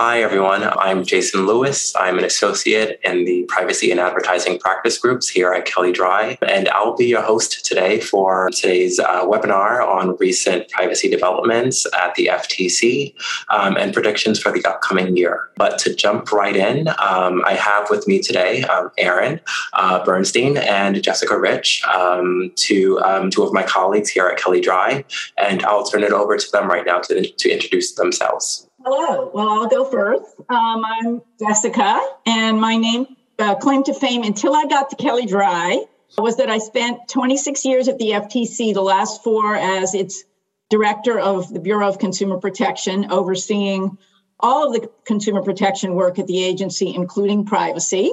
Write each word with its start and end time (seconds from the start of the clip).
Hi, 0.00 0.22
everyone. 0.22 0.62
I'm 0.62 1.02
Jason 1.02 1.44
Lewis. 1.44 1.92
I'm 1.96 2.20
an 2.20 2.24
associate 2.24 3.00
in 3.02 3.24
the 3.24 3.42
privacy 3.48 3.90
and 3.90 3.98
advertising 3.98 4.60
practice 4.60 4.96
groups 4.96 5.28
here 5.28 5.52
at 5.52 5.64
Kelley 5.64 5.92
Drye, 5.92 6.38
and 6.40 6.68
I'll 6.68 6.94
be 6.94 7.06
your 7.06 7.20
host 7.20 7.66
today 7.66 7.98
for 7.98 8.48
today's 8.50 9.00
uh, 9.00 9.26
webinar 9.26 9.84
on 9.84 10.16
recent 10.18 10.68
privacy 10.68 11.08
developments 11.08 11.84
at 12.00 12.14
the 12.14 12.26
FTC 12.26 13.12
um, 13.48 13.76
and 13.76 13.92
predictions 13.92 14.38
for 14.38 14.52
the 14.52 14.64
upcoming 14.66 15.16
year. 15.16 15.50
But 15.56 15.80
to 15.80 15.92
jump 15.92 16.30
right 16.30 16.54
in, 16.54 16.86
um, 17.04 17.42
I 17.44 17.54
have 17.54 17.90
with 17.90 18.06
me 18.06 18.22
today 18.22 18.62
um, 18.62 18.92
Aaron 18.98 19.40
uh, 19.72 20.04
Burstein 20.04 20.58
and 20.58 21.02
Jessica 21.02 21.36
Rich, 21.36 21.82
um, 21.86 22.52
two, 22.54 23.00
um, 23.00 23.30
two 23.30 23.42
of 23.42 23.52
my 23.52 23.64
colleagues 23.64 24.10
here 24.10 24.28
at 24.28 24.38
Kelley 24.38 24.60
Drye, 24.60 25.04
and 25.36 25.64
I'll 25.64 25.82
turn 25.82 26.04
it 26.04 26.12
over 26.12 26.36
to 26.36 26.50
them 26.52 26.68
right 26.68 26.86
now 26.86 27.00
to, 27.00 27.28
to 27.28 27.50
introduce 27.50 27.94
themselves. 27.96 28.67
Hello. 28.84 29.30
Well, 29.34 29.48
I'll 29.48 29.68
go 29.68 29.84
first. 29.84 30.24
Um, 30.48 30.84
I'm 30.84 31.22
Jessica, 31.40 32.00
and 32.26 32.60
my 32.60 32.76
name, 32.76 33.06
uh, 33.38 33.56
claim 33.56 33.82
to 33.84 33.92
fame 33.92 34.22
until 34.22 34.54
I 34.54 34.66
got 34.66 34.90
to 34.90 34.96
Kelley 34.96 35.26
Drye 35.26 35.84
was 36.16 36.36
that 36.36 36.48
I 36.48 36.58
spent 36.58 37.08
26 37.08 37.64
years 37.64 37.88
at 37.88 37.98
the 37.98 38.12
FTC, 38.12 38.72
the 38.72 38.80
last 38.80 39.24
four 39.24 39.56
as 39.56 39.94
its 39.94 40.22
director 40.70 41.18
of 41.18 41.52
the 41.52 41.58
Bureau 41.58 41.88
of 41.88 41.98
Consumer 41.98 42.38
Protection, 42.38 43.10
overseeing 43.10 43.98
all 44.38 44.68
of 44.68 44.80
the 44.80 44.88
consumer 45.04 45.42
protection 45.42 45.94
work 45.94 46.20
at 46.20 46.28
the 46.28 46.42
agency, 46.42 46.94
including 46.94 47.44
privacy. 47.44 48.12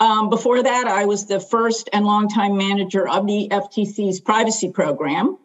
Um, 0.00 0.30
before 0.30 0.64
that, 0.64 0.88
I 0.88 1.04
was 1.04 1.26
the 1.26 1.38
first 1.38 1.88
and 1.92 2.04
longtime 2.04 2.56
manager 2.56 3.08
of 3.08 3.26
the 3.28 3.48
FTC's 3.52 4.20
privacy 4.20 4.70
program. 4.72 5.38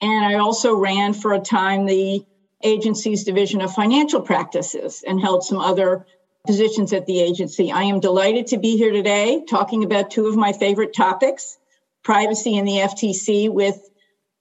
And 0.00 0.24
I 0.24 0.34
also 0.40 0.74
ran 0.74 1.14
for 1.14 1.32
a 1.32 1.38
time 1.38 1.86
the 1.86 2.24
agency's 2.62 3.24
division 3.24 3.60
of 3.60 3.72
financial 3.72 4.20
practices 4.20 5.04
and 5.06 5.20
held 5.20 5.44
some 5.44 5.58
other 5.58 6.06
positions 6.46 6.92
at 6.92 7.06
the 7.06 7.20
agency. 7.20 7.70
I 7.70 7.82
am 7.82 8.00
delighted 8.00 8.48
to 8.48 8.58
be 8.58 8.76
here 8.76 8.92
today 8.92 9.44
talking 9.48 9.84
about 9.84 10.10
two 10.10 10.26
of 10.26 10.36
my 10.36 10.52
favorite 10.52 10.94
topics 10.94 11.58
privacy 12.02 12.58
and 12.58 12.66
the 12.66 12.78
FTC 12.78 13.48
with 13.48 13.88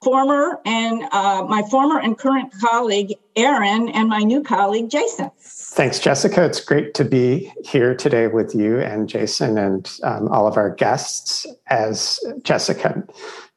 former 0.04 0.60
and 0.66 1.04
uh, 1.12 1.46
my 1.48 1.62
former 1.70 2.00
and 2.00 2.18
current 2.18 2.52
colleague 2.60 3.14
Aaron 3.36 3.88
and 3.90 4.10
my 4.10 4.20
new 4.20 4.42
colleague 4.42 4.90
Jason. 4.90 5.30
Thanks, 5.40 6.00
Jessica. 6.00 6.44
It's 6.44 6.60
great 6.60 6.96
to 6.96 7.06
be 7.06 7.54
here 7.64 7.96
today 7.96 8.28
with 8.28 8.56
you 8.56 8.80
and 8.80 9.08
Jason 9.08 9.58
and 9.58 9.92
um, 10.04 10.28
all 10.30 10.48
of 10.48 10.58
our 10.58 10.72
guests. 10.72 11.46
As 11.68 12.20
Jessica 12.42 13.04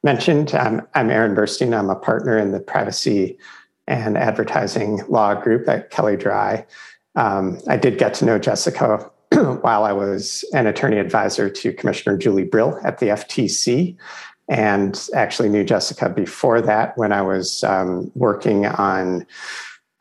mentioned, 0.03 0.53
I'm 0.53 1.09
Aaron 1.09 1.35
Burstein. 1.35 1.77
I'm 1.77 1.89
a 1.89 1.95
partner 1.95 2.37
in 2.37 2.51
the 2.51 2.59
privacy 2.59 3.37
and 3.87 4.17
advertising 4.17 5.01
law 5.07 5.33
group 5.33 5.67
at 5.67 5.89
Kelley 5.89 6.17
Drye. 6.17 6.65
Um, 7.15 7.59
I 7.67 7.77
did 7.77 7.97
get 7.97 8.13
to 8.15 8.25
know 8.25 8.39
Jessica 8.39 9.09
while 9.61 9.83
I 9.83 9.91
was 9.91 10.43
an 10.53 10.67
attorney 10.67 10.97
advisor 10.97 11.49
to 11.49 11.73
Commissioner 11.73 12.17
Julie 12.17 12.43
Brill 12.43 12.79
at 12.83 12.99
the 12.99 13.07
FTC, 13.07 13.95
and 14.47 15.09
actually 15.13 15.49
knew 15.49 15.63
Jessica 15.63 16.09
before 16.09 16.61
that 16.61 16.97
when 16.97 17.11
I 17.11 17.21
was 17.21 17.63
um, 17.63 18.11
working 18.15 18.65
on 18.65 19.25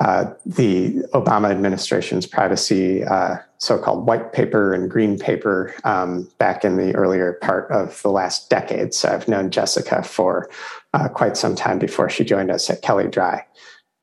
uh, 0.01 0.27
the 0.45 1.03
Obama 1.15 1.51
administration's 1.51 2.27
privacy 2.27 3.05
uh, 3.05 3.37
so 3.59 3.79
called 3.79 4.07
white 4.07 4.33
paper 4.33 4.75
and 4.75 4.91
green 4.91 5.19
paper 5.19 5.75
um, 5.85 6.29
back 6.39 6.65
in 6.65 6.77
the 6.77 6.95
earlier 6.95 7.35
part 7.35 7.71
of 7.71 8.03
the 8.03 8.11
last 8.11 8.51
decade. 8.51 8.93
So 8.93 9.09
I've 9.09 9.29
known 9.29 9.51
Jessica 9.51 10.03
for 10.03 10.51
uh, 10.93 11.09
quite 11.09 11.37
some 11.37 11.55
time 11.55 11.79
before 11.79 12.11
she 12.11 12.25
joined 12.25 12.51
us 12.51 12.69
at 12.69 12.83
Kelley 12.83 13.05
Drye. 13.05 13.43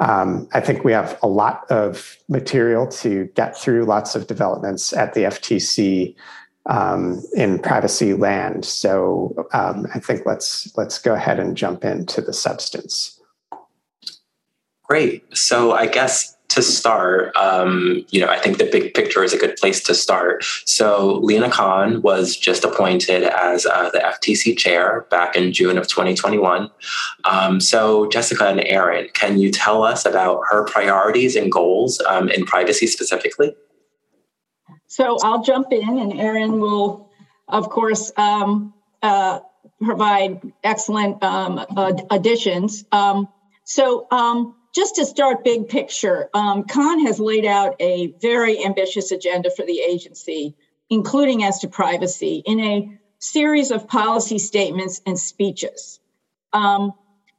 Um, 0.02 0.50
I 0.54 0.60
think 0.60 0.84
we 0.84 0.92
have 0.94 1.18
a 1.22 1.28
lot 1.28 1.70
of 1.70 2.18
material 2.28 2.88
to 2.88 3.26
get 3.36 3.56
through, 3.56 3.86
lots 3.86 4.16
of 4.16 4.26
developments 4.26 4.94
at 4.94 5.14
the 5.14 5.22
FTC 5.22 6.16
um, 6.66 7.22
in 7.36 7.60
privacy 7.60 8.14
land. 8.14 8.66
So 8.66 9.48
um, 9.54 9.86
I 9.94 10.00
think 10.00 10.26
let's 10.26 10.76
let's 10.76 10.98
go 10.98 11.14
ahead 11.14 11.40
and 11.40 11.56
jump 11.56 11.86
into 11.86 12.20
the 12.20 12.34
substance. 12.34 13.20
Great. 14.84 15.38
So 15.38 15.74
I 15.74 15.86
guess 15.86 16.36
to 16.52 16.62
start, 16.62 17.36
um, 17.36 18.06
you 18.10 18.20
know, 18.20 18.28
I 18.28 18.38
think 18.38 18.58
the 18.58 18.70
big 18.72 18.94
picture 18.94 19.24
is 19.24 19.34
a 19.34 19.38
good 19.38 19.56
place 19.58 19.82
to 19.84 19.96
start. 19.96 20.44
So 20.66 21.20
Lina 21.24 21.50
Khan 21.50 22.02
was 22.02 22.36
just 22.36 22.64
appointed 22.64 23.24
as 23.24 23.66
uh, 23.66 23.90
the 23.92 24.00
FTC 24.00 24.58
chair 24.58 25.06
back 25.10 25.36
in 25.36 25.54
June 25.54 25.78
of 25.78 25.88
2021. 25.88 26.70
Um, 27.24 27.60
so 27.60 28.10
Jessica 28.10 28.48
and 28.48 28.62
Aaron, 28.66 29.08
can 29.14 29.40
you 29.40 29.52
tell 29.52 29.84
us 29.84 30.06
about 30.06 30.42
her 30.50 30.66
priorities 30.66 31.36
and 31.36 31.52
goals 31.52 32.02
um, 32.02 32.30
in 32.30 32.46
privacy 32.46 32.88
specifically? 32.88 33.56
So 34.88 35.18
I'll 35.24 35.42
jump 35.42 35.72
in, 35.72 36.00
and 36.00 36.20
Aaron 36.20 36.60
will, 36.60 37.10
of 37.48 37.70
course, 37.70 38.12
um, 38.18 38.74
uh, 39.02 39.40
provide 39.82 40.42
excellent 40.66 41.24
um, 41.24 41.66
additions. 42.12 42.84
Um, 42.92 43.30
so 43.64 44.08
just 44.74 44.96
to 44.96 45.06
start 45.06 45.44
big 45.44 45.68
picture, 45.68 46.30
um, 46.34 46.64
Khan 46.64 47.06
has 47.06 47.20
laid 47.20 47.46
out 47.46 47.76
a 47.80 48.14
very 48.22 48.64
ambitious 48.64 49.12
agenda 49.12 49.50
for 49.50 49.66
the 49.66 49.80
agency, 49.80 50.56
including 50.90 51.44
as 51.44 51.60
to 51.60 51.68
privacy, 51.68 52.42
in 52.46 52.60
a 52.60 53.00
series 53.20 53.72
of 53.72 53.88
policy 53.88 54.38
statements 54.38 55.02
and 55.06 55.20
speeches. 55.20 56.00
Um, 56.54 56.94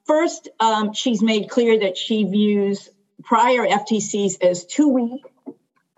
first, 0.04 0.48
um, 0.60 0.92
she's 0.92 1.22
made 1.22 1.48
clear 1.48 1.78
that 1.80 1.96
she 1.96 2.24
views 2.24 2.88
prior 3.24 3.66
FTCs 3.66 4.42
as 4.42 4.66
too 4.66 4.88
weak 4.88 5.22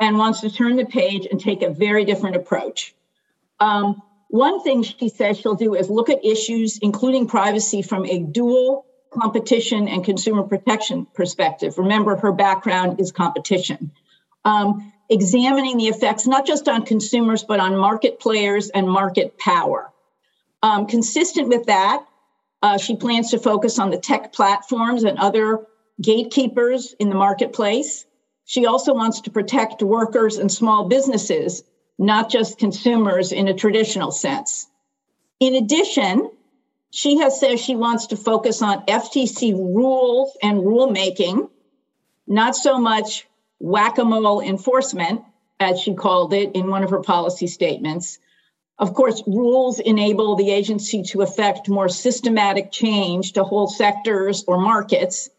and 0.01 0.19
wants 0.19 0.41
to 0.41 0.51
turn 0.51 0.77
the 0.77 0.85
page 0.85 1.27
and 1.31 1.41
take 1.41 1.63
a 1.63 1.71
very 1.71 2.05
different 2.05 2.37
approach. 2.37 2.95
Um, 3.61 4.03
one 4.29 4.63
thing 4.63 4.83
she 4.83 5.09
says 5.09 5.39
she'll 5.39 5.55
do 5.55 5.75
is 5.75 5.89
look 5.89 6.11
at 6.11 6.25
issues, 6.25 6.79
including 6.79 7.29
privacy, 7.29 7.83
from 7.83 8.05
a 8.07 8.19
dual 8.21 8.87
competition 9.15 9.89
and 9.89 10.05
consumer 10.05 10.43
protection 10.43 11.07
perspective. 11.15 11.79
Remember, 11.79 12.17
her 12.17 12.33
background 12.33 13.01
is 13.01 13.13
competition. 13.13 13.91
Um, 14.45 14.93
examining 15.09 15.77
the 15.77 15.87
effects 15.87 16.27
not 16.27 16.47
just 16.47 16.69
on 16.69 16.85
consumers, 16.85 17.45
but 17.45 17.61
on 17.61 17.77
market 17.77 18.21
players 18.21 18.71
and 18.71 18.89
market 18.89 19.39
power. 19.39 19.93
Um, 20.63 20.87
consistent 20.87 21.49
with 21.49 21.67
that, 21.67 22.05
uh, 22.63 22.79
she 22.79 22.97
plans 22.97 23.31
to 23.31 23.39
focus 23.39 23.79
on 23.79 23.91
the 23.91 23.99
tech 23.99 24.33
platforms 24.33 25.05
and 25.05 25.19
other 25.19 25.67
gatekeepers 26.01 26.95
in 26.99 27.11
the 27.11 27.15
marketplace. 27.15 28.07
She 28.47 28.67
also 28.67 28.95
wants 28.95 29.21
to 29.23 29.31
protect 29.31 29.83
workers 29.83 30.39
and 30.39 30.51
small 30.51 30.89
businesses, 30.89 31.63
not 31.99 32.31
just 32.31 32.59
consumers 32.59 33.33
in 33.33 33.49
a 33.49 33.55
traditional 33.55 34.11
sense. 34.11 34.67
In 35.41 35.55
addition, 35.57 36.31
she 36.95 37.19
has 37.19 37.41
said 37.41 37.59
she 37.59 37.75
wants 37.75 38.07
to 38.07 38.17
focus 38.17 38.63
on 38.63 38.87
FTC 38.87 39.53
rules 39.53 40.39
and 40.41 40.61
rulemaking, 40.61 41.51
not 42.29 42.55
so 42.55 42.79
much 42.79 43.27
whack 43.59 43.99
a 43.99 44.05
mole 44.05 44.41
enforcement, 44.41 45.21
as 45.59 45.81
she 45.81 45.95
called 45.95 46.33
it 46.33 46.53
in 46.55 46.69
one 46.69 46.85
of 46.85 46.91
her 46.91 47.01
policy 47.01 47.49
statements. 47.49 48.21
Of 48.79 48.95
course, 48.95 49.25
rules 49.27 49.81
enable 49.81 50.37
the 50.37 50.53
agency 50.53 51.03
to 51.03 51.23
effect 51.23 51.69
more 51.69 51.89
systematic 51.89 52.71
change 52.71 53.33
to 53.33 53.43
whole 53.43 53.67
sectors 53.67 54.45
or 54.47 54.61
markets. 54.61 55.31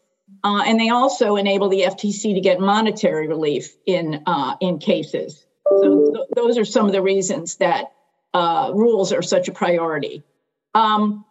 Uh, 0.44 0.62
and 0.66 0.78
they 0.78 0.90
also 0.90 1.36
enable 1.36 1.70
the 1.70 1.84
FTC 1.84 2.34
to 2.34 2.40
get 2.40 2.60
monetary 2.60 3.28
relief 3.28 3.74
in, 3.86 4.22
uh, 4.26 4.56
in 4.60 4.78
cases. 4.78 5.46
So, 5.66 6.12
th- 6.12 6.26
those 6.34 6.58
are 6.58 6.66
some 6.66 6.84
of 6.84 6.92
the 6.92 7.00
reasons 7.00 7.56
that 7.56 7.92
uh, 8.34 8.72
rules 8.74 9.10
are 9.14 9.22
such 9.22 9.48
a 9.48 9.52
priority. 9.52 10.22
Um, 10.74 11.24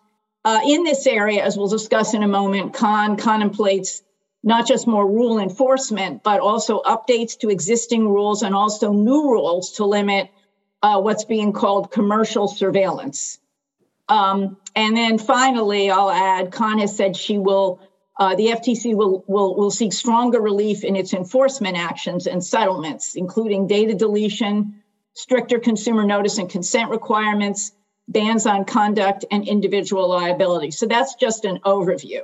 uh, 0.46 0.62
in 0.64 0.84
this 0.84 1.08
area, 1.08 1.44
as 1.44 1.58
we'll 1.58 1.68
discuss 1.68 2.14
in 2.14 2.22
a 2.22 2.28
moment, 2.28 2.76
Khan 2.76 3.18
contemplates 3.18 4.04
not 4.44 4.68
just 4.68 4.86
more 4.86 5.06
rule 5.10 5.40
enforcement, 5.40 6.22
but 6.22 6.40
also 6.40 6.82
updates 6.84 7.40
to 7.40 7.50
existing 7.50 8.08
rules 8.08 8.44
and 8.44 8.54
also 8.54 8.94
new 8.94 9.32
rules 9.32 9.72
to 9.72 9.86
limit 9.86 10.30
uh, 10.84 11.02
what's 11.02 11.26
being 11.26 11.52
called 11.52 11.90
commercial 11.90 12.48
surveillance. 12.48 13.40
Um, 14.08 14.58
and 14.76 14.96
then 14.96 15.18
finally, 15.18 15.90
I'll 15.90 16.12
add, 16.12 16.52
Khan 16.52 16.78
has 16.78 16.96
said 16.96 17.18
she 17.18 17.40
will, 17.40 17.80
uh, 18.20 18.36
the 18.36 18.50
FTC 18.50 18.94
will, 18.96 19.24
will, 19.26 19.56
will 19.56 19.72
seek 19.72 19.94
stronger 19.94 20.40
relief 20.40 20.84
in 20.84 20.96
its 20.96 21.16
enforcement 21.16 21.76
actions 21.76 22.28
and 22.28 22.44
settlements, 22.44 23.16
including 23.16 23.66
data 23.66 23.96
deletion, 23.96 24.84
stricter 25.16 25.58
consumer 25.58 26.06
notice 26.06 26.38
and 26.38 26.52
consent 26.52 26.92
requirements, 26.92 27.72
bans 28.08 28.46
on 28.46 28.66
conduct, 28.66 29.26
and 29.32 29.48
individual 29.48 30.10
liability. 30.10 30.72
So 30.72 30.86
that's 30.86 31.16
just 31.16 31.46
an 31.46 31.60
overview. 31.66 32.22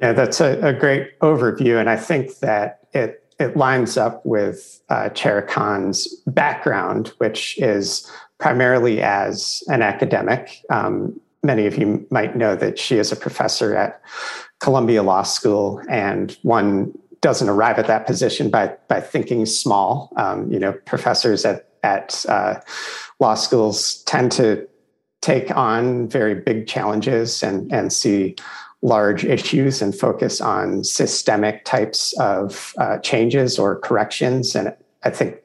Yeah, 0.00 0.12
that's 0.12 0.40
a, 0.40 0.60
a 0.60 0.72
great 0.72 1.18
overview. 1.20 1.78
And 1.80 1.88
I 1.88 1.96
think 1.96 2.38
that 2.40 2.80
it 2.92 3.18
it 3.38 3.56
lines 3.56 3.96
up 3.96 4.24
with 4.26 4.80
uh, 4.88 5.08
Chair 5.10 5.42
Khan's 5.42 6.06
background, 6.26 7.08
which 7.18 7.58
is 7.58 8.10
primarily 8.38 9.00
as 9.00 9.62
an 9.68 9.82
academic. 9.82 10.62
Um, 10.70 11.20
many 11.42 11.66
of 11.66 11.76
you 11.76 12.06
might 12.10 12.36
know 12.36 12.54
that 12.56 12.78
she 12.78 12.98
is 12.98 13.10
a 13.10 13.16
professor 13.16 13.74
at 13.74 14.00
Columbia 14.60 15.02
Law 15.02 15.22
School 15.22 15.80
and 15.88 16.36
one 16.42 16.92
doesn't 17.20 17.48
arrive 17.48 17.78
at 17.78 17.86
that 17.86 18.06
position 18.06 18.50
by 18.50 18.76
by 18.88 19.00
thinking 19.00 19.46
small. 19.46 20.12
Um, 20.16 20.52
you 20.52 20.58
know, 20.58 20.72
professors 20.72 21.44
at 21.44 21.71
at 21.82 22.24
uh, 22.28 22.60
law 23.20 23.34
schools 23.34 24.02
tend 24.04 24.32
to 24.32 24.66
take 25.20 25.56
on 25.56 26.08
very 26.08 26.34
big 26.34 26.66
challenges 26.66 27.42
and 27.42 27.72
and 27.72 27.92
see 27.92 28.36
large 28.82 29.24
issues 29.24 29.80
and 29.80 29.94
focus 29.94 30.40
on 30.40 30.82
systemic 30.82 31.64
types 31.64 32.18
of 32.18 32.74
uh, 32.78 32.98
changes 32.98 33.58
or 33.58 33.78
corrections. 33.78 34.56
And 34.56 34.74
I 35.04 35.10
think 35.10 35.36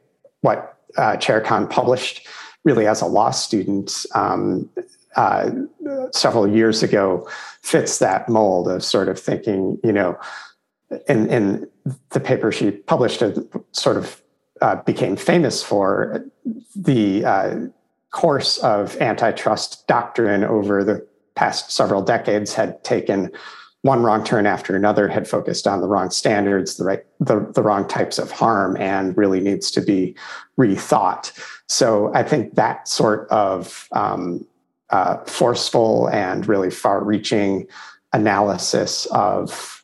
what 0.41 0.77
uh, 0.97 1.17
Chair 1.17 1.39
Khan 1.41 1.67
published 1.67 2.27
really 2.63 2.87
as 2.87 3.01
a 3.01 3.05
law 3.05 3.29
student 3.29 4.05
um, 4.15 4.69
uh, 5.15 5.51
several 6.11 6.47
years 6.47 6.83
ago 6.83 7.29
fits 7.61 7.99
that 7.99 8.27
mold 8.27 8.67
of 8.67 8.83
sort 8.83 9.07
of 9.07 9.19
thinking, 9.19 9.79
you 9.83 9.91
know, 9.91 10.17
in, 11.07 11.27
in 11.29 11.67
the 12.09 12.19
paper 12.19 12.51
she 12.51 12.71
published, 12.71 13.21
a 13.21 13.45
sort 13.71 13.97
of 13.97 14.21
uh, 14.61 14.75
became 14.83 15.15
famous 15.15 15.63
for 15.63 16.25
the 16.75 17.25
uh, 17.25 17.55
course 18.11 18.57
of 18.59 18.95
antitrust 19.01 19.87
doctrine 19.87 20.43
over 20.43 20.83
the 20.83 21.05
past 21.35 21.71
several 21.71 22.01
decades 22.01 22.53
had 22.53 22.83
taken 22.83 23.31
one 23.83 24.03
wrong 24.03 24.23
turn 24.23 24.45
after 24.45 24.75
another, 24.75 25.07
had 25.07 25.27
focused 25.27 25.67
on 25.67 25.81
the 25.81 25.87
wrong 25.87 26.09
standards, 26.09 26.77
the 26.77 26.83
right, 26.83 27.05
the, 27.19 27.39
the 27.53 27.61
wrong 27.61 27.87
types 27.87 28.17
of 28.17 28.31
harm, 28.31 28.75
and 28.77 29.15
really 29.15 29.39
needs 29.39 29.71
to 29.71 29.81
be 29.81 30.15
rethought. 30.57 31.31
So 31.67 32.11
I 32.13 32.23
think 32.23 32.55
that 32.55 32.87
sort 32.87 33.29
of 33.29 33.87
um, 33.91 34.45
uh, 34.89 35.17
forceful 35.25 36.09
and 36.09 36.47
really 36.47 36.71
far-reaching 36.71 37.67
analysis 38.13 39.05
of 39.07 39.83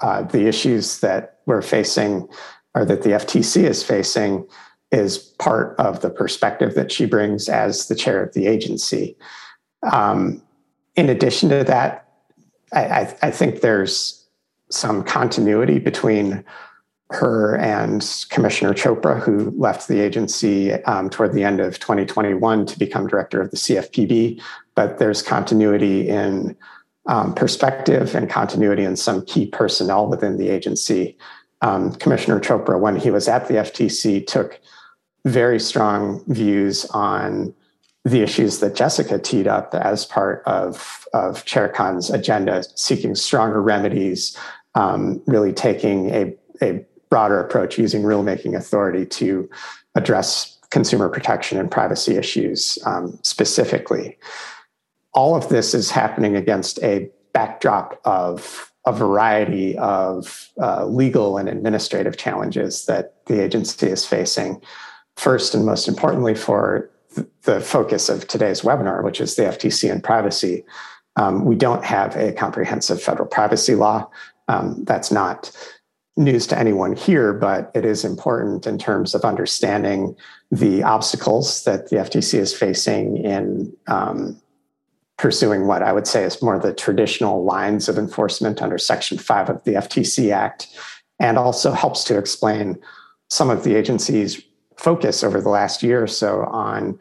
uh, 0.00 0.22
the 0.22 0.46
issues 0.46 1.00
that 1.00 1.38
we're 1.46 1.62
facing, 1.62 2.28
or 2.74 2.84
that 2.84 3.02
the 3.02 3.10
FTC 3.10 3.64
is 3.64 3.82
facing, 3.82 4.46
is 4.90 5.18
part 5.18 5.78
of 5.78 6.00
the 6.00 6.10
perspective 6.10 6.74
that 6.74 6.92
she 6.92 7.06
brings 7.06 7.48
as 7.48 7.88
the 7.88 7.94
chair 7.94 8.22
of 8.22 8.32
the 8.34 8.46
agency. 8.46 9.16
Um, 9.92 10.42
in 10.96 11.08
addition 11.08 11.48
to 11.50 11.64
that, 11.64 12.08
I, 12.72 13.14
I, 13.22 13.30
think 13.30 13.60
there's 13.60 14.26
some 14.70 15.04
continuity 15.04 15.78
between 15.78 16.44
her 17.10 17.56
and 17.56 18.26
Commissioner 18.30 18.74
Chopra, 18.74 19.20
who 19.20 19.50
left 19.56 19.88
the 19.88 20.00
agency 20.00 20.72
um, 20.84 21.10
toward 21.10 21.32
the 21.32 21.44
end 21.44 21.60
of 21.60 21.78
2021 21.78 22.66
to 22.66 22.78
become 22.78 23.06
director 23.06 23.40
of 23.40 23.50
the 23.50 23.56
CFPB. 23.56 24.42
But 24.74 24.98
there's 24.98 25.22
continuity 25.22 26.08
in 26.08 26.56
um, 27.06 27.34
perspective 27.34 28.14
and 28.14 28.28
continuity 28.28 28.84
in 28.84 28.96
some 28.96 29.24
key 29.26 29.46
personnel 29.46 30.08
within 30.08 30.38
the 30.38 30.48
agency. 30.48 31.16
Um, 31.64 31.94
Commissioner 31.94 32.40
Chopra, 32.40 32.78
when 32.78 32.94
he 32.94 33.10
was 33.10 33.26
at 33.26 33.48
the 33.48 33.54
FTC, 33.54 34.26
took 34.26 34.60
very 35.24 35.58
strong 35.58 36.22
views 36.28 36.84
on 36.90 37.54
the 38.04 38.20
issues 38.20 38.60
that 38.60 38.74
Jessica 38.74 39.18
teed 39.18 39.48
up 39.48 39.74
as 39.74 40.04
part 40.04 40.42
of, 40.44 41.08
of 41.14 41.46
Chair 41.46 41.70
Khan's 41.70 42.10
agenda, 42.10 42.62
seeking 42.74 43.14
stronger 43.14 43.62
remedies, 43.62 44.36
um, 44.74 45.22
really 45.26 45.54
taking 45.54 46.10
a, 46.10 46.36
a 46.60 46.84
broader 47.08 47.40
approach 47.40 47.78
using 47.78 48.02
rulemaking 48.02 48.54
authority 48.54 49.06
to 49.06 49.48
address 49.94 50.58
consumer 50.68 51.08
protection 51.08 51.58
and 51.58 51.70
privacy 51.70 52.16
issues 52.16 52.78
um, 52.84 53.18
specifically. 53.22 54.18
All 55.14 55.34
of 55.34 55.48
this 55.48 55.72
is 55.72 55.90
happening 55.90 56.36
against 56.36 56.78
a 56.82 57.08
backdrop 57.32 57.98
of 58.04 58.70
a 58.86 58.92
variety 58.92 59.76
of 59.78 60.50
uh, 60.60 60.84
legal 60.86 61.38
and 61.38 61.48
administrative 61.48 62.16
challenges 62.16 62.86
that 62.86 63.14
the 63.26 63.42
agency 63.42 63.86
is 63.86 64.06
facing. 64.06 64.60
First 65.16 65.54
and 65.54 65.64
most 65.64 65.88
importantly, 65.88 66.34
for 66.34 66.90
the 67.42 67.60
focus 67.60 68.08
of 68.08 68.26
today's 68.26 68.62
webinar, 68.62 69.02
which 69.04 69.20
is 69.20 69.36
the 69.36 69.44
FTC 69.44 69.90
and 69.90 70.02
privacy. 70.02 70.64
Um, 71.16 71.44
we 71.44 71.54
don't 71.54 71.84
have 71.84 72.16
a 72.16 72.32
comprehensive 72.32 73.00
federal 73.00 73.28
privacy 73.28 73.74
law. 73.74 74.08
Um, 74.48 74.82
that's 74.84 75.12
not 75.12 75.50
news 76.16 76.46
to 76.48 76.58
anyone 76.58 76.94
here, 76.94 77.32
but 77.32 77.70
it 77.74 77.84
is 77.84 78.04
important 78.04 78.66
in 78.66 78.78
terms 78.78 79.14
of 79.14 79.24
understanding 79.24 80.16
the 80.50 80.82
obstacles 80.82 81.64
that 81.64 81.90
the 81.90 81.96
FTC 81.96 82.38
is 82.38 82.54
facing 82.54 83.16
in 83.18 83.72
um, 83.88 84.40
pursuing 85.16 85.66
what 85.66 85.82
I 85.82 85.92
would 85.92 86.06
say 86.06 86.24
is 86.24 86.42
more 86.42 86.58
the 86.58 86.74
traditional 86.74 87.44
lines 87.44 87.88
of 87.88 87.98
enforcement 87.98 88.60
under 88.60 88.78
Section 88.78 89.18
5 89.18 89.50
of 89.50 89.64
the 89.64 89.72
FTC 89.72 90.32
Act, 90.32 90.68
and 91.20 91.38
also 91.38 91.72
helps 91.72 92.04
to 92.04 92.18
explain 92.18 92.78
some 93.30 93.50
of 93.50 93.64
the 93.64 93.76
agency's 93.76 94.42
focus 94.76 95.22
over 95.22 95.40
the 95.40 95.48
last 95.48 95.82
year 95.82 96.02
or 96.02 96.06
so 96.08 96.42
on 96.44 96.98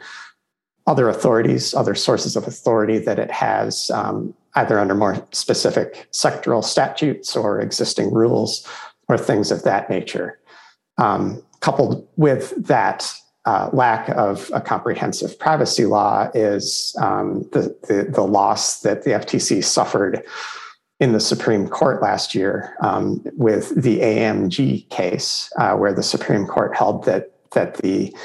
other 0.86 1.10
authorities, 1.10 1.74
other 1.74 1.96
sources 1.96 2.36
of 2.36 2.48
authority 2.48 2.98
that 2.98 3.18
it 3.18 3.32
has, 3.32 3.90
um, 3.92 4.34
either 4.56 4.80
under 4.80 4.94
more 4.94 5.26
specific 5.32 6.08
sectoral 6.12 6.64
statutes 6.64 7.36
or 7.36 7.60
existing 7.60 8.14
rules 8.14 8.68
or 9.08 9.18
things 9.18 9.52
of 9.52 9.64
that 9.64 9.90
nature. 9.90 10.40
Um, 10.98 11.42
coupled 11.62 12.08
with 12.18 12.54
that 12.68 13.14
uh, 13.46 13.70
lack 13.74 14.10
of 14.10 14.50
a 14.54 14.62
comprehensive 14.62 15.38
privacy 15.38 15.86
law 15.86 16.30
is 16.34 16.96
um, 17.02 17.42
the, 17.52 17.76
the, 17.88 18.08
the, 18.10 18.22
loss 18.22 18.82
that 18.82 19.04
the 19.04 19.12
FTC 19.12 19.64
suffered 19.64 20.24
in 21.00 21.12
the 21.12 21.20
Supreme 21.20 21.68
Court 21.68 22.02
last 22.02 22.34
year 22.34 22.76
um, 22.82 23.22
with 23.34 23.74
the 23.76 24.00
AMG 24.00 24.88
case, 24.90 25.52
uh, 25.58 25.76
where 25.76 25.94
the 25.94 26.04
Supreme 26.04 26.46
Court 26.46 26.76
held 26.76 27.04
that 27.06 27.32
that 27.52 27.76
the 27.78 28.16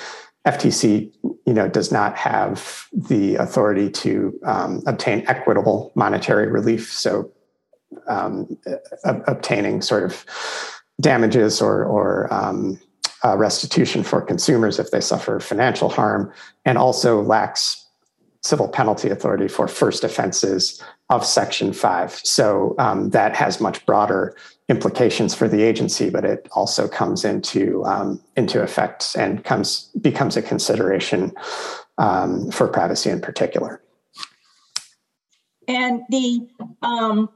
FTC, 0.46 1.12
you 1.46 1.52
know, 1.52 1.68
does 1.68 1.92
not 1.92 2.16
have 2.16 2.86
the 2.92 3.34
authority 3.34 3.90
to 3.90 4.38
um, 4.44 4.82
obtain 4.86 5.24
equitable 5.26 5.92
monetary 5.94 6.46
relief. 6.46 6.92
So, 6.92 7.30
um, 8.06 8.56
obtaining 9.04 9.82
sort 9.82 10.04
of 10.04 10.24
damages 11.00 11.60
or, 11.60 11.84
or 11.84 12.32
um, 12.32 12.80
uh, 13.24 13.36
restitution 13.36 14.02
for 14.02 14.20
consumers 14.20 14.78
if 14.78 14.90
they 14.90 15.00
suffer 15.00 15.40
financial 15.40 15.88
harm, 15.88 16.32
and 16.64 16.78
also 16.78 17.22
lacks 17.22 17.84
civil 18.42 18.68
penalty 18.68 19.10
authority 19.10 19.48
for 19.48 19.66
first 19.66 20.04
offenses 20.04 20.82
of 21.10 21.24
Section 21.24 21.72
5. 21.72 22.12
So 22.24 22.74
um, 22.78 23.10
that 23.10 23.34
has 23.34 23.60
much 23.60 23.84
broader 23.86 24.36
implications 24.68 25.34
for 25.34 25.48
the 25.48 25.62
agency, 25.62 26.10
but 26.10 26.24
it 26.24 26.48
also 26.52 26.86
comes 26.86 27.24
into 27.24 27.84
um, 27.84 28.22
into 28.36 28.62
effect 28.62 29.16
and 29.16 29.44
comes 29.44 29.90
becomes 30.00 30.36
a 30.36 30.42
consideration 30.42 31.32
um, 31.96 32.50
for 32.50 32.68
privacy 32.68 33.10
in 33.10 33.20
particular. 33.20 33.82
And 35.66 36.02
the 36.08 36.48
um, 36.82 37.30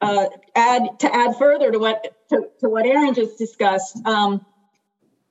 uh, 0.00 0.26
add 0.54 0.98
to 1.00 1.14
add 1.14 1.36
further 1.36 1.72
to 1.72 1.78
what 1.78 2.14
to, 2.28 2.48
to 2.60 2.68
what 2.68 2.86
Aaron 2.86 3.14
just 3.14 3.38
discussed. 3.38 3.98
Um, 4.06 4.44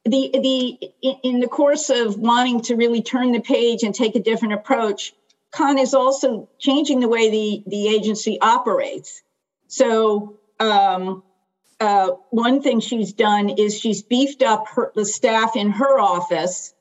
the 0.06 0.30
the 0.34 1.18
in 1.24 1.40
the 1.40 1.48
course 1.48 1.90
of 1.90 2.18
wanting 2.18 2.62
to 2.62 2.76
really 2.76 3.02
turn 3.02 3.32
the 3.32 3.42
page 3.42 3.84
and 3.84 3.94
take 3.94 4.16
a 4.16 4.20
different 4.20 4.54
approach, 4.54 5.14
Khan 5.52 5.80
is 5.80 5.94
also 5.94 6.48
changing 6.60 7.00
the 7.00 7.08
way 7.08 7.30
the 7.32 7.64
the 7.66 7.88
agency 7.88 8.40
operates. 8.40 9.24
So 9.68 10.40
um, 10.60 11.24
uh, 11.80 12.12
one 12.30 12.62
thing 12.62 12.80
she's 12.80 13.14
done 13.14 13.50
is 13.50 13.80
she's 13.80 14.04
beefed 14.04 14.44
up 14.44 14.68
her, 14.70 14.92
the 14.96 15.06
staff 15.06 15.56
in 15.56 15.72
her 15.72 16.00
office, 16.00 16.74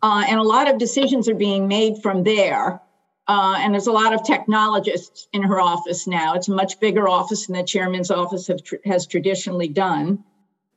uh, 0.00 0.24
and 0.28 0.38
a 0.38 0.44
lot 0.44 0.70
of 0.70 0.78
decisions 0.78 1.28
are 1.28 1.34
being 1.34 1.66
made 1.66 1.98
from 2.02 2.22
there. 2.22 2.80
Uh, 3.28 3.54
and 3.58 3.72
there's 3.72 3.86
a 3.86 3.92
lot 3.92 4.12
of 4.12 4.24
technologists 4.24 5.28
in 5.32 5.42
her 5.44 5.60
office 5.60 6.08
now. 6.08 6.34
It's 6.34 6.48
a 6.48 6.52
much 6.52 6.80
bigger 6.80 7.08
office 7.08 7.46
than 7.46 7.56
the 7.56 7.62
chairman's 7.62 8.10
office 8.10 8.50
tr- 8.64 8.76
has 8.84 9.06
traditionally 9.06 9.68
done. 9.68 10.24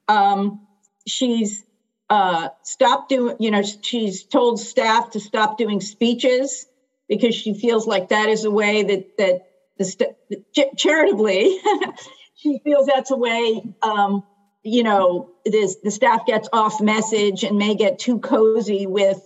Um, 0.07 0.65
she's 1.07 1.64
uh, 2.09 2.49
stopped 2.63 3.09
doing, 3.09 3.35
you 3.39 3.51
know, 3.51 3.61
she's 3.81 4.23
told 4.23 4.59
staff 4.59 5.11
to 5.11 5.19
stop 5.19 5.57
doing 5.57 5.81
speeches 5.81 6.67
because 7.07 7.35
she 7.35 7.53
feels 7.53 7.87
like 7.87 8.09
that 8.09 8.29
is 8.29 8.45
a 8.45 8.51
way 8.51 8.83
that 8.83 9.17
that 9.17 9.47
the 9.77 9.85
st- 9.85 10.77
charitably 10.77 11.59
she 12.35 12.59
feels 12.63 12.85
that's 12.87 13.11
a 13.11 13.17
way, 13.17 13.61
um, 13.81 14.23
you 14.63 14.83
know, 14.83 15.31
this, 15.45 15.77
the 15.83 15.91
staff 15.91 16.25
gets 16.25 16.47
off 16.53 16.81
message 16.81 17.43
and 17.43 17.57
may 17.57 17.75
get 17.75 17.99
too 17.99 18.19
cozy 18.19 18.85
with 18.85 19.19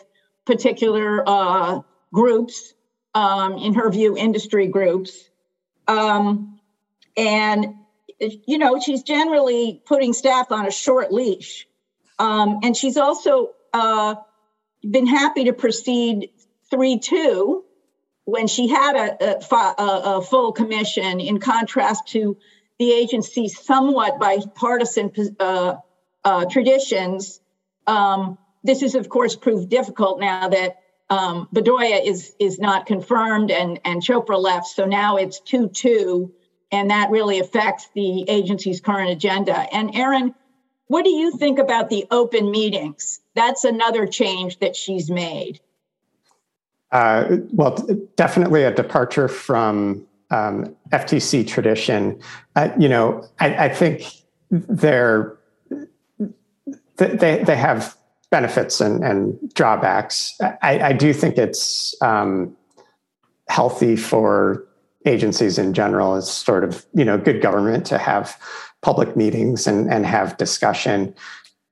particular 0.45 1.23
uh, 1.27 1.81
groups, 2.13 2.73
um, 3.13 3.57
in 3.57 3.73
her 3.73 3.89
view, 3.89 4.17
industry 4.17 4.67
groups. 4.67 5.29
Um, 5.87 6.59
and, 7.17 7.75
you 8.19 8.57
know, 8.57 8.79
she's 8.79 9.03
generally 9.03 9.81
putting 9.85 10.13
staff 10.13 10.51
on 10.51 10.65
a 10.65 10.71
short 10.71 11.11
leash. 11.11 11.67
Um, 12.19 12.59
and 12.63 12.75
she's 12.75 12.97
also 12.97 13.51
uh, 13.73 14.15
been 14.89 15.07
happy 15.07 15.45
to 15.45 15.53
proceed 15.53 16.29
3 16.69 16.99
2 16.99 17.63
when 18.25 18.47
she 18.47 18.67
had 18.67 18.95
a, 18.95 19.25
a, 19.25 20.17
a, 20.17 20.21
full 20.21 20.51
commission, 20.51 21.19
in 21.19 21.39
contrast 21.39 22.07
to 22.09 22.37
the 22.77 22.91
agency's 22.93 23.59
somewhat 23.59 24.19
bipartisan 24.19 25.11
uh, 25.39 25.75
uh, 26.23 26.45
traditions. 26.45 27.41
Um, 27.87 28.37
this 28.63 28.83
is, 28.83 28.93
of 28.93 29.09
course, 29.09 29.35
proved 29.35 29.69
difficult 29.69 30.19
now 30.19 30.49
that 30.49 30.77
um, 31.09 31.47
Bedoya 31.53 32.05
is 32.05 32.35
is 32.39 32.59
not 32.59 32.85
confirmed 32.85 33.49
and 33.49 33.79
and 33.83 34.01
Chopra 34.01 34.39
left, 34.39 34.67
so 34.67 34.85
now 34.85 35.17
it's 35.17 35.39
two 35.39 35.67
two, 35.67 36.31
and 36.71 36.91
that 36.91 37.09
really 37.09 37.39
affects 37.39 37.89
the 37.95 38.29
agency's 38.29 38.79
current 38.79 39.09
agenda. 39.09 39.55
And 39.73 39.95
Aaron, 39.95 40.35
what 40.89 41.05
do 41.05 41.11
you 41.11 41.31
think 41.31 41.59
about 41.59 41.89
the 41.89 42.05
open 42.09 42.49
meetings? 42.49 43.21
That's 43.35 43.63
another 43.63 44.07
change 44.07 44.57
that 44.57 44.75
she's 44.75 45.09
made. 45.09 45.61
Uh, 46.91 47.37
well, 47.53 47.87
definitely 48.15 48.63
a 48.63 48.73
departure 48.73 49.27
from 49.27 50.07
um, 50.31 50.75
FTC 50.91 51.47
tradition. 51.47 52.19
Uh, 52.55 52.69
you 52.77 52.89
know, 52.89 53.23
I, 53.39 53.65
I 53.65 53.69
think 53.69 54.03
they're 54.49 55.37
they 56.97 57.43
they 57.43 57.55
have 57.55 57.95
benefits 58.31 58.81
and, 58.81 59.03
and 59.03 59.53
drawbacks. 59.53 60.35
I, 60.41 60.79
I, 60.79 60.93
do 60.93 61.13
think 61.13 61.37
it's 61.37 61.95
um, 62.01 62.55
healthy 63.47 63.95
for 63.95 64.67
agencies 65.05 65.57
in 65.57 65.73
general 65.73 66.15
as 66.15 66.31
sort 66.31 66.63
of 66.63 66.85
you 66.93 67.05
know 67.05 67.17
good 67.17 67.41
government 67.41 67.85
to 67.87 67.97
have 67.99 68.39
public 68.81 69.15
meetings 69.15 69.67
and, 69.67 69.91
and 69.91 70.05
have 70.05 70.37
discussion. 70.37 71.13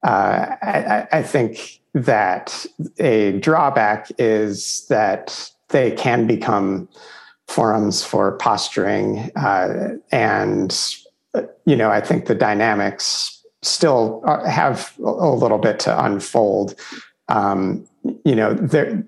Uh, 0.06 0.56
I, 0.62 1.08
I, 1.12 1.24
think 1.24 1.82
that 1.94 2.66
a 3.00 3.40
drawback 3.40 4.12
is 4.20 4.86
that 4.88 5.52
they 5.70 5.92
can 5.92 6.28
become 6.28 6.88
forums 7.48 8.04
for 8.04 8.34
posturing 8.34 9.32
uh, 9.36 9.90
and 10.12 10.96
you 11.66 11.76
know 11.76 11.90
i 11.90 12.00
think 12.00 12.26
the 12.26 12.36
dynamics 12.36 13.38
still 13.62 14.24
have 14.46 14.94
a 15.04 15.30
little 15.30 15.58
bit 15.58 15.80
to 15.82 16.04
unfold. 16.04 16.76
Um, 17.28 17.88
you 18.24 18.36
know, 18.36 18.54
they're 18.54 19.06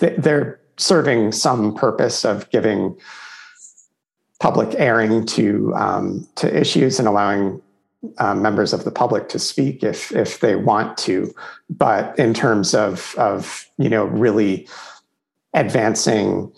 they're 0.00 0.60
serving 0.76 1.32
some 1.32 1.74
purpose 1.74 2.24
of 2.24 2.48
giving 2.50 2.96
public 4.40 4.74
airing 4.78 5.26
to 5.26 5.72
um, 5.74 6.26
to 6.36 6.54
issues 6.58 6.98
and 6.98 7.08
allowing 7.08 7.60
um, 8.18 8.40
members 8.40 8.72
of 8.72 8.84
the 8.84 8.90
public 8.90 9.28
to 9.28 9.38
speak 9.38 9.82
if 9.82 10.12
if 10.12 10.40
they 10.40 10.54
want 10.56 10.96
to. 10.98 11.32
But 11.70 12.18
in 12.18 12.34
terms 12.34 12.74
of 12.74 13.14
of 13.18 13.66
you 13.78 13.88
know 13.88 14.04
really 14.04 14.68
advancing 15.54 16.52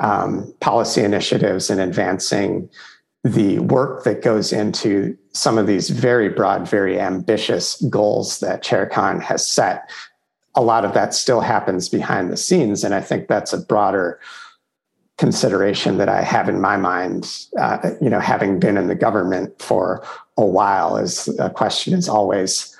um, 0.00 0.52
policy 0.60 1.02
initiatives 1.02 1.70
and 1.70 1.80
advancing 1.80 2.68
the 3.22 3.58
work 3.60 4.04
that 4.04 4.22
goes 4.22 4.52
into 4.52 5.16
some 5.32 5.56
of 5.56 5.66
these 5.66 5.88
very 5.88 6.28
broad, 6.28 6.68
very 6.68 7.00
ambitious 7.00 7.80
goals 7.88 8.40
that 8.40 8.62
Chair 8.62 8.88
has 8.92 9.46
set, 9.46 9.88
a 10.54 10.62
lot 10.62 10.84
of 10.84 10.92
that 10.92 11.14
still 11.14 11.40
happens 11.40 11.88
behind 11.88 12.30
the 12.30 12.36
scenes. 12.36 12.84
And 12.84 12.94
I 12.94 13.00
think 13.00 13.26
that's 13.26 13.52
a 13.52 13.58
broader 13.58 14.20
consideration 15.18 15.98
that 15.98 16.08
I 16.08 16.22
have 16.22 16.48
in 16.48 16.60
my 16.60 16.76
mind, 16.76 17.46
uh, 17.58 17.90
you 18.00 18.10
know, 18.10 18.20
having 18.20 18.58
been 18.58 18.76
in 18.76 18.88
the 18.88 18.94
government 18.94 19.60
for 19.62 20.04
a 20.36 20.44
while, 20.44 20.96
is 20.96 21.28
a 21.38 21.50
question 21.50 21.94
is 21.94 22.08
always 22.08 22.76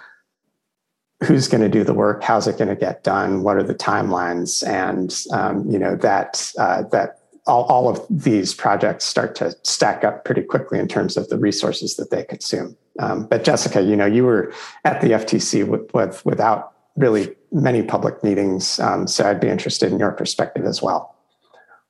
who's 1.23 1.49
going 1.49 1.63
to 1.63 1.69
do 1.69 1.85
the 1.85 1.95
work, 1.95 2.23
how's 2.23 2.47
it 2.47 2.59
going 2.59 2.69
to 2.69 2.77
get 2.77 3.05
done, 3.05 3.43
what 3.43 3.57
are 3.57 3.63
the 3.63 3.75
timelines, 3.75 4.67
and 4.67 5.25
um, 5.33 5.69
you 5.71 5.79
know 5.79 5.97
that 5.97 6.53
uh, 6.59 6.83
that 6.91 7.21
all, 7.47 7.65
all 7.65 7.89
of 7.89 8.05
these 8.11 8.53
projects 8.55 9.05
start 9.05 9.35
to 9.37 9.55
stack 9.63 10.03
up 10.03 10.25
pretty 10.25 10.43
quickly 10.43 10.79
in 10.79 10.89
terms 10.89 11.17
of 11.17 11.29
the 11.29 11.39
resources 11.39 11.97
that 11.97 12.11
they 12.11 12.25
consume. 12.25 12.77
Um, 12.99 13.27
but 13.27 13.45
Jessica, 13.45 13.83
you 13.83 13.97
know, 13.97 14.07
you 14.07 14.25
were 14.25 14.53
at 14.85 15.01
the 15.01 15.09
FTC 15.09 15.67
with, 15.67 15.93
with 15.93 16.25
without 16.25 16.73
really 16.97 17.35
many 17.53 17.83
public 17.83 18.23
meetings, 18.25 18.81
um, 18.81 19.07
so 19.07 19.29
I'd 19.29 19.41
be 19.41 19.49
interested 19.49 19.93
in 19.93 19.99
your 19.99 20.13
perspective 20.13 20.65
as 20.65 20.83
well. 20.83 21.14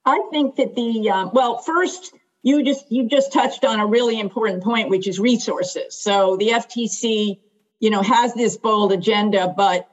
I 0.04 0.22
think 0.30 0.56
that 0.56 0.74
the 0.74 1.10
um, 1.10 1.30
well, 1.32 1.58
first 1.58 2.14
you 2.42 2.62
just 2.62 2.84
you 2.90 3.08
just 3.08 3.32
touched 3.32 3.64
on 3.64 3.80
a 3.80 3.86
really 3.86 4.20
important 4.20 4.62
point, 4.62 4.90
which 4.90 5.08
is 5.08 5.18
resources. 5.18 5.96
So 5.96 6.36
the 6.36 6.48
FTC, 6.48 7.38
you 7.80 7.90
know, 7.90 8.02
has 8.02 8.34
this 8.34 8.56
bold 8.56 8.92
agenda, 8.92 9.52
but 9.56 9.88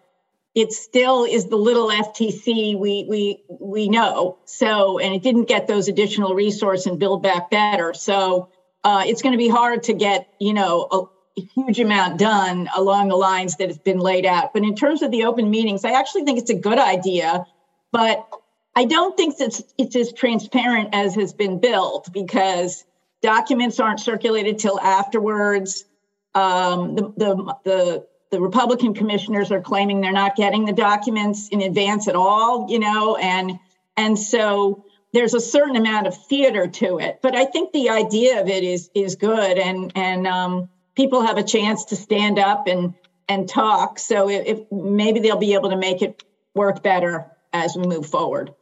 it 0.53 0.73
still 0.73 1.23
is 1.23 1.47
the 1.47 1.55
little 1.55 1.89
FTC 1.89 2.77
we 2.77 3.05
we 3.07 3.41
we 3.47 3.87
know. 3.87 4.37
So, 4.45 4.99
and 4.99 5.15
it 5.15 5.23
didn't 5.23 5.45
get 5.45 5.67
those 5.67 5.87
additional 5.87 6.35
resource 6.35 6.85
and 6.85 6.99
build 6.99 7.23
back 7.23 7.49
better. 7.49 7.93
So, 7.93 8.49
uh, 8.83 9.03
it's 9.07 9.21
going 9.21 9.31
to 9.31 9.37
be 9.37 9.47
hard 9.47 9.83
to 9.83 9.93
get 9.93 10.27
you 10.39 10.53
know 10.53 10.87
a, 10.91 10.97
a, 11.39 11.41
huge 11.55 11.79
amount 11.79 12.19
done 12.19 12.69
along 12.75 13.07
the 13.07 13.15
lines 13.15 13.55
that 13.55 13.69
has 13.69 13.79
been 13.79 13.99
laid 13.99 14.25
out. 14.25 14.51
But 14.53 14.63
in 14.63 14.75
terms 14.75 15.01
of 15.01 15.11
the 15.11 15.23
open 15.23 15.49
meetings, 15.49 15.85
I 15.85 15.91
actually 15.91 16.25
think 16.25 16.37
it's 16.37 16.49
a 16.49 16.55
good 16.55 16.77
idea, 16.77 17.45
but 17.93 18.27
I 18.75 18.85
don't 18.85 19.17
think 19.17 19.37
that 19.37 19.59
it's 19.77 19.95
as 19.95 20.13
transparent 20.13 20.89
as 20.93 21.15
has 21.15 21.33
been 21.33 21.59
built 21.59 22.11
because 22.13 22.85
documents 23.21 23.79
aren't 23.79 23.99
circulated 23.99 24.59
till 24.59 24.79
afterwards. 24.79 25.85
Um, 26.33 26.95
the 26.95 27.13
the 27.17 27.55
the 27.63 28.07
the 28.31 28.39
Republican 28.39 28.93
commissioners 28.93 29.51
are 29.51 29.61
claiming 29.61 29.99
they're 29.99 30.13
not 30.13 30.37
getting 30.37 30.65
the 30.65 30.73
documents 30.73 31.49
in 31.49 31.61
advance 31.61 32.07
at 32.07 32.15
all, 32.15 32.67
you 32.69 32.79
know, 32.79 33.17
and 33.17 33.59
and 33.97 34.17
so 34.17 34.85
there's 35.13 35.33
a 35.33 35.41
certain 35.41 35.75
amount 35.75 36.07
of 36.07 36.15
theater 36.27 36.67
to 36.67 36.99
it. 36.99 37.19
But 37.21 37.35
I 37.35 37.43
think 37.45 37.73
the 37.73 37.89
idea 37.89 38.41
of 38.41 38.47
it 38.47 38.63
is 38.63 38.89
is 38.95 39.15
good, 39.15 39.57
and 39.57 39.91
and 39.95 40.25
um, 40.25 40.69
people 40.95 41.21
have 41.21 41.37
a 41.37 41.43
chance 41.43 41.85
to 41.85 41.97
stand 41.97 42.39
up 42.39 42.67
and 42.67 42.93
and 43.27 43.49
talk. 43.49 43.99
So 43.99 44.29
if, 44.29 44.45
if 44.45 44.71
maybe 44.71 45.19
they'll 45.19 45.37
be 45.37 45.53
able 45.53 45.69
to 45.69 45.77
make 45.77 46.01
it 46.01 46.23
work 46.55 46.81
better 46.81 47.29
as 47.53 47.75
we 47.75 47.85
move 47.85 48.05
forward. 48.05 48.53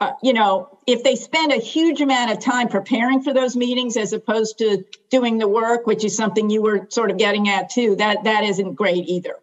Uh, 0.00 0.12
you 0.22 0.32
know, 0.32 0.78
if 0.86 1.02
they 1.02 1.16
spend 1.16 1.52
a 1.52 1.56
huge 1.56 2.00
amount 2.00 2.30
of 2.30 2.38
time 2.38 2.68
preparing 2.68 3.22
for 3.22 3.32
those 3.32 3.56
meetings 3.56 3.96
as 3.96 4.12
opposed 4.12 4.58
to 4.58 4.84
doing 5.10 5.38
the 5.38 5.48
work, 5.48 5.86
which 5.86 6.04
is 6.04 6.14
something 6.14 6.50
you 6.50 6.60
were 6.60 6.86
sort 6.90 7.10
of 7.10 7.16
getting 7.16 7.48
at 7.48 7.70
too, 7.70 7.96
that 7.96 8.24
that 8.24 8.44
isn't 8.44 8.74
great 8.74 9.08
either. 9.08 9.36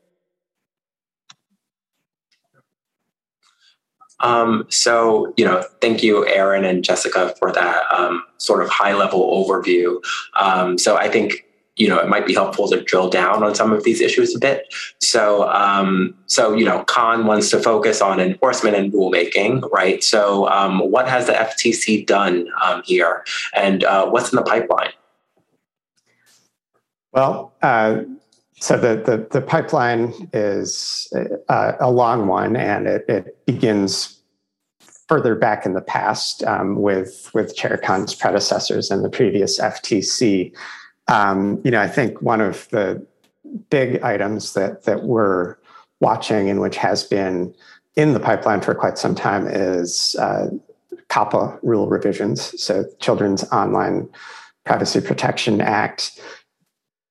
Um, 4.19 4.67
so, 4.69 5.33
you 5.37 5.43
know, 5.43 5.63
thank 5.81 6.01
you, 6.01 6.25
Aaron 6.27 6.63
and 6.63 6.83
Jessica, 6.83 7.33
for 7.39 7.51
that 7.51 7.83
um, 7.91 8.23
sort 8.37 8.63
of 8.63 8.69
high 8.69 8.93
level 8.93 9.19
overview. 9.21 10.01
Um, 10.39 10.77
so, 10.77 10.95
I 10.95 11.09
think 11.09 11.45
you 11.75 11.87
know, 11.87 11.97
it 11.97 12.07
might 12.07 12.27
be 12.27 12.33
helpful 12.33 12.67
to 12.69 12.83
drill 12.83 13.09
down 13.09 13.43
on 13.43 13.55
some 13.55 13.73
of 13.73 13.83
these 13.83 13.99
issues 13.99 14.35
a 14.35 14.39
bit. 14.39 14.73
So, 14.99 15.49
um, 15.49 16.15
so 16.27 16.53
you 16.53 16.65
know, 16.65 16.83
Khan 16.83 17.25
wants 17.25 17.49
to 17.51 17.59
focus 17.59 18.01
on 18.01 18.19
enforcement 18.19 18.75
and 18.75 18.91
rulemaking, 18.93 19.69
right? 19.71 20.03
So, 20.03 20.47
um, 20.49 20.79
what 20.91 21.07
has 21.07 21.27
the 21.27 21.33
FTC 21.33 22.05
done 22.05 22.47
um, 22.61 22.83
here, 22.85 23.23
and 23.55 23.83
uh, 23.83 24.07
what's 24.07 24.31
in 24.31 24.35
the 24.35 24.43
pipeline? 24.43 24.91
Well, 27.11 27.53
uh, 27.61 28.01
so 28.59 28.77
the, 28.77 28.95
the, 28.95 29.27
the 29.29 29.45
pipeline 29.45 30.29
is 30.33 31.11
uh, 31.49 31.73
a 31.79 31.91
long 31.91 32.27
one, 32.27 32.55
and 32.55 32.87
it, 32.87 33.05
it 33.07 33.45
begins 33.45 34.21
further 35.07 35.35
back 35.35 35.65
in 35.65 35.73
the 35.73 35.81
past 35.81 36.43
um, 36.45 36.81
with 36.81 37.29
with 37.33 37.55
Chair 37.55 37.77
Khan's 37.77 38.15
predecessors 38.15 38.89
and 38.89 39.03
the 39.03 39.09
previous 39.09 39.59
FTC. 39.59 40.53
Um, 41.07 41.61
you 41.63 41.71
know, 41.71 41.81
I 41.81 41.87
think 41.87 42.21
one 42.21 42.41
of 42.41 42.67
the 42.69 43.05
big 43.69 44.01
items 44.01 44.53
that 44.53 44.83
that 44.83 45.03
we're 45.03 45.57
watching 45.99 46.49
and 46.49 46.59
which 46.59 46.77
has 46.77 47.03
been 47.03 47.53
in 47.95 48.13
the 48.13 48.19
pipeline 48.19 48.61
for 48.61 48.73
quite 48.73 48.97
some 48.97 49.15
time 49.15 49.47
is 49.47 50.15
uh, 50.19 50.47
COPPA 51.09 51.59
rule 51.61 51.87
revisions, 51.87 52.59
so 52.61 52.85
Children's 52.99 53.43
Online 53.51 54.09
Privacy 54.65 55.01
Protection 55.01 55.61
Act. 55.61 56.19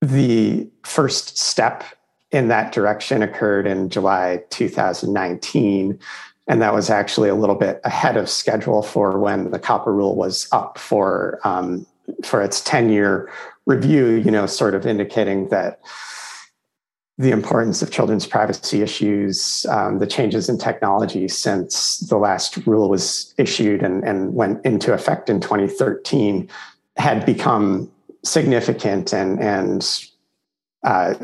The 0.01 0.69
first 0.85 1.39
step 1.39 1.85
in 2.33 2.49
that 2.49 2.73
direction 2.73 3.23
occurred 3.23 3.67
in 3.67 3.91
July 3.91 4.43
2019. 4.51 5.99
And 6.49 6.63
that 6.63 6.75
was 6.75 6.91
actually 6.91 7.29
a 7.29 7.35
little 7.35 7.55
bit 7.55 7.81
ahead 7.85 8.17
of 8.17 8.29
schedule 8.29 8.83
for 8.83 9.19
when 9.19 9.51
the 9.53 9.61
COPPA 9.61 9.87
rule 9.87 10.17
was 10.17 10.49
up 10.51 10.79
for 10.79 11.39
um, 11.45 11.87
for 12.25 12.43
its 12.43 12.61
10 12.63 12.91
year 12.91 13.31
review, 13.67 14.15
you 14.15 14.31
know, 14.31 14.47
sort 14.47 14.75
of 14.75 14.87
indicating 14.87 15.49
that 15.49 15.81
the 17.19 17.31
importance 17.31 17.83
of 17.83 17.91
children's 17.91 18.27
privacy 18.27 18.83
issues, 18.83 19.67
um, 19.67 19.99
the 19.99 20.07
changes 20.07 20.49
in 20.49 20.59
technology 20.59 21.29
since 21.29 21.99
the 21.99 22.17
last 22.17 22.57
rule 22.67 22.89
was 22.89 23.35
issued 23.39 23.83
and, 23.83 24.03
and 24.03 24.35
went 24.35 24.65
into 24.65 24.93
effect 24.93 25.29
in 25.29 25.41
2013 25.41 26.49
had 26.97 27.25
become 27.25 27.91
significant 28.25 29.13
and, 29.13 29.41
and 29.41 30.01
uh, 30.85 31.15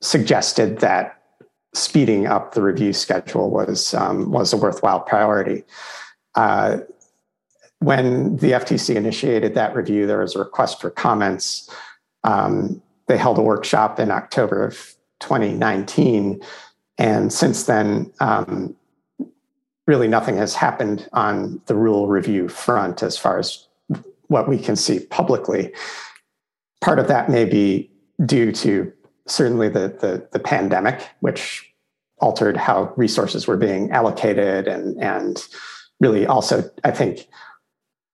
suggested 0.00 0.78
that 0.80 1.20
speeding 1.74 2.26
up 2.26 2.54
the 2.54 2.62
review 2.62 2.92
schedule 2.92 3.50
was 3.50 3.94
um, 3.94 4.30
was 4.30 4.52
a 4.52 4.56
worthwhile 4.56 5.00
priority. 5.00 5.64
Uh, 6.34 6.78
when 7.80 8.36
the 8.36 8.52
FTC 8.52 8.94
initiated 8.94 9.54
that 9.54 9.74
review, 9.74 10.06
there 10.06 10.20
was 10.20 10.36
a 10.36 10.38
request 10.38 10.80
for 10.80 10.90
comments. 10.90 11.68
Um, 12.24 12.80
they 13.08 13.16
held 13.16 13.38
a 13.38 13.42
workshop 13.42 13.98
in 13.98 14.10
October 14.10 14.64
of 14.64 14.94
2019. 15.20 16.40
And 16.98 17.32
since 17.32 17.64
then, 17.64 18.12
um, 18.20 18.76
really 19.86 20.08
nothing 20.08 20.36
has 20.36 20.54
happened 20.54 21.08
on 21.12 21.60
the 21.66 21.74
rule 21.74 22.06
review 22.06 22.48
front 22.48 23.02
as 23.02 23.18
far 23.18 23.38
as 23.38 23.66
what 24.28 24.48
we 24.48 24.58
can 24.58 24.76
see 24.76 25.00
publicly. 25.06 25.72
Part 26.80 26.98
of 26.98 27.08
that 27.08 27.30
may 27.30 27.44
be 27.44 27.90
due 28.24 28.52
to 28.52 28.92
certainly 29.26 29.68
the, 29.68 29.96
the, 30.00 30.28
the 30.32 30.38
pandemic, 30.38 31.08
which 31.20 31.66
altered 32.18 32.56
how 32.56 32.92
resources 32.96 33.46
were 33.46 33.56
being 33.56 33.90
allocated 33.90 34.68
and, 34.68 35.02
and 35.02 35.48
really 35.98 36.26
also, 36.26 36.70
I 36.84 36.90
think, 36.90 37.26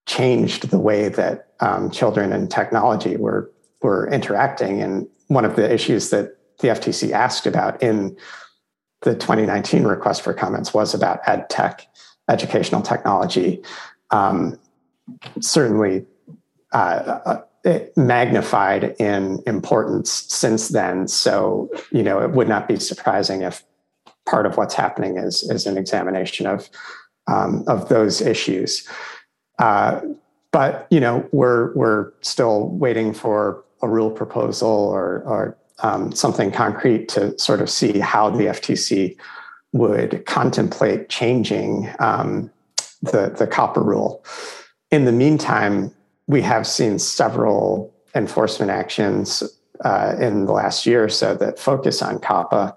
changed 0.07 0.71
the 0.71 0.79
way 0.79 1.09
that 1.09 1.49
um, 1.61 1.91
children 1.91 2.33
and 2.33 2.51
technology 2.51 3.17
were, 3.17 3.51
were 3.83 4.09
interacting. 4.09 4.81
And 4.81 5.09
one 5.29 5.45
of 5.45 5.57
the 5.57 5.73
issues 5.73 6.11
that 6.11 6.37
the 6.61 6.69
FTC 6.69 7.11
asked 7.13 7.47
about 7.47 7.83
in 7.83 8.17
the 9.03 9.15
2019 9.15 9.85
request 9.85 10.23
for 10.23 10.33
comments 10.33 10.73
was 10.73 10.95
about 10.95 11.21
ed 11.27 11.51
tech, 11.51 11.87
educational 12.29 12.83
technology. 12.83 13.63
Um, 14.11 14.59
certainly 15.41 16.07
uh, 16.73 17.43
uh, 17.65 17.79
magnified 17.97 18.95
in 18.99 19.43
importance 19.47 20.11
since 20.29 20.69
then. 20.69 21.09
So, 21.09 21.69
you 21.91 22.03
know, 22.03 22.21
it 22.21 22.31
would 22.31 22.49
not 22.49 22.69
be 22.69 22.77
surprising 22.77 23.43
if 23.43 23.65
part 24.25 24.47
of 24.47 24.57
what's 24.57 24.75
happening 24.75 25.19
is, 25.19 25.43
is 25.45 25.67
an 25.67 25.77
examination 25.77 26.47
of, 26.47 26.69
um, 27.27 27.65
of 27.67 27.89
those 27.89 28.21
issues. 28.21 28.89
Uh, 29.59 30.01
but, 30.53 30.87
you 30.91 31.01
know, 31.01 31.29
we're, 31.33 31.75
we're 31.75 32.13
still 32.23 32.69
waiting 32.69 33.13
for 33.13 33.65
a 33.83 33.89
rule 33.89 34.11
proposal 34.11 34.69
or, 34.69 35.23
or 35.25 35.59
um, 35.81 36.13
something 36.13 36.51
concrete 36.51 37.09
to 37.11 37.39
sort 37.39 37.61
of 37.61 37.69
see 37.69 37.99
how 37.99 38.31
the 38.31 38.45
FTC 38.45 39.17
would 39.73 40.25
contemplate 40.27 41.09
changing 41.09 41.93
um, 41.99 42.51
the, 43.03 43.35
the 43.37 43.47
COPPA 43.47 43.85
rule. 43.85 44.25
In 44.91 45.05
the 45.05 45.13
meantime, 45.13 45.93
we 46.27 46.41
have 46.43 46.67
seen 46.67 46.99
several 46.99 47.95
enforcement 48.15 48.71
actions 48.71 49.43
uh, 49.85 50.17
in 50.19 50.47
the 50.47 50.53
last 50.53 50.87
year 50.87 51.05
or 51.05 51.09
so 51.09 51.35
that 51.35 51.59
focus 51.59 52.01
on 52.03 52.19
COPPA. 52.19 52.75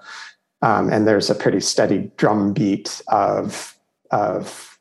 Um, 0.61 0.91
and 0.91 1.07
there's 1.07 1.29
a 1.29 1.35
pretty 1.35 1.61
steady 1.61 2.11
drumbeat 2.17 3.01
of, 3.07 3.77
of 4.11 4.77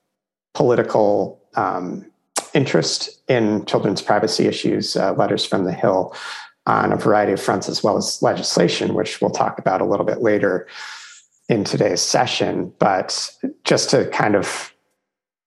political 0.54 1.37
um, 1.58 2.06
interest 2.54 3.20
in 3.28 3.64
children's 3.66 4.00
privacy 4.00 4.46
issues, 4.46 4.96
uh, 4.96 5.12
letters 5.14 5.44
from 5.44 5.64
the 5.64 5.72
Hill 5.72 6.14
on 6.66 6.92
a 6.92 6.96
variety 6.96 7.32
of 7.32 7.40
fronts, 7.40 7.68
as 7.68 7.82
well 7.82 7.96
as 7.96 8.22
legislation, 8.22 8.94
which 8.94 9.20
we'll 9.20 9.30
talk 9.30 9.58
about 9.58 9.80
a 9.80 9.84
little 9.84 10.06
bit 10.06 10.22
later 10.22 10.68
in 11.48 11.64
today's 11.64 12.00
session. 12.00 12.72
But 12.78 13.30
just 13.64 13.90
to 13.90 14.08
kind 14.10 14.36
of 14.36 14.72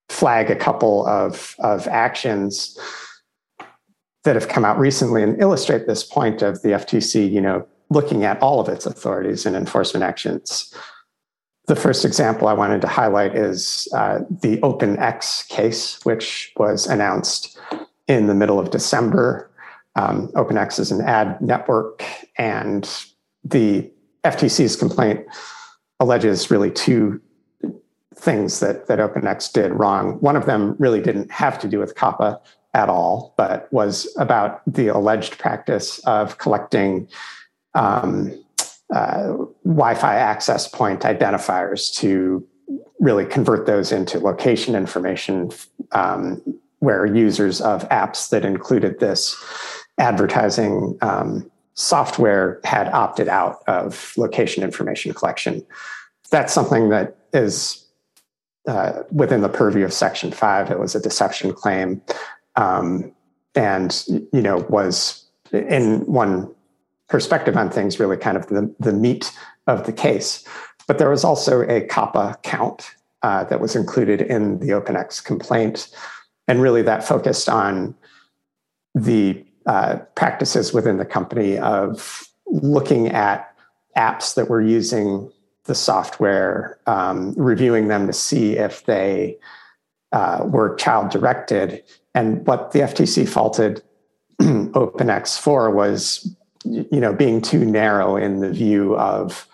flag 0.10 0.52
a 0.52 0.56
couple 0.56 1.08
of, 1.08 1.56
of 1.60 1.88
actions 1.88 2.78
that 4.24 4.36
have 4.36 4.50
come 4.50 4.66
out 4.66 4.78
recently 4.78 5.24
and 5.24 5.40
illustrate 5.42 5.88
this 5.88 6.04
point 6.04 6.42
of 6.42 6.62
the 6.62 6.70
FTC, 6.70 7.32
you 7.32 7.42
know, 7.42 7.66
looking 7.90 8.24
at 8.24 8.42
all 8.42 8.60
of 8.60 8.68
its 8.68 8.86
authorities 8.86 9.46
and 9.46 9.56
enforcement 9.56 10.04
actions. 10.04 10.74
The 11.72 11.78
first 11.78 12.04
example 12.04 12.50
I 12.50 12.54
wanted 12.54 12.82
to 12.82 12.88
highlight 12.90 13.34
is 13.34 13.88
uh, 13.96 14.20
the 14.30 14.58
OpenX 14.58 15.48
case, 15.48 16.04
which 16.04 16.52
was 16.58 16.86
announced 16.86 17.58
in 18.10 18.28
the 18.28 18.36
middle 18.36 18.60
of 18.60 18.72
December. 18.72 19.50
Um, 19.96 20.28
OpenX 20.34 20.82
is 20.82 20.92
an 20.92 21.00
ad 21.00 21.40
network, 21.40 22.04
and 22.38 22.84
the 23.46 23.90
FTC's 24.26 24.76
complaint 24.76 25.26
alleges 26.02 26.52
really 26.52 26.72
two 26.72 27.22
things 28.16 28.60
that, 28.60 28.88
that 28.88 29.00
OpenX 29.00 29.50
did 29.54 29.72
wrong. 29.72 30.20
One 30.20 30.36
of 30.36 30.48
them 30.48 30.76
really 30.78 31.00
didn't 31.00 31.32
have 31.32 31.58
to 31.60 31.70
do 31.70 31.80
with 31.80 31.96
COPPA 31.96 32.38
at 32.74 32.90
all, 32.90 33.34
but 33.38 33.72
was 33.72 34.14
about 34.20 34.62
the 34.68 34.90
alleged 34.90 35.40
practice 35.40 36.00
of 36.00 36.38
collecting 36.38 37.08
um, 37.76 38.38
uh, 38.92 39.38
Wi-Fi 39.64 40.16
access 40.16 40.68
point 40.68 41.02
identifiers 41.02 41.94
to 41.96 42.46
really 43.00 43.26
convert 43.26 43.66
those 43.66 43.92
into 43.92 44.20
location 44.20 44.76
information 44.76 45.52
um, 45.92 46.42
where 46.80 47.06
users 47.06 47.62
of 47.62 47.88
apps 47.90 48.30
that 48.30 48.46
included 48.46 49.00
this 49.00 49.36
advertising 49.98 50.98
um, 51.02 51.50
software 51.74 52.60
had 52.64 52.88
opted 52.90 53.28
out 53.28 53.64
of 53.68 54.14
location 54.18 54.64
information 54.64 55.14
collection. 55.14 55.66
That's 56.30 56.54
something 56.54 56.90
that 56.90 57.18
is 57.34 57.86
uh, 58.68 59.04
within 59.12 59.42
the 59.42 59.50
purview 59.50 59.84
of 59.84 59.94
Section 59.94 60.32
5. 60.32 60.72
It 60.72 60.80
was 60.80 60.96
a 60.96 61.02
deception 61.02 61.54
claim 61.54 62.02
um, 62.56 63.12
and, 63.56 64.04
you 64.08 64.42
know, 64.42 64.58
was 64.70 65.26
in 65.52 66.06
one 66.06 66.54
perspective 67.12 67.56
on 67.58 67.70
things, 67.70 68.00
really 68.00 68.18
kind 68.18 68.38
of 68.38 68.48
the, 68.48 68.74
the 68.80 68.94
meat 68.94 69.32
of 69.68 69.86
the 69.86 69.94
case. 69.94 70.44
But 70.88 70.98
there 70.98 71.10
was 71.10 71.24
also 71.24 71.62
a 71.62 71.86
COPPA 71.88 72.42
count 72.42 72.96
uh, 73.22 73.44
that 73.46 73.60
was 73.60 73.76
included 73.76 74.22
in 74.22 74.60
the 74.60 74.70
OpenX 74.70 75.24
complaint. 75.24 75.90
And 76.48 76.62
really 76.62 76.82
that 76.84 77.04
focused 77.04 77.50
on 77.50 77.96
the 78.96 79.46
uh, 79.66 79.98
practices 80.16 80.74
within 80.74 80.98
the 80.98 81.06
company 81.06 81.58
of 81.58 82.28
looking 82.48 83.10
at 83.10 83.56
apps 83.96 84.34
that 84.36 84.50
were 84.50 84.62
using 84.62 85.32
the 85.66 85.76
software, 85.76 86.80
um, 86.88 87.34
reviewing 87.38 87.88
them 87.88 88.08
to 88.08 88.14
see 88.14 88.58
if 88.58 88.86
they 88.86 89.38
uh, 90.12 90.44
were 90.48 90.76
child 90.76 91.12
directed. 91.12 91.84
And 92.16 92.46
what 92.48 92.72
the 92.72 92.80
FTC 92.80 93.30
faulted 93.30 93.84
OpenX 94.42 95.40
for 95.40 95.70
was 95.70 96.36
you 96.66 97.00
know 97.00 97.14
being 97.14 97.42
too 97.42 97.66
narrow 97.66 98.16
in 98.16 98.40
the 98.40 98.52
view 98.52 98.96
of 98.98 99.48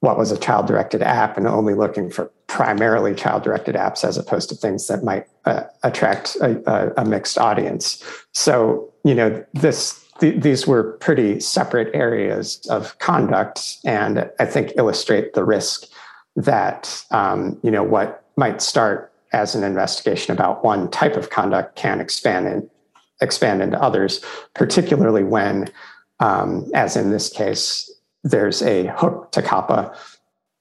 what 0.00 0.18
was 0.18 0.30
a 0.30 0.38
child 0.38 0.66
directed 0.66 1.02
app 1.02 1.36
and 1.36 1.46
only 1.46 1.74
looking 1.74 2.10
for 2.10 2.30
primarily 2.46 3.14
child 3.14 3.42
directed 3.42 3.74
apps 3.74 4.04
as 4.04 4.18
opposed 4.18 4.48
to 4.48 4.54
things 4.54 4.86
that 4.86 5.02
might 5.02 5.26
uh, 5.46 5.64
attract 5.82 6.36
a, 6.36 7.00
a, 7.00 7.04
mixed 7.04 7.38
audience. 7.38 8.02
So 8.32 8.92
you 9.04 9.14
know 9.14 9.44
this 9.54 10.04
th- 10.18 10.42
these 10.42 10.66
were 10.66 10.92
pretty 10.98 11.40
separate 11.40 11.94
areas 11.94 12.64
of 12.70 12.98
conduct 12.98 13.76
and 13.84 14.30
i 14.40 14.46
think 14.46 14.72
illustrate 14.76 15.34
the 15.34 15.44
risk 15.44 15.86
that 16.36 17.04
um, 17.10 17.58
you 17.62 17.70
know 17.70 17.82
what 17.82 18.24
might 18.36 18.60
start 18.60 19.12
as 19.32 19.54
an 19.54 19.62
investigation 19.62 20.32
about 20.32 20.64
one 20.64 20.90
type 20.90 21.16
of 21.16 21.30
conduct 21.30 21.76
can 21.76 22.00
expand 22.00 22.46
and 22.46 22.68
expand 23.20 23.62
into 23.62 23.80
others 23.80 24.20
particularly 24.54 25.22
when 25.22 25.68
um, 26.20 26.70
as 26.74 26.96
in 26.96 27.10
this 27.10 27.28
case, 27.28 27.90
there's 28.22 28.62
a 28.62 28.86
hook 28.96 29.32
to 29.32 29.42
COPPA, 29.42 29.96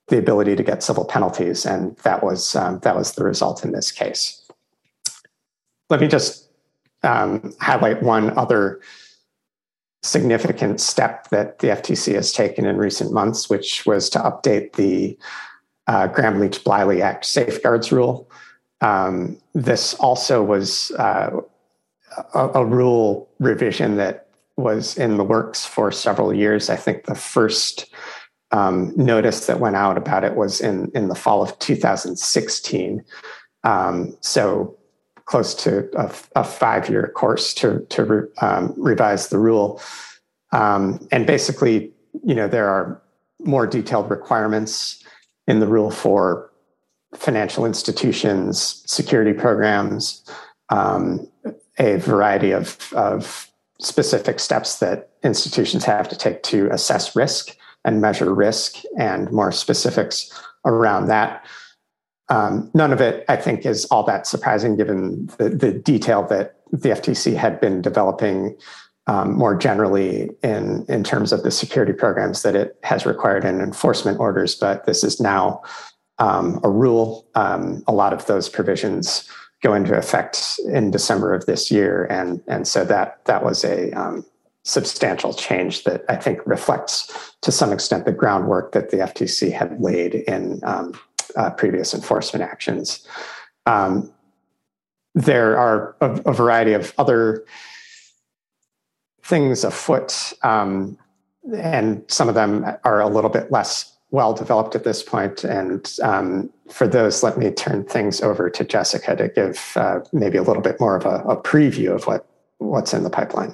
the 0.08 0.18
ability 0.18 0.56
to 0.56 0.63
get 0.63 0.84
civil 0.84 1.06
penalties, 1.06 1.66
and 1.66 1.96
that 1.98 2.24
was 2.24 2.56
um, 2.56 2.80
that 2.80 2.96
was 2.96 3.13
the 3.13 3.24
result 3.24 3.63
in 3.63 3.72
this 3.72 3.92
case. 3.92 4.39
Let 5.89 6.02
me 6.02 6.08
just 6.08 6.50
um, 7.04 7.54
highlight 7.60 8.04
one 8.04 8.38
other 8.38 8.82
significant 10.02 10.82
step 10.82 11.30
that 11.30 11.60
the 11.60 11.68
FTC 11.68 12.13
has 12.16 12.34
taken 12.34 12.66
in 12.66 12.78
recent 12.78 13.13
months, 13.13 13.50
which 13.50 13.86
was 13.86 14.10
to 14.10 14.20
update 14.20 14.74
the 14.74 15.18
uh, 15.88 16.08
Gramm 16.08 16.39
Leach 16.39 16.63
Bliley 16.63 17.02
Act 17.02 17.26
safeguards 17.26 17.92
rule. 17.92 18.30
Um, 18.82 19.38
this 19.54 19.94
also 19.96 20.44
was 20.44 20.92
uh, 20.92 21.32
a, 22.34 22.50
a, 22.56 22.66
rule 22.66 23.30
revision 23.39 23.96
that 23.96 24.23
was 24.58 24.98
in 24.98 25.18
the 25.18 25.24
works 25.24 25.66
for 25.66 25.92
several 25.92 26.34
years. 26.34 26.70
I 26.70 26.76
think 26.76 27.06
the 27.06 27.16
first 27.16 27.94
um, 28.52 28.94
notice 28.96 29.48
that 29.48 29.60
went 29.60 29.76
out 29.76 29.98
about 29.98 30.24
it 30.24 30.36
was 30.36 30.62
in, 30.62 30.92
in 30.94 31.08
the 31.08 31.16
fall 31.16 31.42
of 31.42 31.58
2016. 31.60 33.04
Um, 33.63 34.16
so 34.22 34.78
close 35.26 35.56
to 35.56 35.89
a, 35.98 36.13
a 36.36 36.44
five 36.44 36.89
year 36.89 37.12
course 37.16 37.54
to, 37.56 37.80
to 37.89 38.06
re, 38.06 38.28
um, 38.42 38.74
revise 38.78 39.30
the 39.30 39.39
rule. 39.39 39.82
Um, 40.52 41.08
and 41.12 41.26
basically, 41.26 41.92
you 42.24 42.36
know, 42.36 42.48
there 42.48 42.70
are 42.70 43.02
more 43.39 43.66
detailed 43.66 44.10
requirements 44.10 45.04
in 45.48 45.60
the 45.60 45.68
rule 45.68 45.89
for 45.89 46.52
financial 47.16 47.66
institutions, 47.66 48.84
security 48.86 49.34
programs, 49.34 50.24
um, 50.70 51.28
a 51.80 51.98
variety 51.98 52.52
of, 52.52 52.92
of 52.94 53.52
specific 53.80 54.40
steps 54.40 54.80
that 54.80 55.10
institutions 55.24 55.84
have 55.86 56.08
to 56.10 56.18
take 56.18 56.44
to 56.44 56.70
assess 56.72 57.16
risk 57.16 57.56
and 57.86 58.02
measure 58.02 58.34
risk 58.34 58.78
and 58.98 59.32
more 59.32 59.52
specifics 59.52 60.32
around 60.66 61.08
that. 61.08 61.46
Um, 62.30 62.72
none 62.74 62.94
of 62.94 63.02
it, 63.02 63.26
I 63.28 63.36
think, 63.36 63.66
is 63.66 63.86
all 63.86 64.04
that 64.04 64.26
surprising 64.26 64.78
given 64.78 65.28
the, 65.38 65.50
the 65.50 65.74
detail 65.74 66.24
that 66.28 66.56
the 66.72 66.90
FTC 66.90 67.36
had 67.36 67.60
been 67.60 67.82
developing 67.82 68.58
um, 69.08 69.34
more 69.34 69.56
generally 69.56 70.30
in, 70.42 70.86
in 70.88 71.04
terms 71.04 71.34
of 71.34 71.44
the 71.44 71.52
security 71.52 71.92
programs 71.92 72.42
that 72.44 72.56
it 72.56 72.78
has 72.84 73.06
required 73.06 73.44
in 73.44 73.60
enforcement 73.60 74.20
orders. 74.20 74.56
But 74.56 74.86
this 74.86 75.04
is 75.04 75.20
now 75.20 75.62
um, 76.20 76.62
a 76.64 76.70
rule. 76.70 77.28
Um, 77.36 77.84
a 77.88 77.92
lot 77.92 78.14
of 78.14 78.26
those 78.28 78.48
provisions 78.48 79.30
go 79.63 79.73
into 79.73 79.95
effect 79.95 80.60
in 80.67 80.91
December 80.91 81.34
of 81.34 81.45
this 81.45 81.71
year, 81.71 82.06
and 82.06 82.41
and 82.47 82.67
so 82.67 82.86
that 82.86 83.23
that 83.26 83.43
was 83.43 83.63
a 83.63 83.91
um, 83.93 84.26
substantial 84.63 85.34
change 85.34 85.84
that 85.86 86.04
I 86.10 86.17
think 86.17 86.39
reflects 86.45 87.34
to 87.41 87.52
some 87.52 87.71
extent 87.71 88.06
the 88.06 88.12
groundwork 88.12 88.73
that 88.73 88.91
the 88.91 88.97
FTC 88.97 89.52
had 89.52 89.80
laid 89.82 90.15
in 90.15 90.60
um, 90.63 90.93
uh, 91.36 91.49
previous 91.52 91.93
enforcement 91.93 92.43
actions. 92.43 93.06
Um, 93.65 94.13
there 95.15 95.58
are 95.58 95.95
a, 96.02 96.12
a, 96.26 96.34
variety 96.34 96.73
of 96.73 96.93
other 96.97 97.45
things 99.23 99.63
afoot, 99.63 100.34
um, 100.43 100.97
and 101.56 102.04
some 102.08 102.30
of 102.30 102.36
them 102.36 102.65
are 102.84 102.99
a 102.99 103.08
little 103.08 103.30
bit 103.30 103.52
less 103.52 103.95
well 104.12 104.34
developed 104.34 104.76
at 104.76 104.84
this. 104.84 105.04
And 105.43 105.91
um, 106.02 106.49
for 106.69 106.88
those, 106.88 107.23
let 107.23 107.38
me 107.38 107.52
turn 107.52 107.84
things 107.84 108.21
over 108.21 108.49
to 108.49 108.63
Jessica 108.63 109.15
to 109.15 109.28
give 109.28 109.73
uh, 109.76 109.99
maybe 110.12 110.38
a 110.38 110.43
little 110.43 110.62
bit 110.62 110.80
more 110.80 110.95
of 110.95 111.06
a, 111.06 111.23
a 111.28 111.38
preview 111.38 111.93
of 111.93 112.08
what 112.08 112.28
what's 112.58 112.93
in 112.93 113.04
the 113.04 113.10
pipeline. 113.10 113.54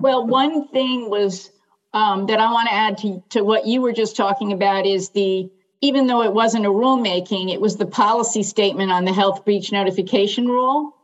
Well, 0.00 0.26
one 0.26 0.68
thing 0.68 1.10
was 1.10 1.50
um, 1.92 2.26
that 2.26 2.40
I 2.40 2.50
want 2.52 2.68
to 2.68 2.74
add 2.74 2.98
to, 2.98 3.22
to 3.30 3.42
what 3.42 3.66
you 3.66 3.80
were 3.80 3.92
just 3.92 4.16
talking 4.16 4.52
about 4.52 4.86
is 4.86 5.10
the 5.10 5.50
even 5.82 6.06
though 6.06 6.22
it 6.22 6.32
wasn't 6.32 6.64
a 6.64 6.70
rulemaking, 6.70 7.52
it 7.52 7.60
was 7.60 7.76
the 7.76 7.86
policy 7.86 8.42
statement 8.42 8.90
on 8.90 9.04
the 9.04 9.12
health 9.12 9.44
breach 9.44 9.72
notification 9.72 10.46
rule, 10.46 10.96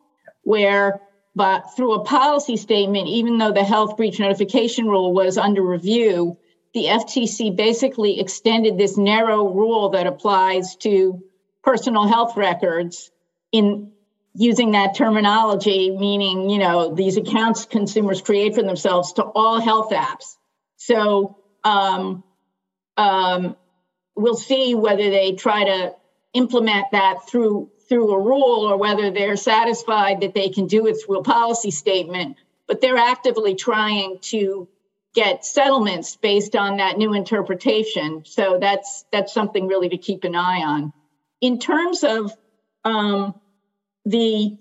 where 0.42 1.00
but 1.34 1.74
through 1.76 1.94
a 1.94 2.04
policy 2.04 2.56
statement, 2.56 3.08
even 3.08 3.38
though 3.38 3.52
the 3.52 3.64
health 3.64 3.96
breach 3.96 4.18
notification 4.18 4.86
rule 4.86 5.12
was 5.12 5.38
under 5.38 5.62
review, 5.62 6.36
the 6.74 6.86
FTC 6.86 7.54
basically 7.54 8.20
extended 8.20 8.78
this 8.78 8.96
narrow 8.96 9.52
rule 9.52 9.90
that 9.90 10.06
applies 10.06 10.76
to 10.76 11.22
personal 11.62 12.06
health 12.06 12.36
records 12.36 13.10
in 13.52 13.92
using 14.34 14.70
that 14.72 14.94
terminology, 14.96 15.90
meaning, 15.90 16.48
you 16.48 16.58
know, 16.58 16.94
these 16.94 17.18
accounts 17.18 17.66
consumers 17.66 18.22
create 18.22 18.54
for 18.54 18.62
themselves 18.62 19.12
to 19.14 19.22
all 19.22 19.60
health 19.60 19.90
apps. 19.90 20.36
So 20.76 21.36
um, 21.62 22.24
um, 22.96 23.56
we'll 24.16 24.36
see 24.36 24.74
whether 24.74 25.10
they 25.10 25.32
try 25.32 25.64
to 25.64 25.94
implement 26.32 26.86
that 26.92 27.28
through 27.28 27.70
through 27.88 28.10
a 28.12 28.18
rule 28.18 28.66
or 28.70 28.78
whether 28.78 29.10
they're 29.10 29.36
satisfied 29.36 30.22
that 30.22 30.32
they 30.32 30.48
can 30.48 30.66
do 30.66 30.86
it 30.86 30.94
through 30.94 31.18
a 31.18 31.22
policy 31.22 31.70
statement. 31.70 32.38
But 32.66 32.80
they're 32.80 32.96
actively 32.96 33.54
trying 33.54 34.18
to 34.22 34.66
get 35.14 35.44
settlements 35.44 36.16
based 36.16 36.56
on 36.56 36.78
that 36.78 36.96
new 36.96 37.14
interpretation. 37.14 38.24
So 38.24 38.58
that's 38.60 39.04
that's 39.12 39.32
something 39.32 39.66
really 39.66 39.88
to 39.90 39.98
keep 39.98 40.24
an 40.24 40.34
eye 40.34 40.62
on. 40.62 40.92
In 41.40 41.58
terms 41.58 42.04
of 42.04 42.32
um, 42.84 43.34
the 44.04 44.56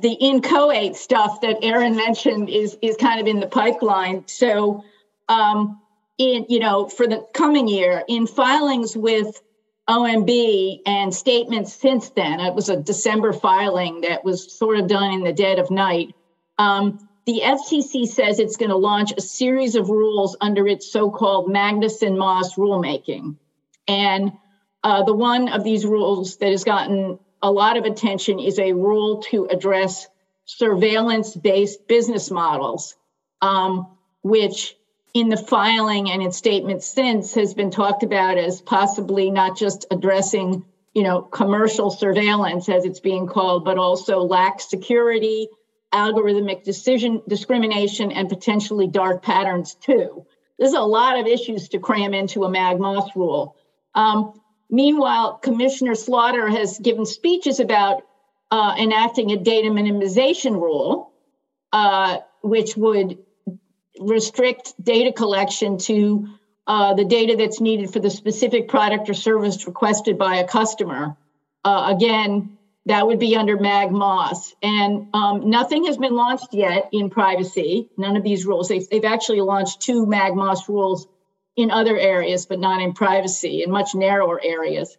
the 0.00 0.12
inchoate 0.12 0.96
stuff 0.96 1.42
that 1.42 1.58
Aaron 1.62 1.96
mentioned 1.96 2.48
is 2.48 2.76
is 2.82 2.96
kind 2.96 3.20
of 3.20 3.26
in 3.26 3.40
the 3.40 3.46
pipeline. 3.46 4.26
So 4.26 4.84
um, 5.28 5.80
in 6.18 6.46
you 6.48 6.60
know 6.60 6.88
for 6.88 7.06
the 7.06 7.26
coming 7.34 7.68
year 7.68 8.02
in 8.08 8.26
filings 8.26 8.96
with 8.96 9.40
OMB 9.88 10.80
and 10.86 11.12
statements 11.12 11.72
since 11.72 12.10
then. 12.10 12.40
It 12.40 12.54
was 12.54 12.68
a 12.68 12.76
December 12.76 13.32
filing 13.32 14.02
that 14.02 14.24
was 14.24 14.56
sort 14.56 14.78
of 14.78 14.86
done 14.86 15.12
in 15.12 15.24
the 15.24 15.32
dead 15.32 15.58
of 15.58 15.70
night. 15.70 16.14
Um, 16.58 17.08
the 17.24 17.40
FCC 17.44 18.06
says 18.06 18.38
it's 18.38 18.56
going 18.56 18.70
to 18.70 18.76
launch 18.76 19.12
a 19.16 19.20
series 19.20 19.74
of 19.74 19.88
rules 19.88 20.36
under 20.40 20.66
its 20.66 20.90
so-called 20.90 21.48
Magnuson 21.48 22.16
Moss 22.16 22.54
rulemaking, 22.54 23.36
and 23.86 24.32
uh, 24.82 25.02
the 25.04 25.14
one 25.14 25.48
of 25.48 25.62
these 25.62 25.84
rules 25.84 26.36
that 26.38 26.50
has 26.50 26.64
gotten 26.64 27.18
a 27.42 27.50
lot 27.50 27.76
of 27.76 27.84
attention 27.84 28.38
is 28.38 28.58
a 28.58 28.72
rule 28.72 29.22
to 29.30 29.46
address 29.46 30.06
surveillance-based 30.46 31.86
business 31.86 32.30
models, 32.30 32.94
um, 33.40 33.86
which 34.22 34.74
in 35.14 35.28
the 35.28 35.36
filing 35.36 36.10
and 36.10 36.22
in 36.22 36.32
statements 36.32 36.86
since 36.86 37.34
has 37.34 37.54
been 37.54 37.70
talked 37.70 38.02
about 38.02 38.38
as 38.38 38.60
possibly 38.60 39.30
not 39.30 39.56
just 39.56 39.86
addressing 39.90 40.64
you 40.94 41.02
know 41.02 41.22
commercial 41.22 41.90
surveillance 41.90 42.68
as 42.68 42.84
it's 42.84 43.00
being 43.00 43.26
called 43.26 43.64
but 43.64 43.78
also 43.78 44.20
lax 44.20 44.68
security 44.68 45.48
algorithmic 45.92 46.64
decision 46.64 47.22
discrimination 47.28 48.10
and 48.12 48.28
potentially 48.28 48.86
dark 48.86 49.22
patterns 49.22 49.74
too 49.74 50.24
there's 50.58 50.72
a 50.72 50.80
lot 50.80 51.18
of 51.18 51.26
issues 51.26 51.68
to 51.68 51.78
cram 51.78 52.14
into 52.14 52.44
a 52.44 52.50
mag 52.50 52.78
moss 52.78 53.10
rule 53.14 53.56
um, 53.94 54.40
meanwhile 54.70 55.34
commissioner 55.34 55.94
slaughter 55.94 56.48
has 56.48 56.78
given 56.78 57.04
speeches 57.04 57.60
about 57.60 58.02
uh, 58.50 58.74
enacting 58.78 59.32
a 59.32 59.36
data 59.36 59.68
minimization 59.68 60.52
rule 60.52 61.12
uh, 61.72 62.18
which 62.42 62.76
would 62.76 63.18
restrict 64.00 64.74
data 64.82 65.12
collection 65.12 65.78
to 65.78 66.28
uh, 66.66 66.94
the 66.94 67.04
data 67.04 67.36
that's 67.36 67.60
needed 67.60 67.92
for 67.92 67.98
the 67.98 68.10
specific 68.10 68.68
product 68.68 69.08
or 69.08 69.14
service 69.14 69.66
requested 69.66 70.18
by 70.18 70.36
a 70.36 70.46
customer. 70.46 71.16
Uh, 71.64 71.92
again, 71.94 72.56
that 72.86 73.06
would 73.06 73.18
be 73.18 73.36
under 73.36 73.56
Mag 73.56 73.92
Moss. 73.92 74.54
And 74.62 75.08
um, 75.14 75.48
nothing 75.48 75.84
has 75.86 75.96
been 75.96 76.14
launched 76.14 76.52
yet 76.52 76.88
in 76.92 77.10
privacy, 77.10 77.88
none 77.96 78.16
of 78.16 78.24
these 78.24 78.44
rules. 78.44 78.68
They've, 78.68 78.88
they've 78.88 79.04
actually 79.04 79.40
launched 79.40 79.80
two 79.80 80.06
Mag 80.06 80.34
Moss 80.34 80.68
rules 80.68 81.06
in 81.56 81.70
other 81.70 81.96
areas, 81.96 82.46
but 82.46 82.58
not 82.58 82.80
in 82.80 82.92
privacy, 82.92 83.62
in 83.62 83.70
much 83.70 83.94
narrower 83.94 84.40
areas. 84.42 84.96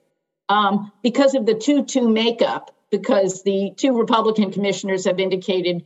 Um, 0.50 0.92
because 1.02 1.36
of 1.36 1.46
the 1.46 1.56
2 1.56 1.86
2 1.86 2.08
makeup, 2.10 2.76
because 2.92 3.42
the 3.44 3.72
two 3.76 3.98
Republican 3.98 4.52
commissioners 4.52 5.06
have 5.06 5.20
indicated 5.20 5.84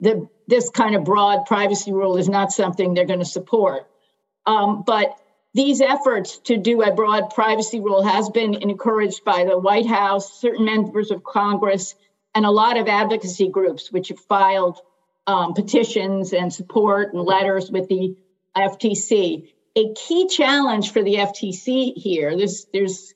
that 0.00 0.16
this 0.48 0.70
kind 0.70 0.96
of 0.96 1.04
broad 1.04 1.46
privacy 1.46 1.92
rule 1.92 2.16
is 2.16 2.28
not 2.28 2.50
something 2.50 2.94
they're 2.94 3.04
going 3.04 3.20
to 3.20 3.24
support. 3.24 3.88
Um, 4.44 4.82
but 4.84 5.16
these 5.54 5.80
efforts 5.80 6.38
to 6.40 6.56
do 6.56 6.82
a 6.82 6.94
broad 6.94 7.30
privacy 7.30 7.80
rule 7.80 8.02
has 8.02 8.28
been 8.30 8.54
encouraged 8.54 9.24
by 9.24 9.44
the 9.44 9.58
White 9.58 9.86
House, 9.86 10.40
certain 10.40 10.64
members 10.64 11.10
of 11.10 11.24
Congress, 11.24 11.94
and 12.34 12.44
a 12.44 12.50
lot 12.50 12.76
of 12.76 12.86
advocacy 12.86 13.48
groups, 13.48 13.90
which 13.90 14.08
have 14.08 14.20
filed 14.20 14.80
um, 15.26 15.54
petitions 15.54 16.32
and 16.32 16.52
support 16.52 17.12
and 17.12 17.22
letters 17.22 17.70
with 17.70 17.88
the 17.88 18.16
FTC. 18.56 19.48
A 19.76 19.94
key 19.94 20.28
challenge 20.28 20.92
for 20.92 21.02
the 21.02 21.14
FTC 21.14 21.94
here, 21.94 22.36
there's, 22.36 22.66
there's 22.72 23.14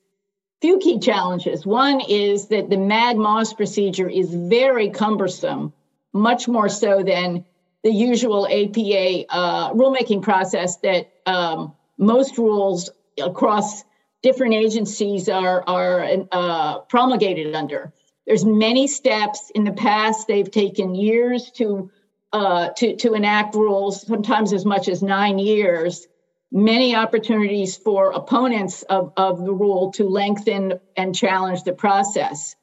few 0.61 0.79
key 0.79 0.99
challenges. 0.99 1.65
One 1.65 2.01
is 2.01 2.47
that 2.47 2.69
the 2.69 2.77
MAG 2.77 3.17
Moss 3.17 3.53
procedure 3.53 4.09
is 4.09 4.33
very 4.33 4.89
cumbersome 4.89 5.73
much 6.13 6.47
more 6.47 6.69
so 6.69 7.03
than 7.03 7.43
the 7.83 7.91
usual 7.91 8.47
APA 8.47 9.25
uh, 9.29 9.73
rulemaking 9.73 10.21
process 10.21 10.77
that 10.77 11.11
um, 11.25 11.73
most 11.97 12.37
rules 12.37 12.89
across 13.21 13.83
different 14.21 14.53
agencies 14.53 15.29
are, 15.29 15.63
are 15.67 16.07
uh, 16.31 16.79
promulgated 16.79 17.53
under. 17.55 17.93
There's 18.25 18.45
many 18.45 18.87
steps 18.87 19.51
in 19.53 19.63
the 19.65 19.73
past. 19.73 20.27
They've 20.27 20.49
taken 20.49 20.95
years 20.95 21.51
to 21.55 21.91
uh, 22.31 22.69
to 22.69 22.95
to 22.95 23.13
enact 23.13 23.53
rules, 23.53 24.07
sometimes 24.07 24.53
as 24.53 24.65
much 24.65 24.87
as 24.87 25.03
nine 25.03 25.37
years. 25.37 26.07
Many 26.51 26.95
opportunities 26.95 27.75
for 27.77 28.11
opponents 28.11 28.83
of, 28.83 29.11
of 29.17 29.43
the 29.43 29.51
rule 29.51 29.91
to 29.93 30.07
lengthen 30.07 30.79
and 30.95 31.15
challenge 31.15 31.63
the 31.63 31.73
process. 31.73 32.55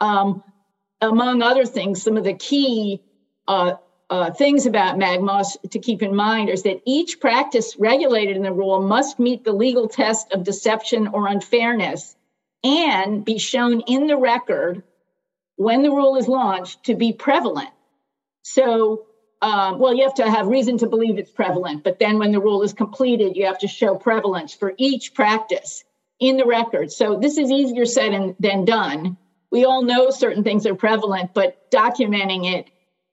Um, 0.00 0.42
among 1.00 1.42
other 1.42 1.66
things, 1.66 2.02
some 2.02 2.16
of 2.16 2.24
the 2.24 2.34
key 2.34 3.02
uh, 3.46 3.74
uh, 4.08 4.30
things 4.30 4.66
about 4.66 4.98
Mag 4.98 5.20
Moss 5.20 5.56
to 5.70 5.78
keep 5.78 6.02
in 6.02 6.14
mind 6.14 6.48
is 6.48 6.62
that 6.62 6.80
each 6.84 7.20
practice 7.20 7.76
regulated 7.78 8.36
in 8.36 8.42
the 8.42 8.52
rule 8.52 8.80
must 8.80 9.18
meet 9.18 9.44
the 9.44 9.52
legal 9.52 9.88
test 9.88 10.32
of 10.32 10.44
deception 10.44 11.08
or 11.08 11.26
unfairness 11.26 12.16
and 12.62 13.24
be 13.24 13.38
shown 13.38 13.80
in 13.80 14.06
the 14.06 14.16
record 14.16 14.82
when 15.56 15.82
the 15.82 15.90
rule 15.90 16.16
is 16.16 16.28
launched 16.28 16.84
to 16.84 16.94
be 16.94 17.12
prevalent. 17.12 17.70
So, 18.42 19.06
um, 19.42 19.78
well, 19.78 19.94
you 19.94 20.04
have 20.04 20.14
to 20.14 20.30
have 20.30 20.46
reason 20.46 20.78
to 20.78 20.86
believe 20.86 21.18
it's 21.18 21.30
prevalent, 21.30 21.82
but 21.82 21.98
then 21.98 22.18
when 22.18 22.32
the 22.32 22.40
rule 22.40 22.62
is 22.62 22.72
completed, 22.72 23.36
you 23.36 23.46
have 23.46 23.58
to 23.58 23.68
show 23.68 23.96
prevalence 23.96 24.54
for 24.54 24.72
each 24.76 25.14
practice 25.14 25.84
in 26.20 26.36
the 26.36 26.46
record. 26.46 26.92
So, 26.92 27.18
this 27.18 27.38
is 27.38 27.50
easier 27.50 27.86
said 27.86 28.36
than 28.38 28.64
done 28.64 29.16
we 29.50 29.64
all 29.64 29.82
know 29.82 30.10
certain 30.10 30.44
things 30.44 30.66
are 30.66 30.74
prevalent, 30.74 31.32
but 31.34 31.70
documenting 31.70 32.52
it 32.52 32.68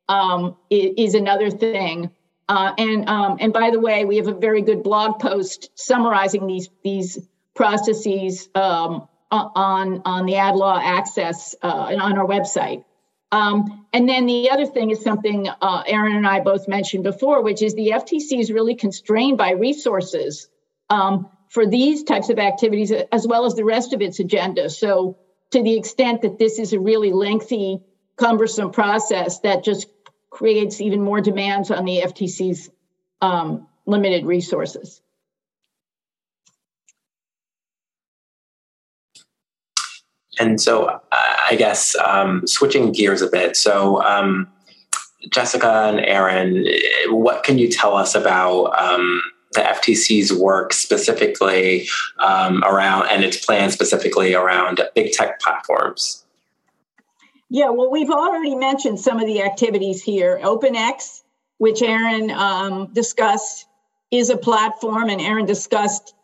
um, 0.10 0.58
is, 0.70 1.14
another 1.14 1.50
thing. 1.50 2.12
Uh, 2.50 2.74
and 2.78 3.08
um, 3.08 3.38
and 3.40 3.54
by 3.54 3.72
the 3.72 3.80
way, 3.80 4.06
we 4.06 4.18
have 4.18 4.28
a 4.28 4.34
very 4.34 4.62
good 4.62 4.84
blog 4.84 5.20
post 5.20 5.70
summarizing 5.76 6.46
these 6.46 6.70
these 6.84 7.20
processes 7.56 8.50
um, 8.54 9.08
uh, 9.32 9.50
on 9.56 10.02
on 10.06 10.26
the 10.26 10.36
ad 10.36 10.56
law 10.56 10.80
access 10.82 11.56
uh, 11.62 11.88
and 11.90 12.02
on 12.02 12.18
our 12.18 12.28
website. 12.28 12.84
Um, 13.32 13.88
and 13.94 14.08
then 14.08 14.28
the 14.28 14.52
other 14.52 14.68
thing 14.68 14.92
is 14.92 15.02
something 15.02 15.48
uh, 15.48 15.84
Aaron 15.88 16.16
and 16.16 16.28
I 16.28 16.40
both 16.40 16.68
mentioned 16.68 17.04
before, 17.04 17.42
which 17.42 17.64
is 17.64 17.74
the 17.74 17.90
FTC 17.90 18.40
is 18.40 18.52
really 18.52 18.76
constrained 18.76 19.40
by 19.40 19.52
resources 19.52 20.50
um, 20.92 21.30
for 21.50 21.66
these 21.66 22.04
types 22.04 22.30
of 22.30 22.38
activities 22.38 22.92
as 22.92 23.28
well 23.28 23.46
as 23.46 23.56
the 23.56 23.66
rest 23.66 23.94
of 23.94 24.02
its 24.02 24.20
agenda. 24.20 24.70
So, 24.70 25.18
to 25.52 25.64
the 25.64 25.78
extent 25.78 26.24
that 26.24 26.38
this 26.38 26.60
is 26.60 26.74
a 26.74 26.80
really 26.80 27.12
lengthy, 27.12 27.82
cumbersome 28.18 28.72
process 28.72 29.40
that 29.40 29.64
just 29.64 29.88
creates 30.34 30.82
even 30.82 31.02
more 31.02 31.22
demands 31.22 31.72
on 31.72 31.86
the 31.86 32.02
FTC's 32.04 32.70
um, 33.22 33.68
limited 33.86 34.26
resources. 34.26 35.00
And 40.40 40.60
so, 40.60 41.00
I 41.12 41.56
guess 41.56 41.96
um, 41.98 42.48
switching 42.48 42.92
gears 42.92 43.22
a 43.22 43.30
bit. 43.30 43.56
So, 43.56 44.04
um, 44.04 44.52
Jessica 45.30 45.86
and 45.88 46.00
Aaron, 46.00 46.66
what 47.10 47.44
can 47.44 47.60
you 47.60 47.70
tell 47.70 47.96
us 47.96 48.16
about 48.16 48.72
um, 48.78 49.22
the 49.54 49.62
FTC's 49.62 50.34
work 50.34 50.74
specifically 50.74 51.88
um, 52.18 52.64
around 52.64 53.08
and 53.10 53.24
its 53.24 53.46
plan 53.46 53.70
specifically 53.70 54.34
around 54.34 54.82
big 54.96 55.12
tech 55.12 55.40
platforms? 55.40 56.23
Yeah, 57.54 57.70
well, 57.70 57.92
we've 57.92 58.10
already 58.10 58.56
mentioned 58.56 59.00
some 59.00 59.20
of 59.20 59.28
the 59.28 59.44
activities 59.44 60.02
here. 60.02 60.40
OpenX, 60.42 61.22
which 61.60 61.84
Aaron 61.84 62.32
um, 62.32 62.92
discussed, 62.94 63.68
is 64.10 64.32
a 64.32 64.38
platform, 64.38 65.08
and 65.12 65.22
Aaron 65.22 65.46
discussed 65.46 66.16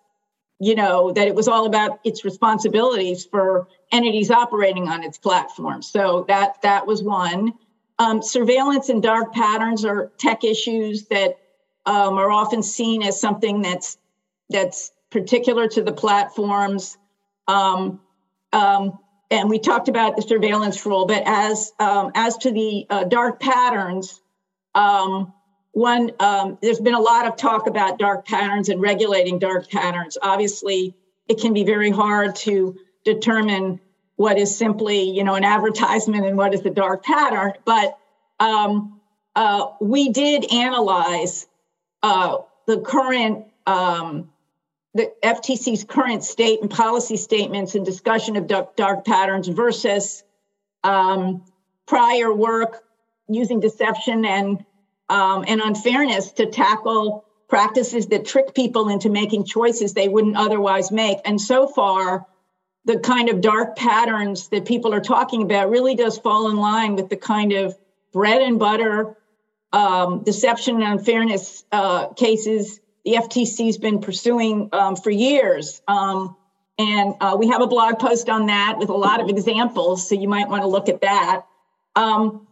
you 0.60 0.74
know 0.74 1.12
that 1.12 1.28
it 1.28 1.36
was 1.36 1.48
all 1.48 1.68
about 1.68 2.00
its 2.04 2.26
responsibilities 2.26 3.26
for 3.26 3.68
entities 3.92 4.32
operating 4.32 4.90
on 4.90 5.04
its 5.04 5.20
platform. 5.20 5.84
So 5.84 6.26
that 6.28 6.64
that 6.64 6.88
was 6.88 7.04
one. 7.04 7.54
Um, 8.00 8.24
surveillance 8.24 8.90
and 8.90 9.04
dark 9.04 9.32
patterns 9.32 9.86
are 9.86 10.12
tech 10.18 10.44
issues 10.44 11.06
that 11.10 11.38
um, 11.86 12.18
are 12.18 12.32
often 12.32 12.64
seen 12.64 13.04
as 13.04 13.22
something 13.22 13.62
that's 13.62 14.00
that's 14.50 14.92
particular 15.12 15.68
to 15.68 15.84
the 15.84 15.94
platforms. 15.94 16.98
Um, 17.48 18.02
um 18.52 18.98
and 19.32 19.50
we 19.50 19.60
talked 19.60 19.88
about 19.88 20.16
the 20.16 20.22
surveillance 20.22 20.86
rule 20.86 21.06
but 21.06 21.24
as 21.26 21.72
um, 21.80 22.12
as 22.16 22.38
to 22.38 22.52
the 22.52 22.86
uh, 22.90 23.04
dark 23.06 23.40
patterns 23.40 24.22
um, 24.76 25.34
one, 25.72 26.12
um, 26.20 26.58
there's 26.62 26.80
been 26.80 26.94
a 26.96 27.00
lot 27.00 27.28
of 27.28 27.36
talk 27.36 27.68
about 27.68 28.00
dark 28.00 28.26
patterns 28.26 28.70
and 28.70 28.82
regulating 28.82 29.40
dark 29.40 29.70
patterns. 29.70 30.18
Obviously, 30.22 30.96
it 31.28 31.40
can 31.40 31.54
be 31.54 31.64
very 31.64 31.92
hard 31.92 32.36
to 32.38 32.76
determine 33.06 33.80
what 34.16 34.38
is 34.38 34.58
simply, 34.58 35.10
you 35.10 35.24
know, 35.24 35.36
an 35.36 35.44
advertisement 35.44 36.26
and 36.26 36.38
what 36.38 36.54
is 36.54 36.62
the 36.62 36.70
dark 36.70 37.04
pattern. 37.04 37.54
But 37.66 37.98
um, 38.40 39.00
uh, 39.36 39.68
we 39.80 40.10
did 40.10 40.52
analyze 40.52 41.48
uh, 42.04 42.40
the 42.66 42.82
current, 42.82 43.46
um, 43.66 44.32
the 44.94 45.12
FTC's 45.24 45.84
current 45.84 46.24
state 46.24 46.62
and 46.62 46.70
policy 46.70 47.18
statements 47.18 47.76
and 47.76 47.86
discussion 47.86 48.36
of 48.36 48.48
dark, 48.48 48.76
dark 48.76 49.06
patterns 49.06 49.48
versus 49.48 50.24
um, 50.84 51.44
prior 51.86 52.34
work 52.34 52.84
using 53.28 53.60
deception 53.60 54.26
and 54.26 54.66
um, 55.10 55.44
and 55.48 55.60
unfairness 55.60 56.32
to 56.34 56.46
tackle 56.46 57.26
practices 57.48 58.08
that 58.08 58.26
trick 58.26 58.54
people 58.54 58.90
into 58.90 59.10
making 59.10 59.44
choices 59.44 59.94
they 59.94 60.08
wouldn't 60.08 60.38
otherwise 60.38 60.92
make. 60.92 61.18
And 61.26 61.42
so 61.42 61.68
far, 61.68 62.28
the 62.86 63.00
kind 63.00 63.28
of 63.30 63.42
dark 63.42 63.76
patterns 63.76 64.50
that 64.50 64.66
people 64.66 64.94
are 64.94 65.02
talking 65.02 65.42
about 65.42 65.72
really 65.72 65.96
does 65.96 66.20
fall 66.20 66.50
in 66.52 66.58
line 66.58 66.96
with 66.96 67.10
the 67.10 67.18
kind 67.18 67.54
of 67.54 67.76
bread 68.14 68.42
and 68.44 68.60
butter 68.60 69.18
um, 69.74 70.24
deception 70.24 70.76
and 70.82 71.00
unfairness 71.00 71.64
uh, 71.72 72.10
cases 72.14 72.80
the 73.06 73.14
FTC's 73.14 73.78
been 73.78 74.00
pursuing 74.00 74.70
um, 74.72 74.96
for 74.96 75.10
years. 75.10 75.82
Um, 75.88 76.36
and 76.78 77.16
uh, 77.20 77.36
we 77.38 77.50
have 77.50 77.62
a 77.62 77.68
blog 77.68 78.00
post 78.00 78.30
on 78.30 78.46
that 78.48 78.78
with 78.78 78.90
a 78.90 78.94
lot 78.94 79.20
of 79.20 79.30
examples, 79.30 80.08
so 80.08 80.16
you 80.16 80.30
might 80.30 80.48
want 80.48 80.64
to 80.64 80.68
look 80.68 80.88
at 80.88 81.02
that. 81.02 81.42
Um, 81.96 82.48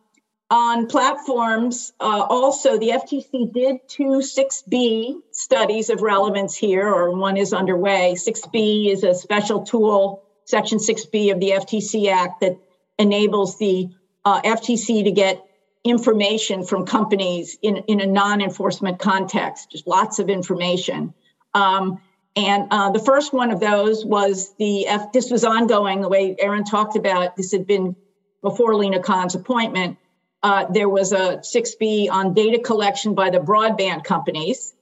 on 0.49 0.87
platforms, 0.87 1.93
uh, 1.99 2.25
also 2.29 2.77
the 2.77 2.89
FTC 2.89 3.53
did 3.53 3.77
two 3.87 4.21
6B 4.21 5.15
studies 5.31 5.89
of 5.89 6.01
relevance 6.01 6.55
here, 6.55 6.87
or 6.87 7.17
one 7.17 7.37
is 7.37 7.53
underway. 7.53 8.15
6B 8.17 8.91
is 8.91 9.03
a 9.03 9.13
special 9.13 9.63
tool, 9.63 10.23
Section 10.45 10.79
6B 10.79 11.33
of 11.33 11.39
the 11.39 11.51
FTC 11.51 12.09
Act, 12.11 12.41
that 12.41 12.57
enables 12.97 13.57
the 13.57 13.89
uh, 14.25 14.41
FTC 14.41 15.03
to 15.03 15.11
get 15.11 15.46
information 15.89 16.63
from 16.65 16.85
companies 16.85 17.57
in, 17.61 17.77
in 17.87 18.01
a 18.01 18.05
non 18.05 18.41
enforcement 18.41 18.99
context, 18.99 19.71
just 19.71 19.87
lots 19.87 20.19
of 20.19 20.29
information. 20.29 21.13
Um, 21.53 22.01
and 22.35 22.67
uh, 22.69 22.91
the 22.91 22.99
first 22.99 23.33
one 23.33 23.51
of 23.51 23.59
those 23.59 24.05
was 24.05 24.53
the 24.59 24.87
F, 24.87 25.11
this 25.11 25.31
was 25.31 25.43
ongoing, 25.43 26.01
the 26.01 26.09
way 26.09 26.35
Aaron 26.39 26.63
talked 26.63 26.95
about. 26.95 27.35
This 27.35 27.51
had 27.51 27.65
been 27.65 27.95
before 28.43 28.75
Lina 28.75 29.01
Khan's 29.01 29.33
appointment 29.33 29.97
uh, 30.43 30.65
there 30.71 30.89
was 30.89 31.11
a 31.11 31.37
6B 31.37 32.09
on 32.11 32.33
data 32.33 32.59
collection 32.59 33.15
by 33.15 33.29
the 33.29 33.39
broadband 33.39 34.03
companies. 34.03 34.73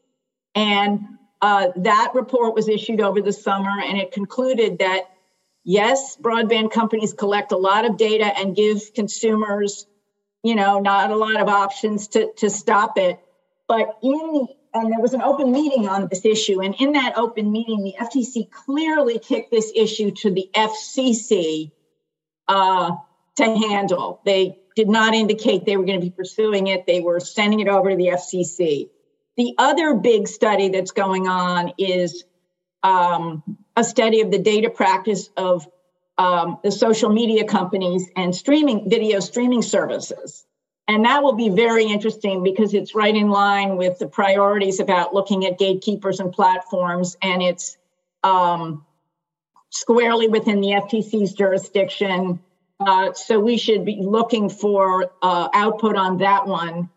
And 0.54 1.02
uh, 1.42 1.70
that 1.78 2.12
report 2.14 2.56
was 2.56 2.68
issued 2.68 3.02
over 3.02 3.22
the 3.22 3.34
summer, 3.34 3.82
and 3.84 3.98
it 3.98 4.12
concluded 4.12 4.80
that 4.80 5.10
yes, 5.64 6.18
broadband 6.18 6.72
companies 6.72 7.14
collect 7.14 7.52
a 7.52 7.58
lot 7.58 7.86
of 7.86 7.98
data 7.98 8.26
and 8.26 8.56
give 8.56 8.94
consumers, 8.94 9.86
you 10.46 10.54
know, 10.54 10.80
not 10.80 11.10
a 11.10 11.16
lot 11.16 11.42
of 11.42 11.48
options 11.50 12.08
to, 12.10 12.32
to 12.38 12.52
stop 12.52 13.00
it. 13.00 13.20
But 13.68 13.98
in 14.04 14.48
and 14.76 14.92
there 14.92 15.00
was 15.00 15.14
an 15.14 15.22
open 15.22 15.52
meeting 15.52 15.88
on 15.88 16.08
this 16.08 16.24
issue. 16.24 16.62
And 16.62 16.76
in 16.76 16.92
that 16.92 17.18
open 17.18 17.52
meeting, 17.52 17.84
the 17.84 17.96
FTC 18.00 18.52
clearly 18.52 19.18
kicked 19.18 19.50
this 19.50 19.72
issue 19.74 20.12
to 20.12 20.32
the 20.32 20.48
FCC 20.54 21.72
uh, 22.48 22.92
to 23.38 23.44
handle. 23.44 24.22
They 24.24 24.60
did 24.76 24.88
not 24.88 25.16
indicate 25.16 25.66
they 25.66 25.78
were 25.78 25.86
going 25.86 26.00
to 26.00 26.06
be 26.06 26.12
pursuing 26.12 26.68
it. 26.68 26.86
They 26.86 27.00
were 27.00 27.20
sending 27.20 27.62
it 27.62 27.68
over 27.68 27.90
to 27.90 27.96
the 27.96 28.10
FCC. 28.10 28.90
The 29.38 29.56
other 29.58 29.96
big 29.96 30.28
study 30.28 30.70
that's 30.70 30.92
going 30.92 31.28
on 31.28 31.74
is 31.80 32.24
um, 32.84 33.42
a 33.76 33.84
study 33.84 34.22
of 34.22 34.30
the 34.30 34.40
data 34.40 34.70
practice 34.70 35.30
of 35.38 35.68
um, 36.18 36.60
the 36.64 36.72
social 36.72 37.10
media 37.10 37.44
companies 37.44 38.10
and 38.16 38.36
streaming 38.36 38.90
video 38.90 39.20
streaming 39.20 39.62
services. 39.62 40.46
And 40.88 41.06
that 41.06 41.24
will 41.24 41.34
be 41.34 41.50
very 41.50 41.86
interesting 41.86 42.44
because 42.44 42.74
it's 42.74 42.94
right 42.94 43.16
in 43.16 43.30
line 43.30 43.76
with 43.76 43.98
the 43.98 44.08
priorities 44.08 44.80
about 44.80 45.14
looking 45.14 45.46
at 45.46 45.58
gatekeepers 45.58 46.20
and 46.20 46.32
platforms, 46.32 47.18
and 47.24 47.42
it's 47.42 47.78
um, 48.24 48.86
squarely 49.72 50.28
within 50.28 50.62
the 50.62 50.70
FTC's 50.70 51.34
jurisdiction. 51.34 52.40
Uh, 52.80 53.14
so 53.14 53.40
we 53.40 53.58
should 53.58 53.84
be 53.84 53.98
looking 54.02 54.50
for 54.50 55.12
uh, 55.24 55.50
output 55.54 55.96
on 55.96 56.18
that 56.18 56.46
one 56.46 56.90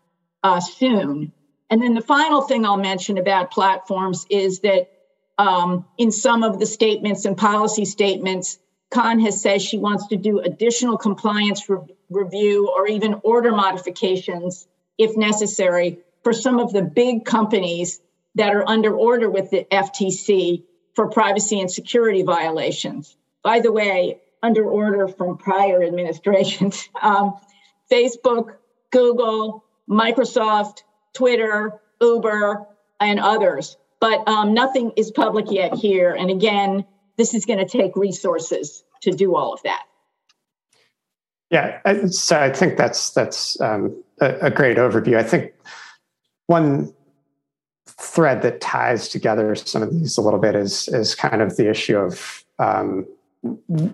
uh, 0.43 0.59
soon. 0.59 1.31
And 1.69 1.81
then 1.81 1.93
the 1.93 2.01
final 2.01 2.41
thing 2.41 2.65
I'll 2.65 2.77
mention 2.77 3.17
about 3.17 3.51
platforms 3.51 4.25
is 4.29 4.59
that 4.59 4.91
um, 5.37 5.85
in 5.97 6.11
some 6.11 6.43
of 6.43 6.59
the 6.59 6.65
statements 6.65 7.25
and 7.25 7.37
policy 7.37 7.85
statements, 7.85 8.59
Khan 8.91 9.19
has 9.19 9.41
said 9.41 9.61
she 9.61 9.77
wants 9.77 10.07
to 10.07 10.17
do 10.17 10.39
additional 10.39 10.97
compliance 10.97 11.69
re- 11.69 11.77
review 12.09 12.73
or 12.75 12.87
even 12.87 13.21
order 13.23 13.51
modifications 13.51 14.67
if 14.97 15.15
necessary 15.15 15.99
for 16.23 16.33
some 16.33 16.59
of 16.59 16.73
the 16.73 16.81
big 16.81 17.25
companies 17.25 18.01
that 18.35 18.55
are 18.55 18.67
under 18.67 18.93
order 18.95 19.29
with 19.29 19.51
the 19.51 19.65
FTC 19.71 20.63
for 20.95 21.09
privacy 21.09 21.59
and 21.59 21.71
security 21.71 22.23
violations. 22.23 23.15
By 23.43 23.59
the 23.59 23.71
way, 23.71 24.19
under 24.41 24.65
order 24.65 25.07
from 25.07 25.37
prior 25.37 25.83
administrations. 25.83 26.87
Um, 27.01 27.39
Facebook, 27.89 28.55
Google, 28.91 29.63
Microsoft, 29.89 30.83
Twitter, 31.13 31.79
Uber, 32.01 32.67
and 32.99 33.19
others. 33.19 33.77
But 33.99 34.27
um, 34.27 34.53
nothing 34.53 34.91
is 34.95 35.11
public 35.11 35.45
yet 35.49 35.73
here. 35.73 36.13
And 36.13 36.29
again, 36.29 36.85
this 37.19 37.33
is 37.33 37.45
going 37.45 37.59
to 37.59 37.65
take 37.65 37.95
resources 37.97 38.83
to 39.01 39.11
do 39.11 39.35
all 39.35 39.53
of 39.53 39.61
that. 39.63 39.83
Yeah, 41.51 41.81
so 42.07 42.39
I 42.39 42.51
think 42.51 42.77
that's 42.77 43.09
that's 43.11 43.59
um, 43.59 44.01
a, 44.21 44.47
a 44.47 44.51
great 44.51 44.77
overview. 44.77 45.17
I 45.17 45.23
think 45.23 45.51
one 46.47 46.93
thread 47.87 48.41
that 48.43 48.61
ties 48.61 49.09
together 49.09 49.53
some 49.55 49.83
of 49.83 49.91
these 49.91 50.17
a 50.17 50.21
little 50.21 50.39
bit 50.39 50.55
is 50.55 50.87
is 50.87 51.15
kind 51.15 51.41
of 51.41 51.57
the 51.57 51.69
issue 51.69 51.97
of 51.97 52.45
um, 52.59 53.05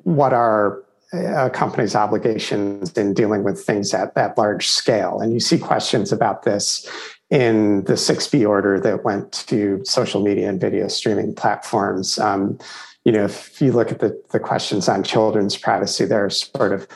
what 0.04 0.34
are 0.34 0.84
a 1.14 1.50
company's 1.50 1.96
obligations 1.96 2.92
in 2.94 3.14
dealing 3.14 3.44
with 3.44 3.64
things 3.64 3.94
at 3.94 4.16
that 4.16 4.38
large 4.38 4.68
scale. 4.68 5.20
And 5.22 5.34
you 5.34 5.40
see 5.40 5.58
questions 5.58 6.12
about 6.12 6.44
this 6.44 6.90
in 7.30 7.84
the 7.86 7.94
6B 7.94 8.48
order 8.48 8.80
that 8.82 9.04
went 9.04 9.32
to 9.48 9.82
social 9.86 10.22
media 10.22 10.50
and 10.50 10.60
video 10.60 10.88
streaming 10.88 11.34
platforms. 11.34 12.20
Um, 12.20 12.60
you 13.06 13.12
know, 13.12 13.24
if 13.24 13.62
you 13.62 13.72
look 13.72 13.92
at 13.92 14.00
the, 14.00 14.22
the 14.32 14.40
questions 14.40 14.90
on 14.90 15.04
children's 15.04 15.56
privacy, 15.56 16.06
there 16.06 16.26
are 16.26 16.30
sort 16.30 16.74
of 16.74 16.88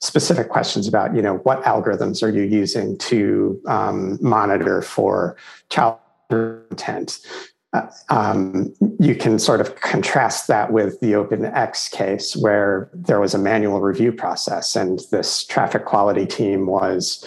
specific 0.00 0.48
questions 0.48 0.88
about, 0.88 1.14
you 1.14 1.22
know, 1.22 1.36
what 1.38 1.62
algorithms 1.62 2.22
are 2.22 2.30
you 2.30 2.42
using 2.42 2.98
to 2.98 3.60
um, 3.68 4.18
monitor 4.20 4.82
for 4.82 5.36
child 5.68 5.98
content? 6.30 7.20
Uh, 7.74 7.86
um, 8.08 8.74
you 8.98 9.14
can 9.14 9.38
sort 9.38 9.60
of 9.60 9.76
contrast 9.76 10.48
that 10.48 10.72
with 10.72 10.98
the 11.00 11.12
OpenX 11.12 11.90
case, 11.90 12.34
where 12.36 12.90
there 12.92 13.20
was 13.20 13.32
a 13.32 13.38
manual 13.38 13.80
review 13.80 14.12
process, 14.12 14.76
and 14.76 15.00
this 15.10 15.44
traffic 15.44 15.84
quality 15.84 16.26
team 16.26 16.66
was 16.66 17.24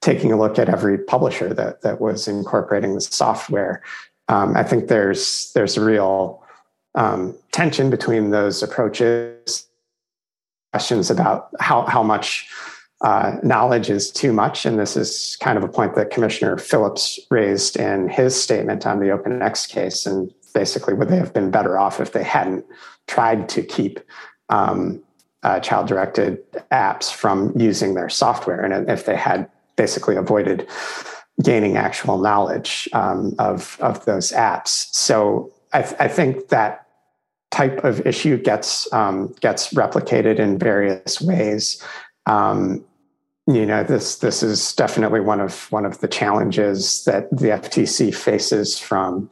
taking 0.00 0.32
a 0.32 0.38
look 0.38 0.58
at 0.58 0.68
every 0.68 0.98
publisher 0.98 1.54
that 1.54 1.82
that 1.82 2.00
was 2.00 2.26
incorporating 2.26 2.94
the 2.94 3.00
software. 3.00 3.82
Um, 4.28 4.56
I 4.56 4.64
think 4.64 4.88
there's 4.88 5.52
there's 5.52 5.76
a 5.76 5.84
real 5.84 6.43
um, 6.94 7.36
tension 7.52 7.90
between 7.90 8.30
those 8.30 8.62
approaches. 8.62 9.66
Questions 10.72 11.10
about 11.10 11.50
how 11.60 11.82
how 11.82 12.02
much 12.02 12.48
uh, 13.04 13.36
knowledge 13.42 13.90
is 13.90 14.10
too 14.10 14.32
much. 14.32 14.64
And 14.64 14.78
this 14.78 14.96
is 14.96 15.36
kind 15.40 15.58
of 15.58 15.64
a 15.64 15.68
point 15.68 15.94
that 15.94 16.10
Commissioner 16.10 16.56
Phillips 16.56 17.20
raised 17.30 17.76
in 17.76 18.08
his 18.08 18.40
statement 18.40 18.86
on 18.86 18.98
the 18.98 19.06
OpenX 19.06 19.68
case. 19.68 20.06
And 20.06 20.32
basically, 20.54 20.94
would 20.94 21.08
they 21.08 21.18
have 21.18 21.34
been 21.34 21.50
better 21.50 21.78
off 21.78 22.00
if 22.00 22.12
they 22.12 22.24
hadn't 22.24 22.64
tried 23.06 23.48
to 23.50 23.62
keep 23.62 24.00
um, 24.48 25.02
uh, 25.42 25.60
child 25.60 25.86
directed 25.86 26.38
apps 26.70 27.12
from 27.12 27.52
using 27.54 27.94
their 27.94 28.08
software? 28.08 28.64
And 28.64 28.88
if 28.88 29.04
they 29.04 29.16
had 29.16 29.50
basically 29.76 30.16
avoided 30.16 30.66
gaining 31.42 31.76
actual 31.76 32.16
knowledge 32.18 32.88
um, 32.94 33.34
of, 33.38 33.76
of 33.80 34.04
those 34.06 34.32
apps. 34.32 34.94
So 34.94 35.52
I, 35.72 35.82
th- 35.82 35.96
I 35.98 36.08
think 36.08 36.48
that 36.48 36.83
type 37.54 37.84
of 37.84 38.04
issue 38.04 38.36
gets 38.36 38.92
um, 38.92 39.32
gets 39.40 39.72
replicated 39.72 40.38
in 40.38 40.58
various 40.58 41.20
ways. 41.20 41.80
Um, 42.26 42.84
you 43.46 43.64
know 43.64 43.84
this 43.84 44.16
this 44.18 44.42
is 44.42 44.74
definitely 44.74 45.20
one 45.20 45.40
of 45.40 45.70
one 45.70 45.86
of 45.86 46.00
the 46.00 46.08
challenges 46.08 47.04
that 47.04 47.30
the 47.30 47.48
FTC 47.48 48.14
faces 48.14 48.78
from 48.78 49.30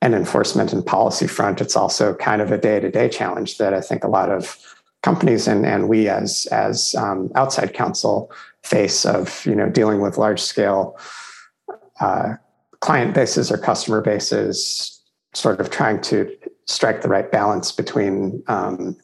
an 0.00 0.14
enforcement 0.14 0.72
and 0.72 0.86
policy 0.86 1.26
front. 1.26 1.60
It's 1.60 1.76
also 1.76 2.14
kind 2.14 2.40
of 2.40 2.52
a 2.52 2.58
day 2.58 2.80
to 2.80 2.90
day 2.90 3.08
challenge 3.08 3.58
that 3.58 3.74
I 3.74 3.80
think 3.80 4.02
a 4.02 4.08
lot 4.08 4.30
of 4.30 4.56
companies 5.02 5.46
and 5.46 5.66
and 5.66 5.88
we 5.88 6.08
as 6.08 6.46
as 6.50 6.94
um, 6.94 7.30
outside 7.34 7.74
counsel 7.74 8.32
face 8.62 9.04
of 9.04 9.44
you 9.44 9.54
know 9.54 9.68
dealing 9.68 10.00
with 10.00 10.18
large 10.18 10.40
scale 10.40 10.96
uh, 12.00 12.34
client 12.80 13.12
bases 13.12 13.50
or 13.50 13.58
customer 13.58 14.00
bases, 14.00 15.02
sort 15.34 15.60
of 15.60 15.68
trying 15.68 16.00
to 16.00 16.30
strike 16.68 17.02
the 17.02 17.08
right 17.08 17.30
balance 17.32 17.72
between 17.72 18.42
um, 18.46 18.96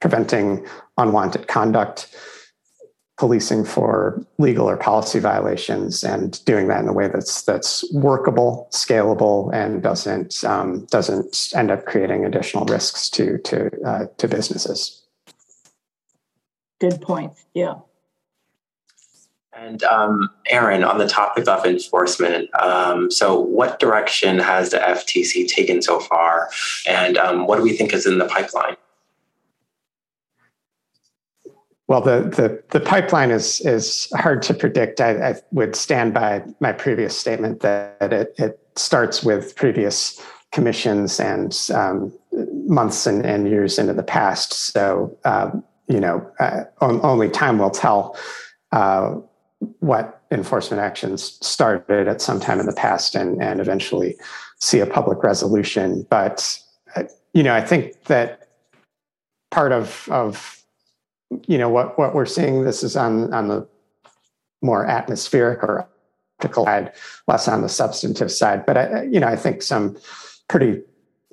preventing 0.00 0.66
unwanted 0.98 1.48
conduct 1.48 2.14
policing 3.16 3.64
for 3.64 4.26
legal 4.38 4.68
or 4.68 4.76
policy 4.76 5.20
violations 5.20 6.02
and 6.02 6.44
doing 6.44 6.66
that 6.66 6.82
in 6.82 6.88
a 6.88 6.92
way 6.92 7.08
that's 7.08 7.42
that's 7.42 7.90
workable, 7.92 8.68
scalable, 8.72 9.52
and 9.54 9.82
doesn't 9.82 10.42
um, 10.44 10.84
doesn't 10.86 11.52
end 11.54 11.70
up 11.70 11.86
creating 11.86 12.24
additional 12.24 12.64
risks 12.64 13.08
to 13.08 13.38
to 13.38 13.70
uh, 13.86 14.06
to 14.18 14.28
businesses. 14.28 15.02
Good 16.80 17.00
point. 17.00 17.32
Yeah. 17.54 17.74
And 19.56 19.82
um, 19.84 20.30
Aaron, 20.50 20.82
on 20.82 20.98
the 20.98 21.06
topic 21.06 21.48
of 21.48 21.64
enforcement, 21.64 22.48
um, 22.60 23.10
so 23.10 23.38
what 23.38 23.78
direction 23.78 24.38
has 24.38 24.70
the 24.70 24.78
FTC 24.78 25.46
taken 25.48 25.80
so 25.80 26.00
far, 26.00 26.50
and 26.88 27.16
um, 27.16 27.46
what 27.46 27.56
do 27.56 27.62
we 27.62 27.76
think 27.76 27.92
is 27.92 28.06
in 28.06 28.18
the 28.18 28.26
pipeline? 28.26 28.76
Well, 31.86 32.00
the, 32.00 32.22
the, 32.22 32.62
the 32.70 32.84
pipeline 32.84 33.30
is 33.30 33.60
is 33.60 34.10
hard 34.16 34.42
to 34.42 34.54
predict. 34.54 35.00
I, 35.00 35.30
I 35.30 35.34
would 35.52 35.76
stand 35.76 36.14
by 36.14 36.42
my 36.58 36.72
previous 36.72 37.16
statement 37.16 37.60
that 37.60 38.12
it, 38.12 38.34
it 38.38 38.58
starts 38.76 39.22
with 39.22 39.54
previous 39.54 40.20
commissions 40.50 41.20
and 41.20 41.56
um, 41.74 42.12
months 42.66 43.06
and, 43.06 43.26
and, 43.26 43.48
years 43.48 43.78
into 43.78 43.92
the 43.92 44.04
past. 44.04 44.52
So, 44.52 45.16
uh, 45.24 45.50
you 45.88 45.98
know, 45.98 46.30
uh, 46.38 46.62
only 46.80 47.28
time 47.28 47.58
will 47.58 47.70
tell 47.70 48.16
uh, 48.70 49.16
what 49.80 50.22
enforcement 50.30 50.82
actions 50.82 51.38
started 51.46 52.08
at 52.08 52.20
some 52.20 52.40
time 52.40 52.60
in 52.60 52.66
the 52.66 52.74
past 52.74 53.14
and, 53.14 53.42
and 53.42 53.60
eventually 53.60 54.16
see 54.60 54.80
a 54.80 54.86
public 54.86 55.22
resolution. 55.22 56.06
But, 56.10 56.58
uh, 56.96 57.04
you 57.32 57.42
know, 57.42 57.54
I 57.54 57.60
think 57.60 58.04
that 58.04 58.48
part 59.50 59.72
of, 59.72 60.08
of 60.10 60.64
you 61.46 61.58
know 61.58 61.68
what 61.68 61.98
what 61.98 62.14
we're 62.14 62.26
seeing 62.26 62.64
this 62.64 62.82
is 62.82 62.96
on 62.96 63.32
on 63.32 63.48
the 63.48 63.66
more 64.62 64.86
atmospheric 64.86 65.62
or 65.62 65.88
optical 66.38 66.64
side 66.64 66.92
less 67.28 67.48
on 67.48 67.62
the 67.62 67.68
substantive 67.68 68.30
side 68.30 68.64
but 68.66 68.76
I, 68.76 69.02
you 69.04 69.20
know 69.20 69.26
i 69.26 69.36
think 69.36 69.62
some 69.62 69.96
pretty 70.48 70.82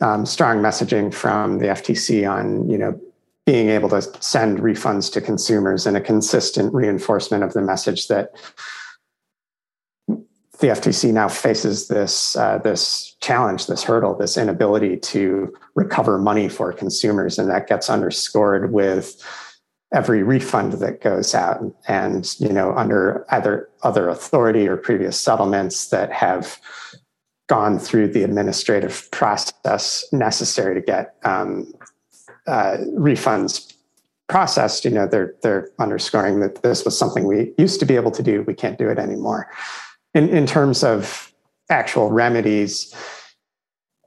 um, 0.02 0.26
strong 0.26 0.58
messaging 0.58 1.14
from 1.14 1.60
the 1.60 1.68
ftc 1.68 2.30
on 2.30 2.70
you 2.70 2.78
know 2.78 3.00
being 3.46 3.70
able 3.70 3.90
to 3.90 4.02
send 4.22 4.60
refunds 4.60 5.12
to 5.14 5.22
consumers 5.22 5.88
and 5.88 5.98
a 5.98 6.02
consistent 6.02 6.74
reinforcement 6.74 7.44
of 7.44 7.54
the 7.54 7.62
message 7.62 8.08
that 8.08 8.32
the 10.08 10.68
FTC 10.68 11.12
now 11.12 11.28
faces 11.28 11.88
this 11.88 12.36
uh, 12.36 12.60
this 12.60 13.16
challenge, 13.20 13.66
this 13.66 13.84
hurdle, 13.84 14.16
this 14.16 14.38
inability 14.38 14.96
to 14.98 15.52
recover 15.76 16.20
money 16.20 16.48
for 16.48 16.72
consumers, 16.72 17.40
and 17.40 17.50
that 17.50 17.68
gets 17.68 17.90
underscored 17.90 18.72
with 18.72 19.22
every 19.92 20.24
refund 20.24 20.74
that 20.74 21.02
goes 21.02 21.34
out. 21.34 21.60
And 21.88 22.32
you 22.40 22.50
know 22.50 22.74
under 22.76 23.26
either 23.30 23.70
other 23.82 24.08
authority 24.08 24.68
or 24.68 24.78
previous 24.78 25.20
settlements 25.20 25.90
that 25.90 26.12
have 26.12 26.60
gone 27.50 27.80
through 27.80 28.08
the 28.08 28.24
administrative 28.24 29.10
process 29.12 30.06
necessary 30.14 30.76
to 30.76 30.82
get 30.82 31.16
um, 31.26 31.74
uh, 32.52 32.78
refunds 32.98 33.74
processed 34.28 34.86
you 34.86 34.92
know 34.92 35.08
they're 35.08 35.34
they're 35.42 35.70
underscoring 35.80 36.40
that 36.40 36.62
this 36.62 36.86
was 36.86 36.98
something 36.98 37.26
we 37.26 37.52
used 37.58 37.80
to 37.80 37.86
be 37.86 37.96
able 37.96 38.12
to 38.12 38.24
do 38.24 38.44
we 38.44 38.54
can't 38.54 38.78
do 38.78 38.90
it 38.90 38.98
anymore 38.98 39.50
in 40.14 40.30
in 40.30 40.46
terms 40.46 40.84
of 40.84 41.34
actual 41.70 42.12
remedies 42.12 42.94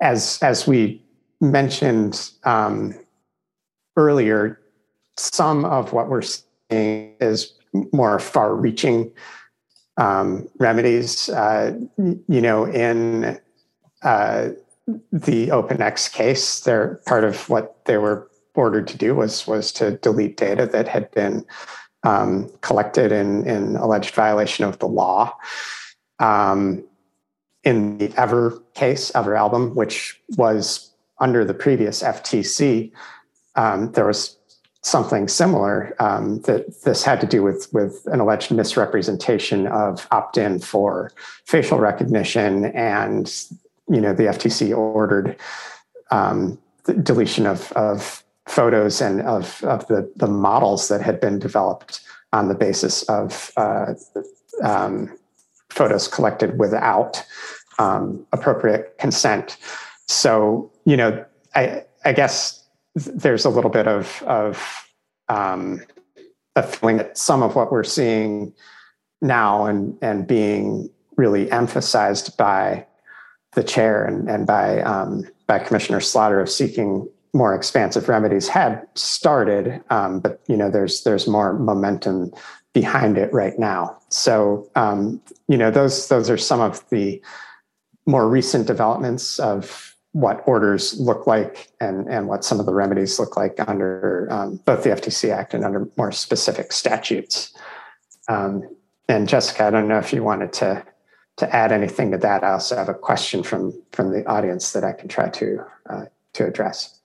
as 0.01 0.39
as 0.43 0.67
we 0.67 1.03
mentioned 1.41 2.31
um, 2.45 2.95
earlier 3.97 4.61
some 5.17 5.65
of 5.65 5.93
what 5.93 6.09
we're 6.09 6.23
seeing 6.23 7.15
is 7.21 7.53
more 7.93 8.19
far 8.19 8.55
reaching 8.55 9.13
um, 9.97 10.49
remedies. 10.59 11.29
Uh, 11.29 11.79
you 11.97 12.41
know, 12.41 12.65
in 12.65 13.39
uh, 14.03 14.51
the 15.13 15.49
OpenX 15.49 16.13
case, 16.13 16.61
they're 16.61 17.01
part 17.07 17.25
of 17.25 17.49
what 17.49 17.85
they 17.87 17.99
were 17.99 18.29
ordered 18.55 18.89
to 18.89 18.97
do 18.97 19.15
was 19.15 19.47
was 19.47 19.73
to 19.73 19.93
delete 19.99 20.37
data 20.37 20.67
that 20.67 20.89
had 20.89 21.11
been 21.11 21.45
um, 22.05 22.51
collected 22.61 23.13
in, 23.13 23.47
in 23.47 23.77
alleged 23.77 24.15
violation 24.15 24.65
of 24.65 24.79
the 24.79 24.89
law. 24.89 25.35
Um, 26.19 26.85
in 27.65 27.99
the 27.99 28.13
Ever 28.17 28.63
case, 28.75 29.11
Everalbum, 29.13 29.75
which 29.75 30.21
was 30.37 30.91
under 31.19 31.45
the 31.45 31.55
previous 31.55 32.03
FTC, 32.03 32.93
um, 33.57 33.91
there 33.93 34.07
was 34.07 34.37
something 34.83 35.29
similar 35.29 35.95
um, 35.99 36.41
that 36.43 36.83
this 36.83 37.03
had 37.03 37.21
to 37.23 37.27
do 37.27 37.43
with 37.43 37.73
with 37.73 38.07
an 38.07 38.21
alleged 38.21 38.51
misrepresentation 38.51 39.67
of 39.67 40.07
opt-in 40.11 40.59
for 40.59 41.11
facial 41.47 41.79
recognition 41.79 42.67
and 42.67 43.47
you 43.89 44.01
know 44.01 44.13
the 44.13 44.25
FTC 44.25 44.77
ordered 44.77 45.37
um, 46.11 46.59
the 46.85 46.93
deletion 46.93 47.47
of 47.47 47.73
of 47.73 48.24
photos 48.47 49.01
and 49.01 49.23
of 49.23 49.63
of 49.65 49.87
the 49.89 50.11
the 50.17 50.27
models 50.27 50.89
that 50.89 51.01
had 51.01 51.21
been 51.21 51.39
developed 51.39 52.01
on 52.33 52.49
the 52.49 52.55
basis 52.55 53.03
of 53.05 53.53
uh, 53.57 53.95
um, 54.63 55.17
photos 55.71 56.09
collected 56.09 56.59
without 56.59 57.25
um, 57.79 58.27
appropriate 58.33 58.97
consent. 58.99 59.57
So 60.07 60.71
you 60.85 60.97
know 60.97 61.25
I 61.55 61.85
I 62.05 62.13
guess 62.13 62.65
there's 62.95 63.45
a 63.45 63.51
little 63.51 63.71
bit 63.71 63.89
of 63.89 64.23
of 64.27 64.87
um, 65.29 65.81
a 66.57 66.63
feeling 66.63 66.99
that 66.99 67.17
some 67.17 67.43
of 67.43 67.57
what 67.57 67.73
we're 67.73 67.85
seeing 67.85 68.53
now 69.23 69.65
and 69.65 69.97
and 70.03 70.27
being 70.27 70.91
really 71.17 71.51
emphasized 71.51 72.37
by 72.37 72.87
the 73.55 73.63
chair 73.63 74.05
and, 74.05 74.29
and 74.29 74.47
by 74.47 74.81
um, 74.83 75.25
by 75.47 75.59
Commissioner 75.59 76.01
Slaughter 76.01 76.41
of 76.41 76.51
seeking 76.51 77.09
more 77.35 77.55
expansive 77.55 78.09
remedies 78.09 78.49
had 78.49 78.87
started, 78.95 79.83
um, 79.91 80.21
but 80.21 80.41
you 80.49 80.57
know 80.57 80.71
there's 80.71 81.03
there's 81.03 81.27
more 81.27 81.53
momentum 81.53 82.33
behind 82.73 83.19
it 83.19 83.33
right 83.33 83.59
now. 83.59 83.99
So 84.09 84.71
um, 84.77 85.21
you 85.49 85.59
know 85.59 85.71
those 85.71 86.09
those 86.09 86.31
are 86.31 86.39
some 86.39 86.61
of 86.61 86.89
the 86.91 87.21
more 88.07 88.29
recent 88.29 88.67
developments 88.67 89.39
of 89.39 89.95
what 90.13 90.47
orders 90.47 90.99
look 91.01 91.27
like 91.27 91.73
and, 91.81 92.07
and 92.07 92.29
what 92.29 92.45
some 92.45 92.61
of 92.61 92.67
the 92.67 92.75
remedies 92.75 93.19
look 93.19 93.37
like 93.37 93.59
under 93.67 94.29
um, 94.31 94.61
both 94.65 94.85
the 94.85 94.91
FTC 94.91 95.31
Act 95.33 95.55
and 95.55 95.65
under 95.65 95.89
more 95.97 96.13
specific 96.13 96.71
statutes. 96.71 97.53
Um, 98.29 98.63
and 99.09 99.29
Jessica, 99.29 99.65
I 99.65 99.71
don't 99.71 99.89
know 99.89 99.99
if 99.99 100.13
you 100.13 100.23
wanted 100.23 100.53
to 100.55 100.85
to 101.37 101.53
add 101.55 101.73
anything 101.73 102.13
to 102.13 102.19
that. 102.19 102.45
I 102.45 102.53
also 102.53 102.77
have 102.77 102.89
a 102.89 102.95
question 102.95 103.43
from 103.43 103.73
from 103.91 104.13
the 104.13 104.25
audience 104.27 104.73
that 104.73 104.85
I 104.85 104.93
can 104.93 105.09
try 105.09 105.29
to 105.31 105.65
uh, 105.91 106.05
to 106.35 106.47
address. 106.47 107.01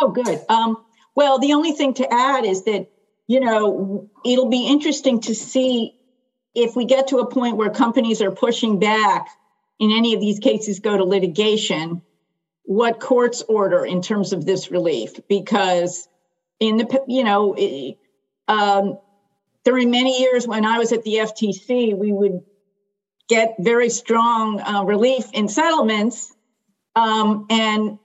Oh, 0.00 0.10
good. 0.10 0.40
Um, 0.48 0.76
well, 1.14 1.38
the 1.38 1.52
only 1.52 1.72
thing 1.72 1.94
to 1.94 2.12
add 2.12 2.44
is 2.44 2.62
that 2.64 2.86
you 3.26 3.40
know 3.40 4.08
it'll 4.24 4.48
be 4.48 4.66
interesting 4.66 5.20
to 5.22 5.34
see 5.34 5.94
if 6.54 6.74
we 6.74 6.84
get 6.84 7.08
to 7.08 7.18
a 7.18 7.26
point 7.26 7.56
where 7.56 7.70
companies 7.70 8.20
are 8.20 8.30
pushing 8.30 8.78
back 8.78 9.26
in 9.78 9.92
any 9.92 10.14
of 10.14 10.20
these 10.20 10.38
cases 10.38 10.80
go 10.80 10.96
to 10.96 11.04
litigation 11.04 12.02
what 12.64 13.00
courts 13.00 13.42
order 13.48 13.84
in 13.84 14.02
terms 14.02 14.32
of 14.32 14.44
this 14.44 14.70
relief 14.70 15.12
because 15.28 16.06
in 16.60 16.76
the 16.76 17.04
you 17.06 17.24
know 17.24 17.56
um, 18.48 18.98
during 19.64 19.90
many 19.90 20.20
years 20.20 20.46
when 20.46 20.64
i 20.64 20.78
was 20.78 20.92
at 20.92 21.02
the 21.04 21.14
ftc 21.14 21.96
we 21.96 22.12
would 22.12 22.40
get 23.28 23.54
very 23.58 23.88
strong 23.88 24.60
uh, 24.60 24.82
relief 24.82 25.24
in 25.32 25.48
settlements 25.48 26.34
um, 26.96 27.46
and 27.50 27.98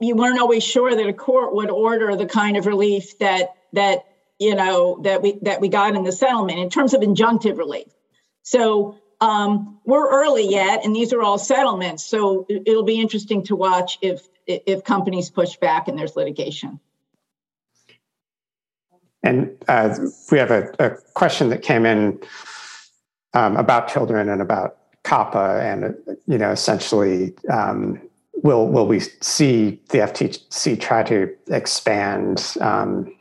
you 0.00 0.16
weren't 0.16 0.38
always 0.38 0.64
sure 0.64 0.94
that 0.94 1.06
a 1.06 1.12
court 1.12 1.54
would 1.54 1.70
order 1.70 2.16
the 2.16 2.26
kind 2.26 2.56
of 2.56 2.66
relief 2.66 3.18
that 3.18 3.54
that 3.72 4.06
you 4.38 4.54
know 4.54 5.00
that 5.02 5.22
we 5.22 5.38
that 5.42 5.60
we 5.60 5.68
got 5.68 5.94
in 5.94 6.04
the 6.04 6.12
settlement 6.12 6.58
in 6.58 6.70
terms 6.70 6.94
of 6.94 7.02
injunctive 7.02 7.58
relief. 7.58 7.88
So 8.42 8.98
um, 9.20 9.78
we're 9.84 10.08
early 10.08 10.48
yet 10.48 10.84
and 10.84 10.94
these 10.94 11.12
are 11.12 11.22
all 11.22 11.38
settlements 11.38 12.04
so 12.04 12.46
it'll 12.48 12.84
be 12.84 13.00
interesting 13.00 13.42
to 13.44 13.56
watch 13.56 13.98
if 14.02 14.28
if 14.46 14.84
companies 14.84 15.30
push 15.30 15.56
back 15.56 15.88
and 15.88 15.98
there's 15.98 16.16
litigation. 16.16 16.78
And 19.22 19.56
uh, 19.66 19.96
we 20.30 20.38
have 20.38 20.52
a, 20.52 20.72
a, 20.78 20.90
question 21.14 21.48
that 21.48 21.62
came 21.62 21.84
in 21.84 22.20
um, 23.34 23.56
about 23.56 23.88
children 23.88 24.28
and 24.28 24.40
about 24.40 24.78
COPPA 25.02 25.60
and 25.60 26.18
you 26.26 26.38
know 26.38 26.50
essentially 26.50 27.34
um, 27.50 28.00
will 28.42 28.66
will 28.68 28.86
we 28.86 29.00
see 29.00 29.80
the 29.88 29.98
FTC 29.98 30.80
try 30.80 31.02
to 31.04 31.34
expand 31.48 32.56
um, 32.60 33.14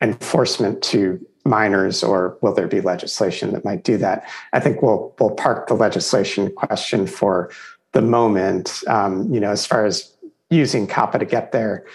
enforcement 0.00 0.82
to 0.82 1.24
minors, 1.44 2.02
or 2.02 2.38
will 2.40 2.54
there 2.54 2.66
be 2.66 2.80
legislation 2.80 3.52
that 3.52 3.64
might 3.64 3.84
do 3.84 3.96
that? 3.98 4.28
I 4.52 4.60
think 4.60 4.82
we'll 4.82 5.14
we'll 5.18 5.34
park 5.34 5.66
the 5.66 5.74
legislation 5.74 6.50
question 6.52 7.06
for 7.06 7.50
the 7.92 8.02
moment. 8.02 8.82
Um, 8.88 9.32
you 9.32 9.40
know, 9.40 9.50
as 9.50 9.66
far 9.66 9.84
as 9.84 10.14
using 10.50 10.86
COPPA 10.86 11.20
to 11.20 11.26
get 11.26 11.52
there, 11.52 11.86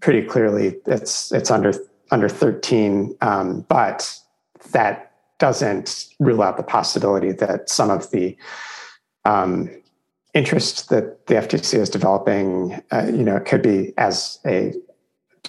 pretty 0.00 0.26
clearly 0.26 0.76
it's 0.86 1.32
it's 1.32 1.50
under 1.50 1.72
under 2.10 2.28
13, 2.28 3.16
um, 3.20 3.64
but 3.68 4.18
that 4.72 5.12
doesn't 5.38 6.06
rule 6.18 6.42
out 6.42 6.56
the 6.56 6.62
possibility 6.62 7.32
that 7.32 7.70
some 7.70 7.88
of 7.88 8.10
the 8.10 8.36
um, 9.24 9.70
interest 10.34 10.88
that 10.90 11.26
the 11.26 11.34
FTC 11.34 11.78
is 11.78 11.90
developing, 11.90 12.80
uh, 12.92 13.06
you 13.06 13.24
know, 13.24 13.36
it 13.36 13.44
could 13.44 13.62
be 13.62 13.92
as 13.98 14.38
a 14.46 14.72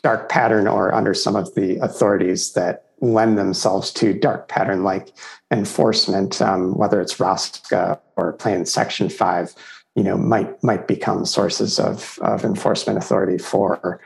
dark 0.01 0.29
pattern 0.29 0.67
or 0.67 0.93
under 0.93 1.13
some 1.13 1.35
of 1.35 1.53
the 1.55 1.77
authorities 1.77 2.53
that 2.53 2.85
lend 3.01 3.37
themselves 3.37 3.91
to 3.91 4.13
dark 4.13 4.47
pattern 4.47 4.83
like 4.83 5.13
enforcement, 5.51 6.41
um, 6.41 6.77
whether 6.77 7.01
it's 7.01 7.17
ROSCA 7.17 7.99
or 8.15 8.33
Plain 8.33 8.65
Section 8.65 9.09
5, 9.09 9.55
you 9.95 10.03
know, 10.03 10.17
might 10.17 10.63
might 10.63 10.87
become 10.87 11.25
sources 11.25 11.79
of, 11.79 12.17
of 12.21 12.45
enforcement 12.45 12.97
authority 12.97 13.37
for 13.37 13.99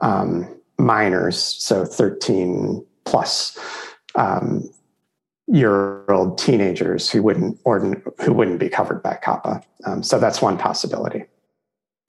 um, 0.00 0.48
minors, 0.78 1.38
so 1.38 1.84
13 1.84 2.84
plus. 3.04 3.58
Um, 4.16 4.68
year 5.50 6.04
old 6.08 6.38
teenagers 6.38 7.10
who 7.10 7.22
wouldn't 7.22 7.62
ordin- 7.64 8.02
who 8.22 8.32
wouldn't 8.32 8.60
be 8.60 8.68
covered 8.68 9.02
by 9.02 9.18
COPPA. 9.22 9.62
Um, 9.84 10.02
so 10.02 10.18
that's 10.18 10.40
one 10.40 10.56
possibility. 10.56 11.24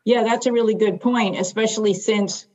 Yeah, 0.05 0.23
that's 0.23 0.45
a 0.45 0.51
really 0.51 0.75
good 0.75 0.99
point, 0.99 1.37
especially 1.37 1.93
since 1.93 2.45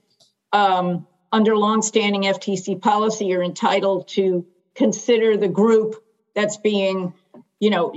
um, 0.52 1.06
under 1.32 1.56
longstanding 1.56 2.22
FTC 2.22 2.80
policy, 2.80 3.26
you're 3.26 3.42
entitled 3.42 4.08
to 4.08 4.46
consider 4.74 5.36
the 5.36 5.48
group 5.48 6.02
that's 6.34 6.56
being, 6.56 7.12
you 7.60 7.70
know, 7.70 7.92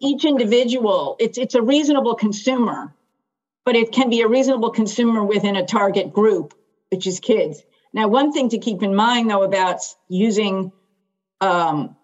each 0.00 0.24
individual. 0.24 1.16
It's 1.18 1.38
it's 1.38 1.54
a 1.54 1.62
reasonable 1.62 2.14
consumer, 2.14 2.94
but 3.64 3.76
it 3.76 3.92
can 3.92 4.10
be 4.10 4.20
a 4.22 4.28
reasonable 4.28 4.70
consumer 4.70 5.24
within 5.24 5.56
a 5.56 5.64
target 5.64 6.12
group, 6.12 6.54
which 6.90 7.06
is 7.06 7.20
kids. 7.20 7.62
Now, 7.92 8.08
one 8.08 8.32
thing 8.32 8.48
to 8.50 8.58
keep 8.58 8.82
in 8.82 8.94
mind, 8.94 9.30
though, 9.30 9.42
about 9.42 9.80
using 10.08 10.72
um, 11.40 11.96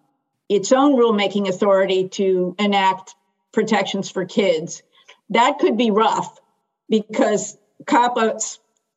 its 0.49 0.71
own 0.71 0.95
rulemaking 0.95 1.47
authority 1.47 2.07
to 2.09 2.55
enact 2.59 3.15
protections 3.51 4.09
for 4.09 4.25
kids. 4.25 4.83
That 5.29 5.59
could 5.59 5.77
be 5.77 5.91
rough 5.91 6.39
because 6.89 7.57
COPPA 7.85 8.39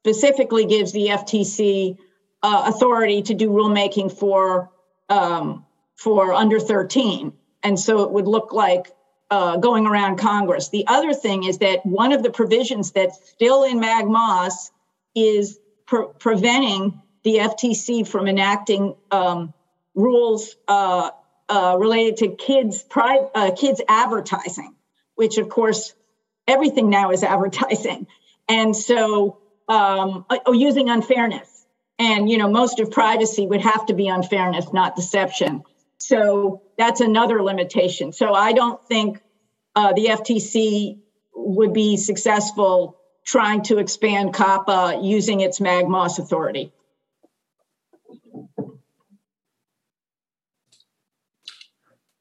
specifically 0.01 0.64
gives 0.66 0.92
the 0.92 1.09
FTC 1.09 1.98
uh, 2.42 2.64
authority 2.66 3.22
to 3.22 3.34
do 3.34 3.51
rulemaking 3.51 4.16
for 4.16 4.70
um, 5.09 5.66
for 5.96 6.32
under 6.32 6.59
13, 6.59 7.32
and 7.62 7.78
so 7.78 8.03
it 8.05 8.11
would 8.12 8.26
look 8.26 8.53
like 8.53 8.92
uh, 9.30 9.57
going 9.57 9.86
around 9.86 10.16
Congress. 10.16 10.70
The 10.70 10.86
other 10.86 11.12
thing 11.12 11.44
is 11.44 11.59
that 11.59 11.84
one 11.84 12.12
of 12.12 12.22
the 12.22 12.30
provisions 12.30 12.92
that's 12.92 13.18
still 13.30 13.64
in 13.64 13.80
Mag-Moss 13.80 14.70
is 15.14 15.59
pre- 15.86 16.07
preventing 16.18 17.01
the 17.22 17.36
FTC 17.36 18.07
from 18.07 18.28
enacting 18.28 18.94
um, 19.11 19.53
rules 19.94 20.57
uh, 20.68 21.11
uh, 21.51 21.76
related 21.78 22.16
to 22.18 22.36
kids 22.36 22.82
pri- 22.82 23.28
uh, 23.34 23.51
kids 23.57 23.82
advertising, 23.88 24.74
which 25.16 25.36
of 25.36 25.48
course 25.48 25.94
everything 26.46 26.88
now 26.88 27.11
is 27.11 27.22
advertising, 27.24 28.07
and 28.48 28.74
so 28.74 29.38
um, 29.68 30.24
oh, 30.46 30.53
using 30.53 30.88
unfairness, 30.88 31.66
and 31.98 32.30
you 32.30 32.38
know 32.38 32.48
most 32.48 32.80
of 32.80 32.90
privacy 32.90 33.46
would 33.46 33.62
have 33.62 33.86
to 33.86 33.94
be 33.94 34.09
unfairness, 34.09 34.72
not 34.72 34.96
deception. 34.96 35.62
So 35.98 36.62
that's 36.78 37.01
another 37.01 37.42
limitation. 37.42 38.12
So 38.12 38.32
I 38.32 38.53
don't 38.53 38.82
think 38.86 39.20
uh, 39.76 39.92
the 39.92 40.07
FTC 40.07 40.98
would 41.34 41.72
be 41.72 41.96
successful 41.96 42.96
trying 43.24 43.62
to 43.62 43.78
expand 43.78 44.34
COPPA 44.34 45.05
using 45.05 45.40
its 45.40 45.61
Mag-Moss 45.61 46.18
authority. 46.18 46.72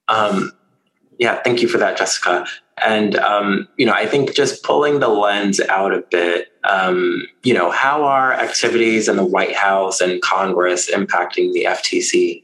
Um, 0.10 0.51
yeah, 1.18 1.41
thank 1.43 1.62
you 1.62 1.68
for 1.68 1.78
that, 1.78 1.97
Jessica. 1.97 2.45
And 2.84 3.16
um, 3.18 3.68
you 3.78 3.86
know, 3.86 3.93
I 3.93 4.05
think 4.05 4.34
just 4.34 4.64
pulling 4.64 4.99
the 4.99 5.10
lens 5.10 5.60
out 5.60 5.93
a 5.93 6.01
bit, 6.10 6.47
um, 6.64 7.28
you 7.43 7.53
know, 7.53 7.72
how 7.72 8.03
are 8.03 8.34
activities 8.34 9.07
in 9.07 9.18
the 9.18 9.26
White 9.26 9.55
House 9.55 10.01
and 10.01 10.22
Congress 10.22 10.89
impacting 10.89 11.53
the 11.53 11.66
FTC? 11.66 12.43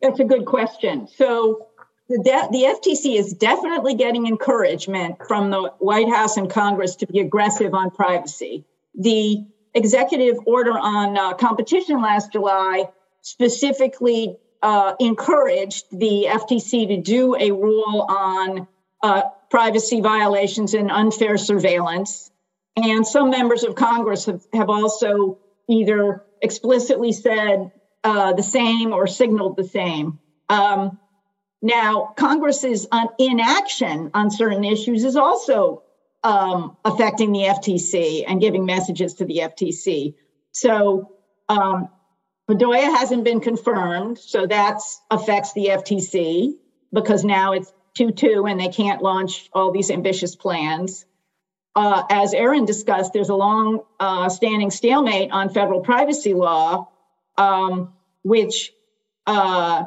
That's 0.00 0.20
a 0.20 0.24
good 0.24 0.46
question. 0.46 1.08
So 1.08 1.66
the, 2.08 2.18
de- 2.18 2.48
the 2.52 2.80
FTC 2.80 3.18
is 3.18 3.32
definitely 3.34 3.94
getting 3.94 4.26
encouragement 4.26 5.16
from 5.26 5.50
the 5.50 5.72
White 5.80 6.08
House 6.08 6.36
and 6.36 6.48
Congress 6.48 6.94
to 6.96 7.06
be 7.06 7.18
aggressive 7.18 7.74
on 7.74 7.90
privacy. 7.90 8.64
The 8.94 9.44
executive 9.74 10.36
order 10.46 10.78
on 10.78 11.18
uh, 11.18 11.34
competition 11.34 12.00
last 12.00 12.32
July 12.32 12.88
specifically 13.22 14.36
uh, 14.62 14.94
encouraged 14.98 15.86
the 15.92 16.26
FTC 16.28 16.88
to 16.88 16.96
do 16.96 17.36
a 17.36 17.50
rule 17.50 18.06
on 18.08 18.66
uh, 19.02 19.22
privacy 19.50 20.00
violations 20.00 20.74
and 20.74 20.90
unfair 20.90 21.36
surveillance. 21.36 22.30
And 22.76 23.06
some 23.06 23.30
members 23.30 23.64
of 23.64 23.74
Congress 23.74 24.26
have, 24.26 24.42
have 24.52 24.70
also 24.70 25.38
either 25.68 26.24
explicitly 26.42 27.12
said 27.12 27.70
uh, 28.04 28.32
the 28.32 28.42
same 28.42 28.92
or 28.92 29.06
signaled 29.06 29.56
the 29.56 29.64
same. 29.64 30.18
Um, 30.48 30.98
now, 31.60 32.14
Congress's 32.16 32.86
inaction 33.18 34.10
on 34.14 34.30
certain 34.30 34.64
issues 34.64 35.04
is 35.04 35.16
also 35.16 35.82
um, 36.22 36.76
affecting 36.84 37.32
the 37.32 37.40
FTC 37.40 38.24
and 38.26 38.40
giving 38.40 38.64
messages 38.64 39.14
to 39.14 39.24
the 39.24 39.38
FTC. 39.38 40.14
So 40.52 41.12
um, 41.48 41.88
Bedoya 42.48 42.84
hasn't 42.96 43.24
been 43.24 43.40
confirmed, 43.40 44.18
so 44.18 44.46
that 44.46 44.80
affects 45.10 45.52
the 45.52 45.66
FTC 45.66 46.54
because 46.92 47.22
now 47.22 47.52
it's 47.52 47.72
2 47.96 48.12
2 48.12 48.46
and 48.46 48.58
they 48.58 48.68
can't 48.68 49.02
launch 49.02 49.50
all 49.52 49.70
these 49.70 49.90
ambitious 49.90 50.34
plans. 50.34 51.04
Uh, 51.76 52.02
as 52.10 52.32
Aaron 52.32 52.64
discussed, 52.64 53.12
there's 53.12 53.28
a 53.28 53.34
long 53.34 53.80
uh, 54.00 54.28
standing 54.30 54.70
stalemate 54.70 55.30
on 55.30 55.50
federal 55.50 55.80
privacy 55.80 56.32
law, 56.32 56.88
um, 57.36 57.92
which 58.22 58.72
uh, 59.26 59.84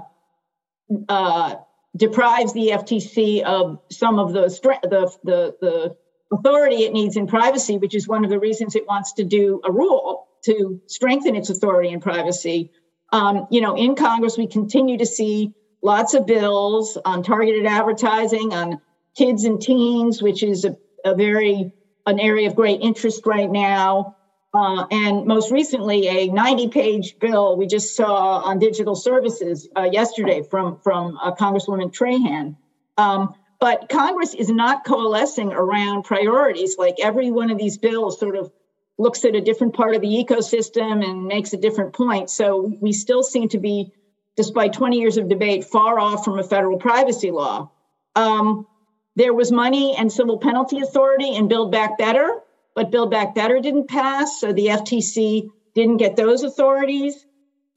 uh 1.09 1.55
deprives 1.97 2.53
the 2.53 2.69
FTC 2.69 3.43
of 3.43 3.79
some 3.91 4.19
of 4.19 4.31
the, 4.31 4.43
the, 4.83 5.11
the, 5.23 5.55
the 5.59 5.97
authority 6.31 6.83
it 6.83 6.93
needs 6.93 7.17
in 7.17 7.27
privacy, 7.27 7.77
which 7.77 7.95
is 7.95 8.07
one 8.07 8.23
of 8.23 8.29
the 8.29 8.39
reasons 8.39 8.75
it 8.75 8.87
wants 8.87 9.13
to 9.13 9.25
do 9.25 9.59
a 9.65 9.71
rule 9.71 10.27
to 10.45 10.81
strengthen 10.87 11.35
its 11.35 11.49
authority 11.49 11.89
in 11.89 11.99
privacy. 11.99 12.71
Um, 13.11 13.47
you 13.51 13.61
know, 13.61 13.75
in 13.75 13.95
Congress, 13.95 14.37
we 14.37 14.47
continue 14.47 14.97
to 14.97 15.05
see 15.05 15.53
lots 15.81 16.13
of 16.13 16.25
bills 16.25 16.97
on 17.03 17.23
targeted 17.23 17.65
advertising, 17.65 18.53
on 18.53 18.79
kids 19.15 19.43
and 19.43 19.61
teens, 19.61 20.21
which 20.21 20.43
is 20.43 20.65
a, 20.65 20.77
a 21.03 21.15
very 21.15 21.73
an 22.07 22.19
area 22.19 22.47
of 22.47 22.55
great 22.55 22.81
interest 22.81 23.25
right 23.25 23.49
now. 23.49 24.15
Uh, 24.53 24.85
and 24.91 25.25
most 25.25 25.51
recently, 25.51 26.07
a 26.07 26.27
90-page 26.27 27.19
bill 27.19 27.55
we 27.55 27.67
just 27.67 27.95
saw 27.95 28.39
on 28.39 28.59
digital 28.59 28.95
services 28.95 29.69
uh, 29.77 29.87
yesterday 29.89 30.43
from 30.49 30.79
from 30.81 31.17
uh, 31.21 31.33
Congresswoman 31.35 31.93
Trahan. 31.93 32.55
Um, 32.97 33.33
but 33.61 33.89
Congress 33.89 34.33
is 34.33 34.49
not 34.49 34.83
coalescing 34.83 35.53
around 35.53 36.03
priorities. 36.03 36.77
Like 36.77 36.95
every 37.01 37.31
one 37.31 37.51
of 37.51 37.57
these 37.57 37.77
bills 37.77 38.19
sort 38.19 38.35
of 38.35 38.51
looks 38.97 39.25
at 39.25 39.35
a 39.35 39.41
different 39.41 39.73
part 39.73 39.95
of 39.95 40.01
the 40.01 40.07
ecosystem 40.07 41.03
and 41.03 41.25
makes 41.25 41.53
a 41.53 41.57
different 41.57 41.93
point. 41.93 42.29
So 42.29 42.71
we 42.79 42.91
still 42.93 43.23
seem 43.23 43.49
to 43.49 43.57
be, 43.57 43.91
despite 44.35 44.73
20 44.73 44.99
years 44.99 45.17
of 45.17 45.27
debate, 45.27 45.65
far 45.65 45.99
off 45.99 46.23
from 46.23 46.39
a 46.39 46.43
federal 46.43 46.77
privacy 46.77 47.31
law. 47.31 47.69
Um, 48.15 48.67
there 49.15 49.33
was 49.33 49.51
money 49.51 49.95
and 49.97 50.11
civil 50.11 50.37
penalty 50.37 50.79
authority 50.79 51.35
in 51.35 51.47
Build 51.47 51.71
Back 51.71 51.97
Better, 51.97 52.39
but 52.75 52.91
Build 52.91 53.11
Back 53.11 53.35
Better 53.35 53.59
didn't 53.59 53.87
pass, 53.87 54.39
so 54.39 54.53
the 54.53 54.67
FTC 54.67 55.49
didn't 55.75 55.97
get 55.97 56.15
those 56.15 56.43
authorities. 56.43 57.25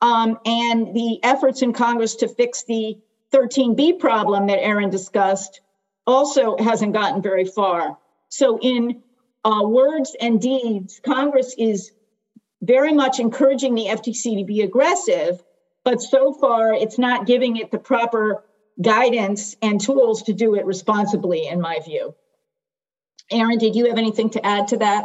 Um, 0.00 0.38
and 0.44 0.94
the 0.94 1.18
efforts 1.22 1.62
in 1.62 1.72
Congress 1.72 2.16
to 2.16 2.28
fix 2.28 2.64
the 2.64 2.96
13B 3.32 3.98
problem 3.98 4.46
that 4.46 4.62
Aaron 4.62 4.90
discussed 4.90 5.60
also 6.06 6.56
hasn't 6.58 6.92
gotten 6.92 7.22
very 7.22 7.44
far. 7.44 7.96
So, 8.28 8.58
in 8.60 9.02
uh, 9.44 9.62
words 9.64 10.16
and 10.20 10.40
deeds, 10.40 11.00
Congress 11.04 11.54
is 11.58 11.92
very 12.62 12.92
much 12.92 13.20
encouraging 13.20 13.74
the 13.74 13.86
FTC 13.86 14.38
to 14.38 14.44
be 14.44 14.62
aggressive, 14.62 15.42
but 15.84 16.00
so 16.00 16.32
far 16.32 16.72
it's 16.72 16.98
not 16.98 17.26
giving 17.26 17.56
it 17.56 17.70
the 17.70 17.78
proper 17.78 18.44
guidance 18.80 19.54
and 19.62 19.80
tools 19.80 20.22
to 20.22 20.32
do 20.32 20.54
it 20.54 20.64
responsibly, 20.64 21.46
in 21.46 21.60
my 21.60 21.78
view. 21.84 22.14
Aaron, 23.30 23.58
did 23.58 23.76
you 23.76 23.86
have 23.88 23.98
anything 23.98 24.30
to 24.30 24.44
add 24.44 24.68
to 24.68 24.78
that? 24.78 25.04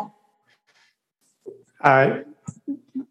Uh, 1.82 2.20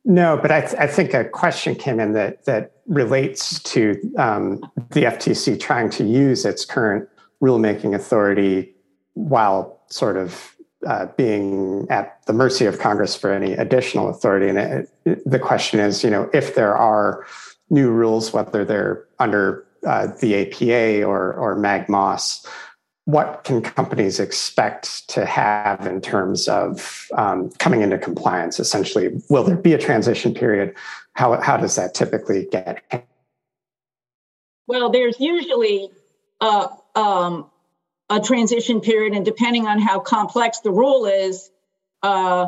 no, 0.05 0.39
but 0.41 0.51
I, 0.51 0.61
th- 0.63 0.75
I, 0.75 0.87
think 0.87 1.15
a 1.15 1.25
question 1.25 1.75
came 1.75 2.01
in 2.01 2.13
that 2.13 2.45
that 2.45 2.73
relates 2.87 3.63
to 3.63 3.99
um, 4.19 4.61
the 4.91 5.05
FTC 5.05 5.59
trying 5.59 5.89
to 5.91 6.05
use 6.05 6.45
its 6.45 6.65
current 6.65 7.09
rulemaking 7.43 7.95
authority 7.95 8.75
while 9.15 9.81
sort 9.89 10.17
of 10.17 10.55
uh, 10.87 11.07
being 11.17 11.87
at 11.91 12.25
the 12.27 12.33
mercy 12.33 12.65
of 12.67 12.79
Congress 12.79 13.17
for 13.17 13.33
any 13.33 13.53
additional 13.53 14.09
authority. 14.09 14.49
And 14.49 14.59
it, 14.59 14.91
it, 15.05 15.31
the 15.31 15.39
question 15.39 15.81
is, 15.81 16.05
you 16.05 16.11
know, 16.11 16.31
if 16.33 16.55
there 16.55 16.77
are 16.77 17.27
new 17.71 17.91
rules, 17.91 18.33
whether 18.33 18.65
they're 18.65 19.05
under 19.19 19.67
uh, 19.87 20.09
the 20.21 20.43
APA 20.43 21.05
or 21.05 21.33
or 21.35 21.57
Mag-Moss, 21.57 22.47
what 23.05 23.43
can 23.45 23.63
companies 23.63 24.21
expect 24.21 25.09
to 25.09 25.25
have 25.25 25.87
in 25.87 26.01
terms 26.01 26.47
of 26.47 27.09
um, 27.17 27.51
coming 27.59 27.81
into 27.81 27.97
compliance? 27.97 28.61
Essentially, 28.61 29.09
will 29.31 29.45
there 29.45 29.57
be 29.57 29.73
a 29.73 29.79
transition 29.79 30.35
period? 30.35 30.75
How 31.15 31.41
how 31.41 31.57
does 31.57 31.77
that 31.77 31.95
typically 31.95 32.47
get? 32.51 33.07
Well, 34.67 34.91
there's 34.91 35.19
usually 35.19 35.91
uh, 36.41 36.69
um, 36.95 37.47
a 38.11 38.21
transition 38.21 38.81
period, 38.81 39.15
and 39.15 39.25
depending 39.25 39.67
on 39.67 39.81
how 39.81 40.01
complex 40.01 40.61
the 40.61 40.71
rule 40.71 41.07
is, 41.07 41.51
uh, 42.03 42.47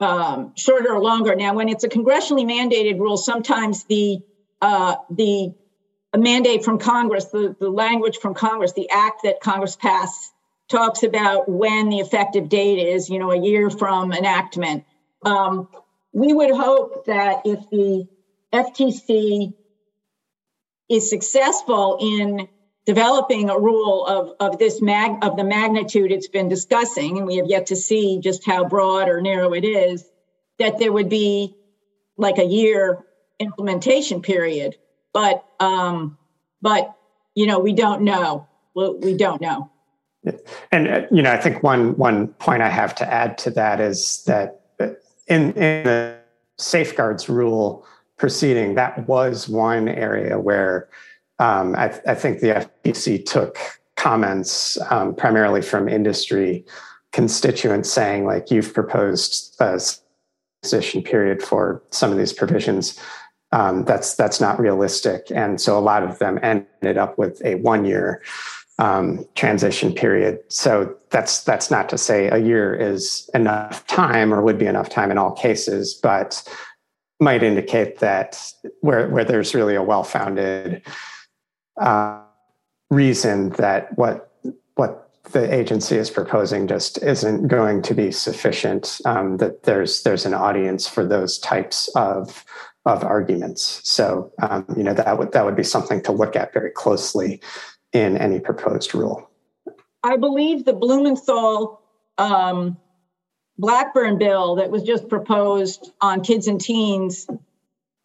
um, 0.00 0.52
shorter 0.56 0.94
or 0.94 1.00
longer. 1.00 1.34
Now, 1.34 1.54
when 1.54 1.68
it's 1.68 1.84
a 1.84 1.88
congressionally 1.88 2.44
mandated 2.44 2.98
rule, 2.98 3.16
sometimes 3.16 3.84
the 3.84 4.18
uh, 4.62 4.96
the 5.10 5.52
mandate 6.16 6.64
from 6.64 6.78
Congress, 6.78 7.26
the, 7.26 7.54
the 7.60 7.70
language 7.70 8.18
from 8.18 8.34
Congress, 8.34 8.72
the 8.72 8.90
act 8.90 9.22
that 9.22 9.40
Congress 9.40 9.76
passed 9.76 10.32
talks 10.68 11.02
about 11.02 11.48
when 11.48 11.88
the 11.88 11.98
effective 11.98 12.48
date 12.48 12.78
is, 12.78 13.08
you 13.08 13.18
know, 13.18 13.30
a 13.30 13.38
year 13.38 13.70
from 13.70 14.12
enactment. 14.12 14.84
Um, 15.24 15.68
we 16.12 16.32
would 16.32 16.50
hope 16.50 17.06
that 17.06 17.42
if 17.44 17.60
the 17.70 18.06
FTC 18.52 19.52
is 20.88 21.08
successful 21.08 21.98
in 22.00 22.48
developing 22.86 23.50
a 23.50 23.58
rule 23.58 24.06
of, 24.06 24.32
of 24.40 24.58
this 24.58 24.80
mag 24.80 25.22
of 25.22 25.36
the 25.36 25.44
magnitude 25.44 26.10
it's 26.12 26.28
been 26.28 26.48
discussing, 26.48 27.18
and 27.18 27.26
we 27.26 27.36
have 27.36 27.46
yet 27.46 27.66
to 27.66 27.76
see 27.76 28.20
just 28.20 28.44
how 28.44 28.64
broad 28.64 29.08
or 29.08 29.20
narrow 29.20 29.52
it 29.52 29.64
is, 29.64 30.04
that 30.58 30.78
there 30.78 30.92
would 30.92 31.08
be 31.08 31.54
like 32.16 32.38
a 32.38 32.44
year 32.44 33.04
implementation 33.38 34.22
period. 34.22 34.76
But 35.12 35.44
um, 35.58 36.18
but 36.62 36.96
you 37.34 37.46
know 37.46 37.58
we 37.58 37.72
don't 37.72 38.02
know. 38.02 38.46
We 38.74 39.16
don't 39.16 39.40
know. 39.40 39.70
And 40.70 40.88
uh, 40.88 41.02
you 41.10 41.22
know, 41.22 41.32
I 41.32 41.38
think 41.38 41.62
one 41.62 41.96
one 41.96 42.28
point 42.28 42.62
I 42.62 42.68
have 42.68 42.94
to 42.96 43.12
add 43.12 43.38
to 43.38 43.50
that 43.52 43.80
is 43.80 44.22
that 44.24 44.60
in 45.26 45.52
in 45.52 45.84
the 45.84 46.18
safeguards 46.58 47.28
rule 47.28 47.86
proceeding, 48.16 48.74
that 48.74 49.08
was 49.08 49.48
one 49.48 49.88
area 49.88 50.38
where 50.38 50.88
um, 51.40 51.74
I, 51.74 51.86
I, 52.06 52.14
think 52.14 52.40
the 52.40 52.68
FTC 52.84 53.24
took 53.24 53.58
comments 53.96 54.78
um, 54.90 55.14
primarily 55.14 55.62
from 55.62 55.88
industry 55.88 56.66
constituents 57.12 57.90
saying, 57.90 58.26
like, 58.26 58.50
you've 58.50 58.74
proposed 58.74 59.56
a 59.58 59.80
transition 60.62 61.02
period 61.02 61.42
for 61.42 61.82
some 61.90 62.12
of 62.12 62.18
these 62.18 62.34
provisions. 62.34 63.00
Um, 63.52 63.84
that's 63.84 64.14
that's 64.14 64.40
not 64.40 64.60
realistic, 64.60 65.26
and 65.34 65.60
so 65.60 65.76
a 65.76 65.80
lot 65.80 66.04
of 66.04 66.20
them 66.20 66.38
ended 66.42 66.98
up 66.98 67.18
with 67.18 67.42
a 67.44 67.56
one-year 67.56 68.22
um, 68.78 69.26
transition 69.34 69.92
period. 69.92 70.38
So 70.48 70.94
that's 71.10 71.42
that's 71.42 71.70
not 71.70 71.88
to 71.88 71.98
say 71.98 72.28
a 72.28 72.38
year 72.38 72.74
is 72.74 73.28
enough 73.34 73.84
time 73.88 74.32
or 74.32 74.42
would 74.42 74.58
be 74.58 74.66
enough 74.66 74.88
time 74.88 75.10
in 75.10 75.18
all 75.18 75.32
cases, 75.32 75.94
but 75.94 76.46
might 77.18 77.42
indicate 77.42 77.98
that 77.98 78.38
where 78.82 79.08
where 79.08 79.24
there's 79.24 79.54
really 79.54 79.74
a 79.74 79.82
well-founded 79.82 80.82
uh, 81.80 82.22
reason 82.90 83.50
that 83.50 83.96
what 83.96 84.32
what 84.74 85.10
the 85.32 85.52
agency 85.52 85.96
is 85.96 86.10
proposing 86.10 86.66
just 86.66 87.02
isn't 87.02 87.48
going 87.48 87.82
to 87.82 87.94
be 87.94 88.10
sufficient. 88.10 89.00
Um, 89.04 89.36
that 89.38 89.64
there's 89.64 90.02
there's 90.02 90.26
an 90.26 90.34
audience 90.34 90.86
for 90.86 91.04
those 91.06 91.38
types 91.38 91.88
of 91.94 92.44
of 92.86 93.04
arguments. 93.04 93.80
So 93.84 94.32
um, 94.42 94.66
you 94.76 94.82
know 94.82 94.94
that 94.94 95.18
would 95.18 95.32
that 95.32 95.44
would 95.44 95.56
be 95.56 95.64
something 95.64 96.02
to 96.02 96.12
look 96.12 96.36
at 96.36 96.52
very 96.52 96.70
closely 96.70 97.40
in 97.92 98.16
any 98.16 98.40
proposed 98.40 98.94
rule. 98.94 99.28
I 100.02 100.16
believe 100.16 100.64
the 100.64 100.72
Blumenthal 100.72 101.82
um, 102.18 102.78
Blackburn 103.58 104.18
bill 104.18 104.56
that 104.56 104.70
was 104.70 104.82
just 104.82 105.08
proposed 105.08 105.92
on 106.00 106.22
kids 106.22 106.46
and 106.46 106.60
teens. 106.60 107.26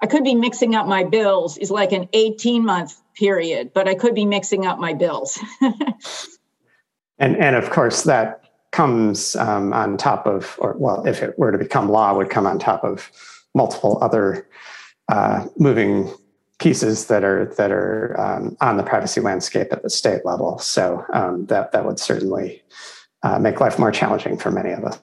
I 0.05 0.07
could 0.07 0.23
be 0.23 0.35
mixing 0.35 0.75
up 0.75 0.85
my 0.85 1.03
bills. 1.03 1.57
Is 1.57 1.71
like 1.71 1.91
an 1.91 2.07
18 2.13 2.63
month 2.63 3.01
period, 3.15 3.71
but 3.73 3.87
I 3.87 3.95
could 3.95 4.13
be 4.13 4.23
mixing 4.23 4.67
up 4.67 4.77
my 4.77 4.93
bills. 4.93 5.39
and 7.17 7.35
and 7.37 7.55
of 7.55 7.71
course 7.71 8.03
that 8.03 8.43
comes 8.71 9.35
um, 9.35 9.73
on 9.73 9.97
top 9.97 10.27
of, 10.27 10.57
or 10.59 10.75
well, 10.77 11.03
if 11.07 11.23
it 11.23 11.39
were 11.39 11.51
to 11.51 11.57
become 11.57 11.89
law, 11.89 12.13
would 12.15 12.29
come 12.29 12.45
on 12.45 12.59
top 12.59 12.83
of 12.83 13.11
multiple 13.55 13.97
other 13.99 14.47
uh, 15.11 15.47
moving 15.57 16.13
pieces 16.59 17.07
that 17.07 17.23
are 17.23 17.51
that 17.57 17.71
are 17.71 18.15
um, 18.19 18.55
on 18.61 18.77
the 18.77 18.83
privacy 18.83 19.21
landscape 19.21 19.69
at 19.71 19.81
the 19.81 19.89
state 19.89 20.23
level. 20.23 20.59
So 20.59 21.03
um, 21.15 21.47
that 21.47 21.71
that 21.71 21.83
would 21.83 21.99
certainly 21.99 22.61
uh, 23.23 23.39
make 23.39 23.59
life 23.59 23.79
more 23.79 23.91
challenging 23.91 24.37
for 24.37 24.51
many 24.51 24.69
of 24.69 24.83
us. 24.83 25.01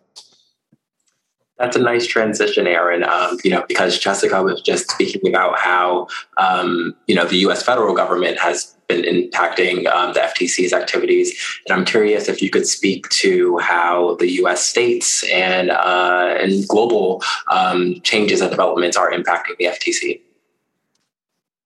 That's 1.62 1.76
a 1.76 1.80
nice 1.80 2.08
transition, 2.08 2.66
Aaron. 2.66 3.04
Um, 3.04 3.38
you 3.44 3.50
know, 3.52 3.64
because 3.68 3.96
Jessica 3.96 4.42
was 4.42 4.60
just 4.60 4.90
speaking 4.90 5.28
about 5.28 5.56
how 5.60 6.08
um, 6.36 6.92
you 7.06 7.14
know 7.14 7.24
the 7.24 7.36
U.S. 7.36 7.62
federal 7.62 7.94
government 7.94 8.36
has 8.40 8.76
been 8.88 9.02
impacting 9.02 9.86
um, 9.86 10.12
the 10.12 10.18
FTC's 10.18 10.72
activities, 10.72 11.32
and 11.64 11.78
I'm 11.78 11.84
curious 11.84 12.28
if 12.28 12.42
you 12.42 12.50
could 12.50 12.66
speak 12.66 13.08
to 13.10 13.58
how 13.58 14.16
the 14.16 14.28
U.S. 14.42 14.64
states 14.64 15.22
and 15.30 15.70
uh, 15.70 16.36
and 16.40 16.66
global 16.66 17.22
um, 17.52 18.00
changes 18.02 18.40
and 18.40 18.50
developments 18.50 18.96
are 18.96 19.12
impacting 19.12 19.56
the 19.60 19.66
FTC. 19.66 20.20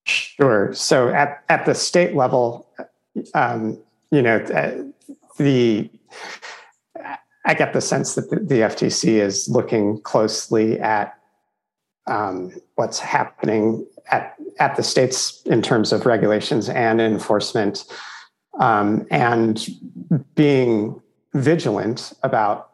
Sure. 0.05 0.75
So 0.75 1.09
at 1.09 1.43
at 1.49 1.65
the 1.65 1.75
state 1.75 2.15
level, 2.15 2.69
um, 3.33 3.79
you 4.11 4.21
know, 4.21 4.41
uh, 4.41 4.75
the 5.39 5.89
I 7.47 7.55
get 7.55 7.73
the 7.73 7.81
sense 7.81 8.15
that 8.17 8.29
the, 8.29 8.61
FTC 8.61 9.21
is 9.21 9.49
looking 9.49 10.01
closely 10.03 10.79
at 10.81 11.19
um, 12.07 12.53
what's 12.75 12.99
happening 12.99 13.87
at, 14.11 14.35
at 14.59 14.77
the 14.77 14.83
states 14.83 15.43
in 15.47 15.63
terms 15.63 15.93
of 15.93 16.07
regulations 16.07 16.69
and 16.69 17.01
enforcement. 17.01 17.85
um, 18.59 19.07
and 19.11 19.67
being 20.35 21.01
vigilant 21.35 22.13
about 22.23 22.71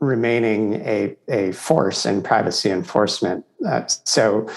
remaining 0.00 0.74
a, 0.76 1.16
a 1.28 1.52
force 1.52 2.06
in 2.06 2.22
privacy 2.22 2.70
enforcement. 2.70 3.44
Uh, 3.66 3.86
so, 3.86 4.48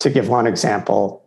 to 0.00 0.10
give 0.10 0.28
one 0.28 0.46
example, 0.46 1.22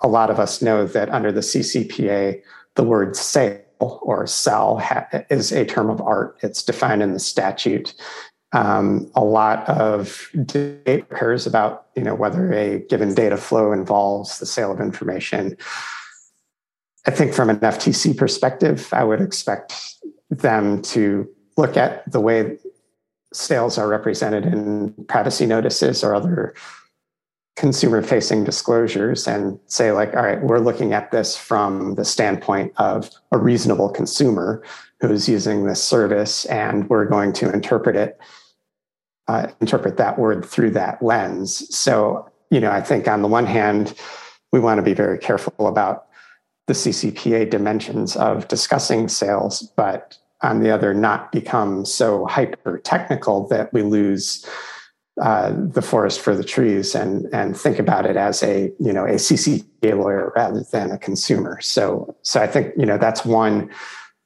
a 0.00 0.08
lot 0.08 0.30
of 0.30 0.38
us 0.38 0.62
know 0.62 0.86
that 0.86 1.10
under 1.10 1.32
the 1.32 1.40
CCPA, 1.40 2.40
the 2.76 2.84
word 2.84 3.16
sale 3.16 3.61
or 4.02 4.26
sell 4.26 4.78
ha- 4.78 5.06
is 5.30 5.52
a 5.52 5.64
term 5.64 5.90
of 5.90 6.00
art. 6.00 6.36
It's 6.42 6.62
defined 6.62 7.02
in 7.02 7.12
the 7.12 7.18
statute. 7.18 7.94
Um, 8.52 9.10
a 9.14 9.24
lot 9.24 9.66
of 9.68 10.28
debate 10.44 11.06
occurs 11.10 11.46
about 11.46 11.86
you 11.96 12.02
know 12.02 12.14
whether 12.14 12.52
a 12.52 12.80
given 12.80 13.14
data 13.14 13.36
flow 13.36 13.72
involves 13.72 14.38
the 14.38 14.46
sale 14.46 14.72
of 14.72 14.80
information. 14.80 15.56
I 17.06 17.10
think 17.10 17.34
from 17.34 17.50
an 17.50 17.58
FTC 17.58 18.16
perspective, 18.16 18.88
I 18.92 19.04
would 19.04 19.20
expect 19.20 19.96
them 20.30 20.82
to 20.82 21.28
look 21.56 21.76
at 21.76 22.10
the 22.10 22.20
way 22.20 22.58
sales 23.32 23.78
are 23.78 23.88
represented 23.88 24.46
in 24.46 24.92
privacy 25.08 25.46
notices 25.46 26.04
or 26.04 26.14
other 26.14 26.54
consumer 27.56 28.02
facing 28.02 28.44
disclosures 28.44 29.28
and 29.28 29.58
say 29.66 29.92
like 29.92 30.14
all 30.16 30.22
right 30.22 30.42
we're 30.42 30.58
looking 30.58 30.94
at 30.94 31.10
this 31.10 31.36
from 31.36 31.94
the 31.96 32.04
standpoint 32.04 32.72
of 32.78 33.10
a 33.30 33.36
reasonable 33.36 33.90
consumer 33.90 34.62
who's 35.00 35.28
using 35.28 35.66
this 35.66 35.82
service 35.82 36.46
and 36.46 36.88
we're 36.88 37.04
going 37.04 37.32
to 37.32 37.52
interpret 37.52 37.94
it 37.94 38.18
uh, 39.28 39.48
interpret 39.60 39.98
that 39.98 40.18
word 40.18 40.44
through 40.44 40.70
that 40.70 41.00
lens. 41.02 41.74
So 41.74 42.28
you 42.52 42.60
know 42.60 42.70
i 42.70 42.80
think 42.80 43.08
on 43.08 43.22
the 43.22 43.28
one 43.28 43.46
hand 43.46 43.94
we 44.52 44.60
want 44.60 44.78
to 44.78 44.82
be 44.82 44.92
very 44.92 45.18
careful 45.18 45.66
about 45.66 46.06
the 46.68 46.74
ccpa 46.74 47.48
dimensions 47.50 48.14
of 48.14 48.46
discussing 48.46 49.08
sales 49.08 49.62
but 49.74 50.18
on 50.42 50.60
the 50.60 50.70
other 50.70 50.92
not 50.92 51.32
become 51.32 51.84
so 51.84 52.26
hyper 52.26 52.78
technical 52.78 53.48
that 53.48 53.72
we 53.72 53.82
lose 53.82 54.46
uh, 55.20 55.52
the 55.54 55.82
forest 55.82 56.20
for 56.20 56.34
the 56.34 56.44
trees 56.44 56.94
and 56.94 57.26
and 57.34 57.56
think 57.56 57.78
about 57.78 58.06
it 58.06 58.16
as 58.16 58.42
a 58.42 58.72
you 58.78 58.92
know 58.92 59.04
a 59.04 59.14
CCPA 59.14 59.98
lawyer 59.98 60.32
rather 60.34 60.64
than 60.72 60.90
a 60.90 60.98
consumer. 60.98 61.60
So 61.60 62.16
so 62.22 62.40
I 62.40 62.46
think 62.46 62.72
you 62.78 62.86
know 62.86 62.96
that's 62.96 63.24
one 63.24 63.70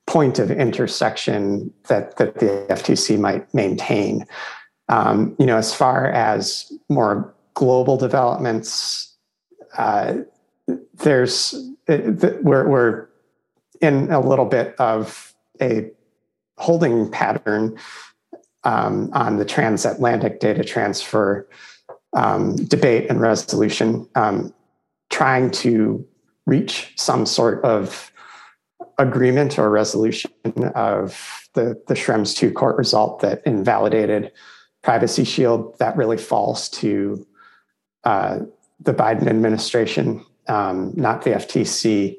point 0.06 0.38
of 0.38 0.50
intersection 0.50 1.72
that 1.88 2.16
that 2.18 2.38
the 2.38 2.66
FTC 2.70 3.18
might 3.18 3.52
maintain. 3.52 4.26
Um, 4.88 5.34
you 5.40 5.46
know, 5.46 5.56
as 5.56 5.74
far 5.74 6.06
as 6.06 6.72
more 6.88 7.34
global 7.54 7.96
developments, 7.96 9.12
uh, 9.76 10.18
there's 10.94 11.54
it, 11.88 12.44
we're 12.44 12.68
we're 12.68 13.08
in 13.80 14.10
a 14.12 14.20
little 14.20 14.46
bit 14.46 14.76
of 14.78 15.34
a 15.60 15.90
holding 16.58 17.10
pattern 17.10 17.76
um, 18.66 19.10
on 19.12 19.36
the 19.36 19.44
transatlantic 19.44 20.40
data 20.40 20.64
transfer 20.64 21.48
um, 22.14 22.56
debate 22.56 23.08
and 23.08 23.20
resolution, 23.20 24.08
um, 24.16 24.52
trying 25.08 25.50
to 25.52 26.04
reach 26.46 26.92
some 26.96 27.24
sort 27.26 27.64
of 27.64 28.10
agreement 28.98 29.56
or 29.58 29.70
resolution 29.70 30.32
of 30.74 31.48
the, 31.54 31.80
the 31.86 31.94
Schrems 31.94 32.36
2 32.36 32.50
court 32.50 32.76
result 32.76 33.20
that 33.20 33.40
invalidated 33.46 34.32
Privacy 34.82 35.24
Shield. 35.24 35.78
That 35.78 35.96
really 35.96 36.18
falls 36.18 36.68
to 36.70 37.24
uh, 38.02 38.40
the 38.80 38.94
Biden 38.94 39.28
administration, 39.28 40.24
um, 40.48 40.92
not 40.96 41.22
the 41.22 41.30
FTC, 41.30 42.16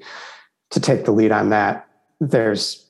to 0.72 0.80
take 0.80 1.04
the 1.04 1.12
lead 1.12 1.34
on 1.34 1.50
that. 1.50 1.89
There's 2.22 2.89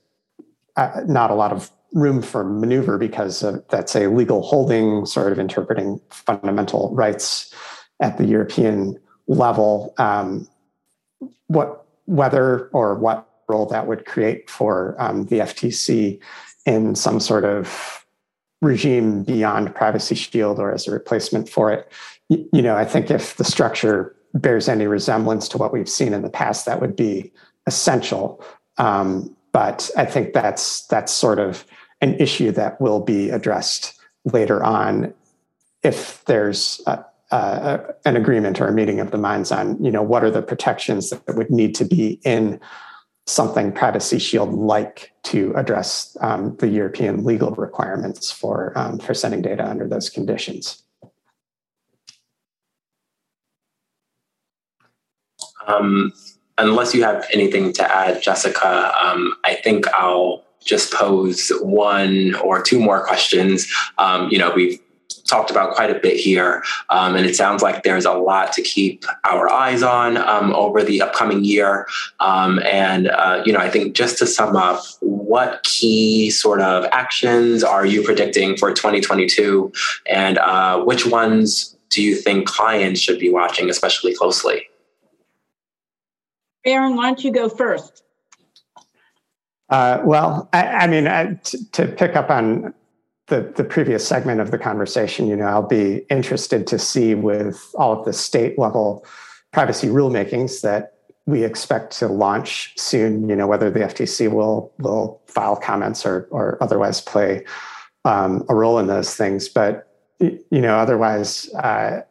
uh, 0.75 1.01
not 1.07 1.31
a 1.31 1.35
lot 1.35 1.51
of 1.51 1.71
room 1.93 2.21
for 2.21 2.43
maneuver 2.43 2.97
because 2.97 3.43
of, 3.43 3.63
that's 3.69 3.95
a 3.95 4.07
legal 4.07 4.41
holding, 4.41 5.05
sort 5.05 5.31
of 5.31 5.39
interpreting 5.39 5.99
fundamental 6.09 6.93
rights 6.93 7.53
at 8.01 8.17
the 8.17 8.25
European 8.25 8.99
level. 9.27 9.93
Um, 9.97 10.47
what 11.47 11.85
whether 12.05 12.69
or 12.69 12.95
what 12.95 13.27
role 13.49 13.65
that 13.65 13.87
would 13.87 14.05
create 14.05 14.49
for 14.49 14.95
um, 14.99 15.25
the 15.25 15.39
FTC 15.39 16.19
in 16.65 16.95
some 16.95 17.19
sort 17.19 17.45
of 17.45 18.05
regime 18.61 19.23
beyond 19.23 19.73
Privacy 19.75 20.15
Shield 20.15 20.59
or 20.59 20.73
as 20.73 20.87
a 20.87 20.91
replacement 20.91 21.47
for 21.47 21.71
it. 21.71 21.91
You 22.29 22.61
know, 22.61 22.75
I 22.75 22.85
think 22.85 23.09
if 23.11 23.37
the 23.37 23.43
structure 23.43 24.15
bears 24.33 24.67
any 24.67 24.87
resemblance 24.87 25.47
to 25.49 25.57
what 25.57 25.71
we've 25.71 25.87
seen 25.87 26.13
in 26.13 26.23
the 26.23 26.29
past, 26.29 26.65
that 26.65 26.81
would 26.81 26.95
be 26.95 27.31
essential. 27.65 28.43
Um, 28.77 29.35
but 29.51 29.89
I 29.97 30.05
think 30.05 30.33
that's 30.33 30.85
that's 30.87 31.11
sort 31.11 31.39
of 31.39 31.65
an 32.01 32.15
issue 32.15 32.51
that 32.51 32.79
will 32.79 32.99
be 32.99 33.29
addressed 33.29 33.99
later 34.25 34.63
on 34.63 35.13
if 35.83 36.23
there's 36.25 36.81
a, 36.85 37.03
a, 37.31 37.79
an 38.05 38.15
agreement 38.15 38.59
or 38.61 38.67
a 38.67 38.73
meeting 38.73 38.99
of 38.99 39.11
the 39.11 39.17
minds 39.17 39.51
on 39.51 39.83
you 39.83 39.91
know 39.91 40.01
what 40.01 40.23
are 40.23 40.31
the 40.31 40.41
protections 40.41 41.09
that 41.09 41.35
would 41.35 41.49
need 41.49 41.75
to 41.75 41.85
be 41.85 42.19
in 42.23 42.59
something 43.25 43.71
privacy 43.71 44.19
shield 44.19 44.53
like 44.53 45.11
to 45.23 45.53
address 45.55 46.15
um, 46.21 46.55
the 46.57 46.67
european 46.67 47.23
legal 47.25 47.51
requirements 47.51 48.31
for 48.31 48.77
um, 48.77 48.99
for 48.99 49.13
sending 49.13 49.41
data 49.41 49.67
under 49.67 49.87
those 49.87 50.09
conditions. 50.09 50.83
Um, 55.67 56.13
unless 56.57 56.93
you 56.93 57.03
have 57.03 57.25
anything 57.33 57.71
to 57.73 57.95
add 57.95 58.21
jessica 58.21 58.91
um, 59.03 59.35
i 59.43 59.53
think 59.55 59.87
i'll 59.93 60.43
just 60.67 60.93
pose 60.93 61.51
one 61.61 62.35
or 62.35 62.61
two 62.61 62.79
more 62.79 63.03
questions. 63.03 63.67
Um, 63.97 64.29
you 64.29 64.37
know, 64.37 64.51
we've 64.53 64.79
talked 65.25 65.51
about 65.51 65.75
quite 65.75 65.89
a 65.89 65.99
bit 65.99 66.17
here, 66.17 66.63
um, 66.89 67.15
and 67.15 67.25
it 67.25 67.35
sounds 67.35 67.61
like 67.61 67.83
there's 67.83 68.05
a 68.05 68.13
lot 68.13 68.53
to 68.53 68.61
keep 68.61 69.03
our 69.25 69.49
eyes 69.49 69.83
on 69.83 70.17
um, 70.17 70.53
over 70.53 70.83
the 70.83 71.01
upcoming 71.01 71.43
year. 71.43 71.87
Um, 72.19 72.59
and 72.59 73.07
uh, 73.07 73.43
you 73.45 73.51
know, 73.51 73.59
I 73.59 73.69
think 73.69 73.95
just 73.95 74.17
to 74.19 74.27
sum 74.27 74.55
up, 74.55 74.83
what 75.01 75.63
key 75.63 76.29
sort 76.29 76.61
of 76.61 76.85
actions 76.91 77.63
are 77.63 77.85
you 77.85 78.03
predicting 78.03 78.55
for 78.55 78.73
2022, 78.73 79.71
and 80.05 80.37
uh, 80.37 80.81
which 80.83 81.05
ones 81.05 81.75
do 81.89 82.01
you 82.01 82.15
think 82.15 82.47
clients 82.47 82.99
should 82.99 83.19
be 83.19 83.29
watching 83.29 83.69
especially 83.69 84.13
closely? 84.13 84.66
Aaron, 86.67 86.95
why 86.95 87.05
don't 87.05 87.23
you 87.23 87.31
go 87.31 87.49
first? 87.49 88.03
Uh, 89.69 90.01
well, 90.03 90.49
I, 90.53 90.67
I 90.67 90.87
mean, 90.87 91.07
I, 91.07 91.33
t- 91.43 91.59
to 91.73 91.87
pick 91.87 92.15
up 92.15 92.29
on 92.29 92.73
the, 93.27 93.53
the 93.55 93.63
previous 93.63 94.07
segment 94.07 94.39
of 94.39 94.51
the 94.51 94.57
conversation, 94.57 95.27
you 95.27 95.35
know, 95.35 95.45
I'll 95.45 95.67
be 95.67 96.05
interested 96.09 96.67
to 96.67 96.79
see 96.79 97.15
with 97.15 97.61
all 97.75 97.99
of 97.99 98.05
the 98.05 98.13
state 98.13 98.59
level 98.59 99.05
privacy 99.51 99.87
rulemakings 99.87 100.61
that 100.61 100.93
we 101.25 101.43
expect 101.43 101.97
to 101.99 102.07
launch 102.07 102.73
soon. 102.77 103.27
You 103.27 103.35
know, 103.35 103.47
whether 103.47 103.69
the 103.69 103.79
FTC 103.79 104.31
will 104.31 104.71
will 104.79 105.21
file 105.27 105.57
comments 105.57 106.05
or 106.05 106.27
or 106.31 106.57
otherwise 106.61 107.01
play 107.01 107.43
um, 108.05 108.45
a 108.47 108.55
role 108.55 108.79
in 108.79 108.87
those 108.87 109.15
things. 109.15 109.49
But 109.49 109.87
you 110.19 110.61
know, 110.61 110.77
otherwise, 110.77 111.53
uh, 111.55 112.01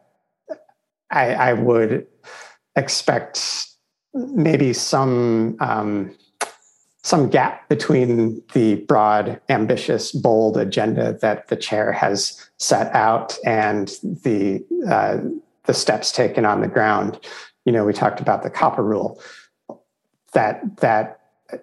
I, 1.09 1.33
I 1.33 1.53
would 1.53 2.05
expect 2.75 3.66
maybe 4.33 4.73
some. 4.73 5.57
Um, 5.59 6.15
some 7.03 7.29
gap 7.29 7.69
between 7.69 8.43
the 8.51 8.75
broad, 8.85 9.39
ambitious, 9.47 10.11
bold 10.11 10.57
agenda 10.57 11.13
that 11.21 11.47
the 11.47 11.55
chair 11.55 11.93
has 11.93 12.49
set 12.57 12.93
out 12.93 13.37
and 13.45 13.87
the 14.01 14.61
uh, 14.89 15.17
the 15.63 15.73
steps 15.73 16.11
taken 16.11 16.45
on 16.45 16.59
the 16.59 16.67
ground. 16.67 17.17
You 17.63 17.71
know, 17.71 17.85
we 17.85 17.93
talked 17.93 18.19
about 18.19 18.43
the 18.43 18.49
COPPA 18.49 18.79
rule. 18.79 19.21
That 20.33 20.77
that 20.81 21.21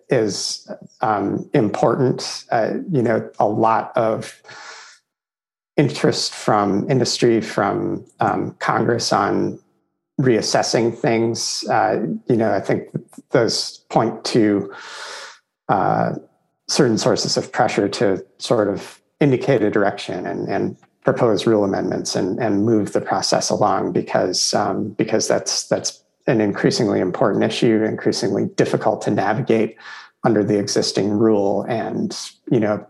is 0.08 0.70
um, 1.02 1.48
important. 1.52 2.46
Uh, 2.50 2.74
you 2.90 3.02
know, 3.02 3.28
a 3.38 3.46
lot 3.46 3.92
of 3.96 4.40
interest 5.76 6.34
from 6.34 6.88
industry, 6.90 7.42
from 7.42 8.06
um, 8.20 8.52
Congress 8.60 9.12
on 9.12 9.58
reassessing 10.20 10.96
things. 10.96 11.64
Uh, 11.68 12.06
you 12.28 12.36
know, 12.36 12.52
I 12.52 12.60
think 12.60 12.88
those 13.30 13.78
point 13.90 14.24
to 14.26 14.72
uh, 15.68 16.14
certain 16.68 16.98
sources 16.98 17.36
of 17.36 17.50
pressure 17.52 17.88
to 17.88 18.24
sort 18.38 18.68
of 18.68 19.00
indicate 19.20 19.62
a 19.62 19.70
direction 19.70 20.26
and, 20.26 20.48
and 20.48 20.76
propose 21.04 21.46
rule 21.46 21.64
amendments 21.64 22.16
and, 22.16 22.38
and 22.38 22.64
move 22.64 22.92
the 22.92 23.00
process 23.00 23.50
along 23.50 23.92
because 23.92 24.54
um, 24.54 24.90
because 24.90 25.28
that's 25.28 25.68
that's 25.68 26.02
an 26.26 26.40
increasingly 26.40 27.00
important 27.00 27.44
issue, 27.44 27.84
increasingly 27.84 28.46
difficult 28.56 29.02
to 29.02 29.10
navigate 29.10 29.76
under 30.24 30.42
the 30.42 30.58
existing 30.58 31.10
rule, 31.10 31.62
and 31.68 32.16
you 32.50 32.58
know 32.58 32.84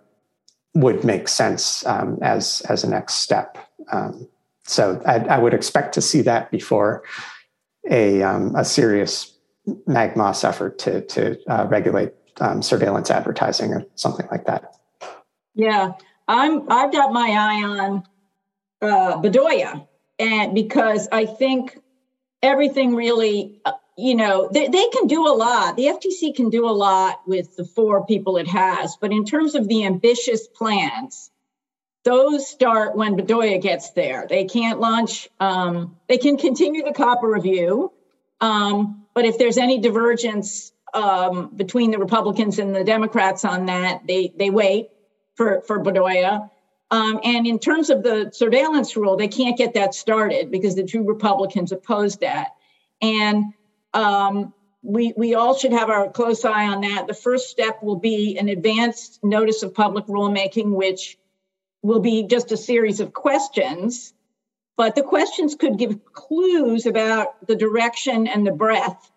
would 0.74 1.04
make 1.04 1.28
sense 1.28 1.84
um, 1.86 2.18
as 2.22 2.60
as 2.68 2.84
a 2.84 2.88
next 2.88 3.14
step. 3.14 3.58
Um, 3.90 4.28
so 4.66 5.00
I, 5.06 5.18
I, 5.18 5.38
would 5.38 5.54
expect 5.54 5.94
to 5.94 6.00
see 6.00 6.22
that 6.22 6.50
before 6.50 7.04
a 7.90 8.22
um, 8.22 8.54
a 8.56 8.64
serious 8.64 9.36
Mag-Moss 9.86 10.44
effort 10.44 10.78
to, 10.80 11.00
to 11.06 11.38
uh, 11.48 11.66
regulate 11.66 12.12
um, 12.40 12.62
surveillance 12.62 13.10
advertising 13.10 13.72
or 13.72 13.84
something 13.94 14.26
like 14.30 14.46
that. 14.46 14.74
Yeah, 15.54 15.92
I'm. 16.28 16.70
I've 16.70 16.92
got 16.92 17.12
my 17.12 17.28
eye 17.28 17.62
on 17.62 18.02
uh, 18.82 19.20
Bedoya, 19.22 19.86
and 20.18 20.54
because 20.54 21.08
I 21.12 21.26
think 21.26 21.78
everything 22.42 22.94
really, 22.94 23.60
uh, 23.64 23.72
you 23.96 24.14
know, 24.14 24.48
they, 24.52 24.68
they 24.68 24.88
can 24.88 25.06
do 25.06 25.26
a 25.26 25.34
lot. 25.34 25.76
The 25.76 25.84
FTC 25.84 26.34
can 26.34 26.50
do 26.50 26.68
a 26.68 26.72
lot 26.72 27.20
with 27.26 27.56
the 27.56 27.64
four 27.64 28.04
people 28.04 28.36
it 28.36 28.48
has, 28.48 28.96
but 29.00 29.12
in 29.12 29.24
terms 29.24 29.54
of 29.54 29.68
the 29.68 29.84
ambitious 29.84 30.48
plans, 30.48 31.30
those 32.04 32.46
start 32.46 32.96
when 32.96 33.16
Bedoya 33.16 33.60
gets 33.60 33.90
there. 33.90 34.26
They 34.28 34.44
can't 34.44 34.78
launch. 34.78 35.28
Um, 35.40 35.96
they 36.08 36.18
can 36.18 36.36
continue 36.36 36.84
the 36.84 36.92
COPPA 36.92 37.22
review, 37.22 37.92
um, 38.40 39.06
but 39.14 39.24
if 39.24 39.38
there's 39.38 39.58
any 39.58 39.78
divergence 39.78 40.72
um, 40.94 41.50
between 41.54 41.90
the 41.90 41.98
Republicans 41.98 42.58
and 42.58 42.74
the 42.74 42.84
Democrats 42.84 43.44
on 43.44 43.66
that. 43.66 44.06
They 44.06 44.32
they 44.36 44.50
wait 44.50 44.88
for 45.34 45.62
for 45.66 45.82
Bedoya. 45.82 46.48
Um, 46.90 47.18
and 47.24 47.46
in 47.46 47.58
terms 47.58 47.90
of 47.90 48.02
the 48.02 48.30
surveillance 48.32 48.96
rule, 48.96 49.16
they 49.16 49.28
can't 49.28 49.58
get 49.58 49.74
that 49.74 49.94
started 49.94 50.50
because 50.50 50.76
the 50.76 50.84
two 50.84 51.02
Republicans 51.02 51.72
opposed 51.72 52.20
that. 52.20 52.50
And 53.02 53.52
um, 53.92 54.54
we 54.82 55.12
we 55.16 55.34
all 55.34 55.56
should 55.56 55.72
have 55.72 55.90
our 55.90 56.08
close 56.08 56.44
eye 56.44 56.68
on 56.68 56.82
that. 56.82 57.06
The 57.08 57.14
first 57.14 57.50
step 57.50 57.82
will 57.82 57.98
be 57.98 58.38
an 58.38 58.48
advanced 58.48 59.18
notice 59.24 59.62
of 59.64 59.74
public 59.74 60.06
rulemaking, 60.06 60.70
which 60.70 61.18
will 61.84 62.00
be 62.00 62.26
just 62.26 62.50
a 62.50 62.56
series 62.56 62.98
of 63.00 63.12
questions. 63.12 64.14
But 64.76 64.96
the 64.96 65.02
questions 65.02 65.54
could 65.54 65.78
give 65.78 66.04
clues 66.12 66.86
about 66.86 67.46
the 67.46 67.54
direction 67.54 68.26
and 68.26 68.44
the 68.44 68.52
breadth 68.52 69.10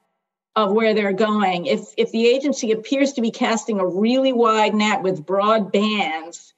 of 0.56 0.74
where 0.74 0.94
they're 0.94 1.14
going. 1.14 1.66
If 1.66 1.94
if 1.98 2.12
the 2.12 2.28
agency 2.28 2.74
appears 2.74 3.14
to 3.14 3.22
be 3.22 3.32
casting 3.32 3.80
a 3.80 3.88
really 3.88 4.34
wide 4.34 4.76
net 4.76 5.02
with 5.02 5.26
broad 5.26 5.72
bands, 5.72 6.54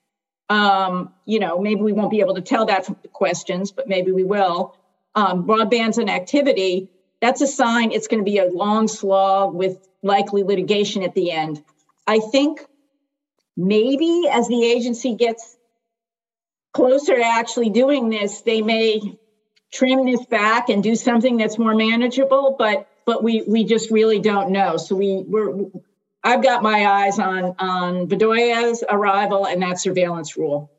um, 0.50 1.14
you 1.26 1.40
know, 1.40 1.60
maybe 1.60 1.82
we 1.82 1.94
won't 1.94 2.12
be 2.12 2.22
able 2.22 2.36
to 2.36 2.42
tell 2.42 2.66
that 2.66 2.86
from 2.86 2.98
the 3.02 3.08
questions, 3.08 3.72
but 3.72 3.88
maybe 3.88 4.12
we 4.12 4.24
will. 4.24 4.76
Um, 5.16 5.46
broad 5.46 5.70
bands 5.70 5.98
and 5.98 6.10
activity, 6.10 6.90
that's 7.22 7.42
a 7.42 7.48
sign 7.48 7.92
it's 7.92 8.08
going 8.08 8.24
to 8.24 8.30
be 8.30 8.40
a 8.40 8.50
long 8.52 8.88
slog 8.88 9.54
with 9.54 9.78
likely 10.02 10.44
litigation 10.44 11.04
at 11.04 11.14
the 11.14 11.32
end. 11.32 11.64
I 12.08 12.20
think 12.20 12.66
maybe 13.56 14.28
as 14.32 14.48
the 14.48 14.66
agency 14.66 15.16
gets 15.16 15.58
closer 16.74 17.16
to 17.16 17.24
actually 17.24 17.70
doing 17.70 18.10
this, 18.10 18.42
they 18.42 18.62
may 18.62 19.02
trim 19.72 20.06
this 20.06 20.26
back 20.26 20.70
and 20.70 20.82
do 20.82 20.96
something 20.96 21.38
that's 21.38 21.58
more 21.58 21.76
manageable, 21.76 22.56
but 22.58 22.88
but 23.06 23.24
we 23.24 23.44
we 23.48 23.64
just 23.64 23.92
really 23.92 24.20
don't 24.20 24.52
know. 24.52 24.78
So 24.78 24.96
we 24.96 25.24
we're 25.28 25.66
I've 26.24 26.44
got 26.44 26.64
my 26.64 26.86
eyes 26.86 27.20
on 27.20 27.56
on 27.60 28.08
Bedoya's 28.08 28.84
arrival 28.90 29.48
and 29.48 29.62
that 29.62 29.80
surveillance 29.80 30.38
rule. 30.38 30.72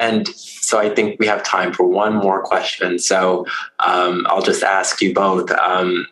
And 0.00 0.26
so 0.28 0.78
I 0.78 0.90
think 0.90 1.20
we 1.20 1.26
have 1.26 1.44
time 1.44 1.72
for 1.72 1.86
one 1.86 2.14
more 2.14 2.42
question. 2.42 2.98
So 2.98 3.46
um, 3.78 4.26
I'll 4.28 4.42
just 4.42 4.62
ask 4.62 5.00
you 5.00 5.14
both. 5.14 5.50
Um, 5.52 6.06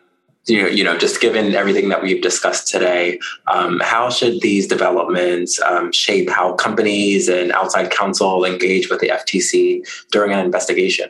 you 0.45 0.61
know, 0.61 0.67
you 0.67 0.83
know, 0.83 0.97
just 0.97 1.21
given 1.21 1.55
everything 1.55 1.89
that 1.89 2.03
we've 2.03 2.21
discussed 2.21 2.67
today, 2.67 3.19
um, 3.47 3.79
how 3.81 4.09
should 4.09 4.41
these 4.41 4.67
developments 4.67 5.61
um, 5.61 5.91
shape 5.91 6.29
how 6.29 6.53
companies 6.53 7.29
and 7.29 7.51
outside 7.53 7.91
counsel 7.91 8.43
engage 8.43 8.89
with 8.89 8.99
the 8.99 9.07
FTC 9.07 9.87
during 10.11 10.33
an 10.33 10.39
investigation? 10.39 11.09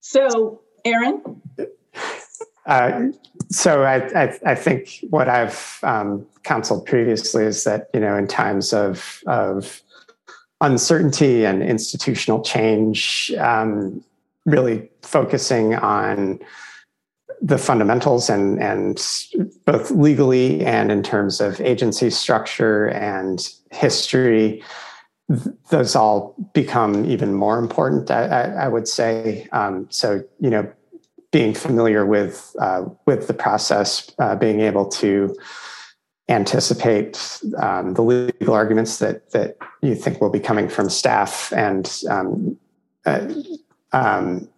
So, 0.00 0.60
Aaron? 0.84 1.42
Uh, 2.64 3.08
so 3.50 3.82
I, 3.82 3.96
I, 4.14 4.38
I, 4.46 4.54
think 4.54 5.04
what 5.08 5.28
I've 5.28 5.78
um, 5.82 6.26
counseled 6.44 6.84
previously 6.84 7.44
is 7.44 7.64
that 7.64 7.88
you 7.94 8.00
know 8.00 8.14
in 8.14 8.26
times 8.26 8.74
of 8.74 9.22
of 9.26 9.82
uncertainty 10.60 11.46
and 11.46 11.62
institutional 11.62 12.42
change, 12.42 13.32
um, 13.38 14.04
really 14.44 14.90
focusing 15.02 15.74
on 15.76 16.40
the 17.40 17.58
fundamentals 17.58 18.28
and 18.28 18.60
and 18.60 19.04
both 19.64 19.90
legally 19.90 20.64
and 20.64 20.90
in 20.90 21.02
terms 21.02 21.40
of 21.40 21.60
agency 21.60 22.10
structure 22.10 22.86
and 22.88 23.50
history 23.70 24.62
those 25.70 25.94
all 25.94 26.34
become 26.54 27.04
even 27.04 27.34
more 27.34 27.58
important. 27.58 28.10
I, 28.10 28.24
I, 28.24 28.42
I 28.64 28.68
would 28.68 28.88
say 28.88 29.46
um, 29.52 29.86
so. 29.90 30.24
You 30.40 30.50
know, 30.50 30.72
being 31.30 31.54
familiar 31.54 32.06
with 32.06 32.54
uh, 32.58 32.84
with 33.06 33.26
the 33.26 33.34
process, 33.34 34.10
uh, 34.18 34.34
being 34.36 34.60
able 34.60 34.86
to 34.86 35.36
anticipate 36.28 37.40
um, 37.58 37.94
the 37.94 38.02
legal 38.02 38.54
arguments 38.54 38.98
that 38.98 39.30
that 39.32 39.56
you 39.82 39.94
think 39.94 40.20
will 40.20 40.30
be 40.30 40.40
coming 40.40 40.68
from 40.68 40.88
staff, 40.88 41.52
and 41.52 42.02
um, 42.08 42.56
uh, 43.04 43.28
um, 43.92 44.48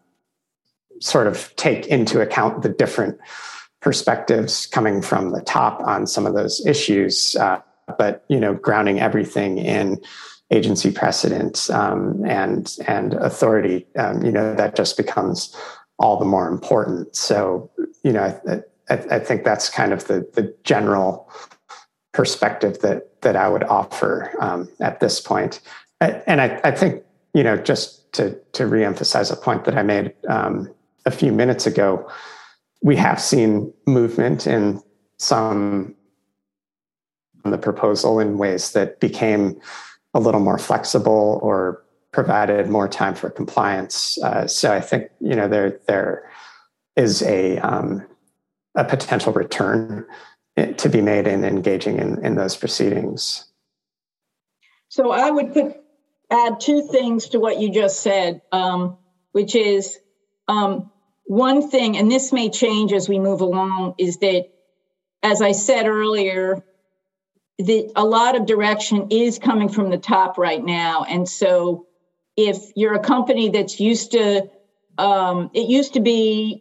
sort 1.01 1.27
of 1.27 1.55
take 1.57 1.87
into 1.87 2.21
account 2.21 2.63
the 2.63 2.69
different 2.69 3.19
perspectives 3.81 4.67
coming 4.67 5.03
from 5.03 5.31
the 5.31 5.41
top 5.41 5.81
on 5.81 6.07
some 6.07 6.27
of 6.27 6.35
those 6.35 6.65
issues. 6.67 7.35
Uh, 7.37 7.61
but 7.99 8.25
you 8.29 8.39
know, 8.39 8.55
grounding 8.55 9.01
everything 9.01 9.59
in 9.59 10.01
agency 10.51 10.91
precedent 10.91 11.71
um, 11.71 12.25
and 12.25 12.77
and 12.87 13.15
authority, 13.15 13.87
um, 13.97 14.25
you 14.25 14.31
know, 14.31 14.55
that 14.55 14.77
just 14.77 14.97
becomes 14.97 15.57
all 15.99 16.19
the 16.19 16.25
more 16.25 16.49
important. 16.49 17.15
So, 17.15 17.71
you 18.03 18.13
know, 18.13 18.23
I, 18.49 18.63
I, 18.93 19.17
I, 19.17 19.19
think 19.19 19.45
that's 19.45 19.69
kind 19.69 19.93
of 19.93 20.07
the 20.07 20.29
the 20.35 20.55
general 20.65 21.31
perspective 22.13 22.81
that 22.81 23.21
that 23.23 23.37
I 23.37 23.49
would 23.49 23.65
offer 23.65 24.35
um, 24.41 24.69
at 24.81 25.01
this 25.01 25.21
point. 25.21 25.61
And 26.01 26.41
I, 26.41 26.59
I, 26.65 26.71
think, 26.71 27.05
you 27.35 27.43
know, 27.43 27.59
just 27.59 28.13
to 28.15 28.39
to 28.53 28.65
reemphasize 28.65 29.33
a 29.33 29.37
point 29.37 29.65
that 29.67 29.77
I 29.77 29.83
made 29.83 30.15
um, 30.29 30.73
a 31.07 31.11
few 31.11 31.33
minutes 31.33 31.67
ago, 31.67 32.09
we 32.83 32.97
have 32.97 33.21
seen 33.21 33.73
movement 33.87 34.47
in 34.47 34.81
some 35.19 35.95
the 37.45 37.59
proposal 37.59 38.21
in 38.21 38.37
ways 38.37 38.73
that 38.73 39.01
became 39.01 39.59
a 40.13 40.21
little 40.21 40.41
more 40.41 40.59
flexible 40.59 41.41
or 41.43 41.83
provided 42.13 42.69
more 42.69 42.89
time 42.89 43.15
for 43.15 43.31
compliance. 43.31 44.19
Uh, 44.23 44.47
so 44.47 44.73
I 44.73 44.81
think 44.81 45.11
you 45.21 45.35
know 45.35 45.49
there 45.49 45.81
there 45.87 46.31
is 46.97 47.23
a 47.23 47.59
um, 47.59 48.07
a 48.75 48.85
potential 48.85 49.33
return 49.33 50.07
to 50.77 50.89
be 50.89 51.01
made 51.01 51.27
in 51.27 51.45
engaging 51.45 51.99
in, 51.99 52.23
in 52.25 52.35
those 52.35 52.57
proceedings. 52.57 53.47
So 54.89 55.11
I 55.11 55.31
would 55.31 55.55
put 55.55 55.77
add 56.31 56.61
two 56.61 56.87
things 56.91 57.31
to 57.31 57.41
what 57.41 57.61
you 57.61 57.73
just 57.73 58.01
said, 58.01 58.43
um, 58.53 58.99
which 59.33 59.55
is 59.55 59.99
um, 60.49 60.91
one 61.25 61.71
thing, 61.71 61.97
and 61.97 62.11
this 62.11 62.33
may 62.33 62.51
change 62.51 62.93
as 62.93 63.09
we 63.09 63.19
move 63.19 63.41
along, 63.41 63.95
is 63.99 64.17
that 64.19 64.49
as 65.23 65.41
I 65.43 65.53
said 65.53 65.87
earlier, 65.87 66.63
the, 67.59 67.91
a 67.95 68.05
lot 68.05 68.37
of 68.37 68.47
direction 68.47 69.09
is 69.11 69.39
coming 69.39 69.69
from 69.69 69.91
the 69.91 69.99
top 69.99 70.39
right 70.39 70.65
now. 70.65 71.05
And 71.05 71.29
so 71.29 71.87
if 72.37 72.57
you're 72.75 72.95
a 72.95 73.01
company 73.01 73.51
that's 73.51 73.79
used 73.79 74.13
to, 74.13 74.49
um, 74.99 75.51
it 75.55 75.69
used 75.69 75.95
to 75.95 76.01
be, 76.01 76.61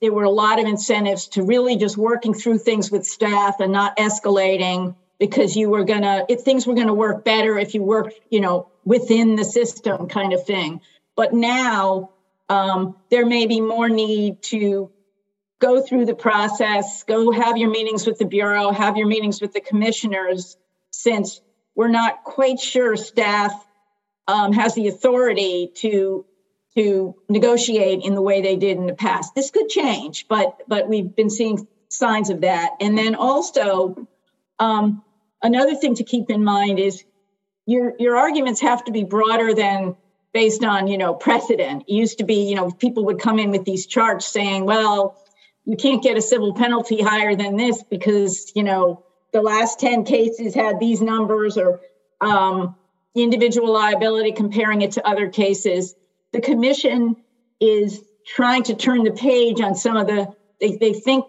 there 0.00 0.12
were 0.12 0.24
a 0.24 0.30
lot 0.30 0.58
of 0.58 0.66
incentives 0.66 1.28
to 1.28 1.42
really 1.42 1.76
just 1.76 1.96
working 1.96 2.34
through 2.34 2.58
things 2.58 2.90
with 2.90 3.06
staff 3.06 3.60
and 3.60 3.72
not 3.72 3.96
escalating 3.96 4.94
because 5.18 5.56
you 5.56 5.70
were 5.70 5.84
gonna, 5.84 6.24
if 6.28 6.40
things 6.40 6.66
were 6.66 6.74
gonna 6.74 6.94
work 6.94 7.24
better 7.24 7.58
if 7.58 7.74
you 7.74 7.82
worked, 7.82 8.14
you 8.30 8.40
know, 8.40 8.68
within 8.84 9.36
the 9.36 9.44
system 9.44 10.08
kind 10.08 10.32
of 10.32 10.44
thing. 10.44 10.80
But 11.16 11.32
now 11.32 12.10
um, 12.50 12.96
there 13.10 13.24
may 13.24 13.46
be 13.46 13.60
more 13.60 13.88
need 13.88 14.42
to 14.42 14.90
go 15.60 15.80
through 15.80 16.04
the 16.06 16.14
process, 16.14 17.04
go 17.04 17.30
have 17.30 17.56
your 17.56 17.70
meetings 17.70 18.06
with 18.06 18.18
the 18.18 18.24
Bureau, 18.24 18.72
have 18.72 18.96
your 18.96 19.06
meetings 19.06 19.40
with 19.40 19.52
the 19.52 19.60
commissioners, 19.60 20.56
since 20.90 21.40
we're 21.76 21.88
not 21.88 22.24
quite 22.24 22.58
sure 22.58 22.96
staff 22.96 23.52
um, 24.26 24.52
has 24.52 24.74
the 24.74 24.88
authority 24.88 25.70
to 25.76 26.26
to 26.76 27.16
negotiate 27.28 28.00
in 28.04 28.14
the 28.14 28.22
way 28.22 28.40
they 28.40 28.56
did 28.56 28.76
in 28.76 28.86
the 28.86 28.94
past. 28.94 29.34
This 29.34 29.50
could 29.50 29.68
change, 29.68 30.26
but 30.28 30.56
but 30.66 30.88
we've 30.88 31.14
been 31.14 31.30
seeing 31.30 31.66
signs 31.88 32.30
of 32.30 32.40
that. 32.40 32.70
And 32.80 32.96
then 32.96 33.14
also, 33.14 34.08
um, 34.58 35.02
another 35.42 35.74
thing 35.74 35.94
to 35.96 36.04
keep 36.04 36.30
in 36.30 36.42
mind 36.42 36.78
is 36.78 37.04
your 37.66 37.94
your 37.98 38.16
arguments 38.16 38.60
have 38.60 38.84
to 38.84 38.92
be 38.92 39.04
broader 39.04 39.54
than 39.54 39.96
based 40.32 40.64
on 40.64 40.86
you 40.88 40.98
know 40.98 41.14
precedent. 41.14 41.84
It 41.88 41.92
used 41.92 42.18
to 42.18 42.24
be 42.24 42.48
you 42.48 42.56
know 42.56 42.70
people 42.70 43.04
would 43.06 43.20
come 43.20 43.38
in 43.38 43.50
with 43.50 43.64
these 43.64 43.86
charts 43.86 44.26
saying, 44.26 44.64
well, 44.64 45.16
you 45.64 45.76
can't 45.76 46.02
get 46.02 46.16
a 46.16 46.22
civil 46.22 46.54
penalty 46.54 47.02
higher 47.02 47.34
than 47.34 47.56
this 47.56 47.82
because 47.82 48.52
you 48.54 48.62
know 48.62 49.04
the 49.32 49.42
last 49.42 49.78
10 49.78 50.04
cases 50.04 50.54
had 50.54 50.80
these 50.80 51.00
numbers 51.00 51.56
or 51.56 51.80
um, 52.20 52.74
individual 53.14 53.72
liability 53.72 54.32
comparing 54.32 54.82
it 54.82 54.90
to 54.92 55.06
other 55.06 55.28
cases 55.28 55.94
the 56.32 56.40
commission 56.40 57.16
is 57.60 58.02
trying 58.26 58.62
to 58.64 58.74
turn 58.74 59.04
the 59.04 59.10
page 59.10 59.60
on 59.60 59.74
some 59.74 59.96
of 59.96 60.06
the, 60.06 60.32
they, 60.60 60.76
they 60.76 60.92
think 60.92 61.26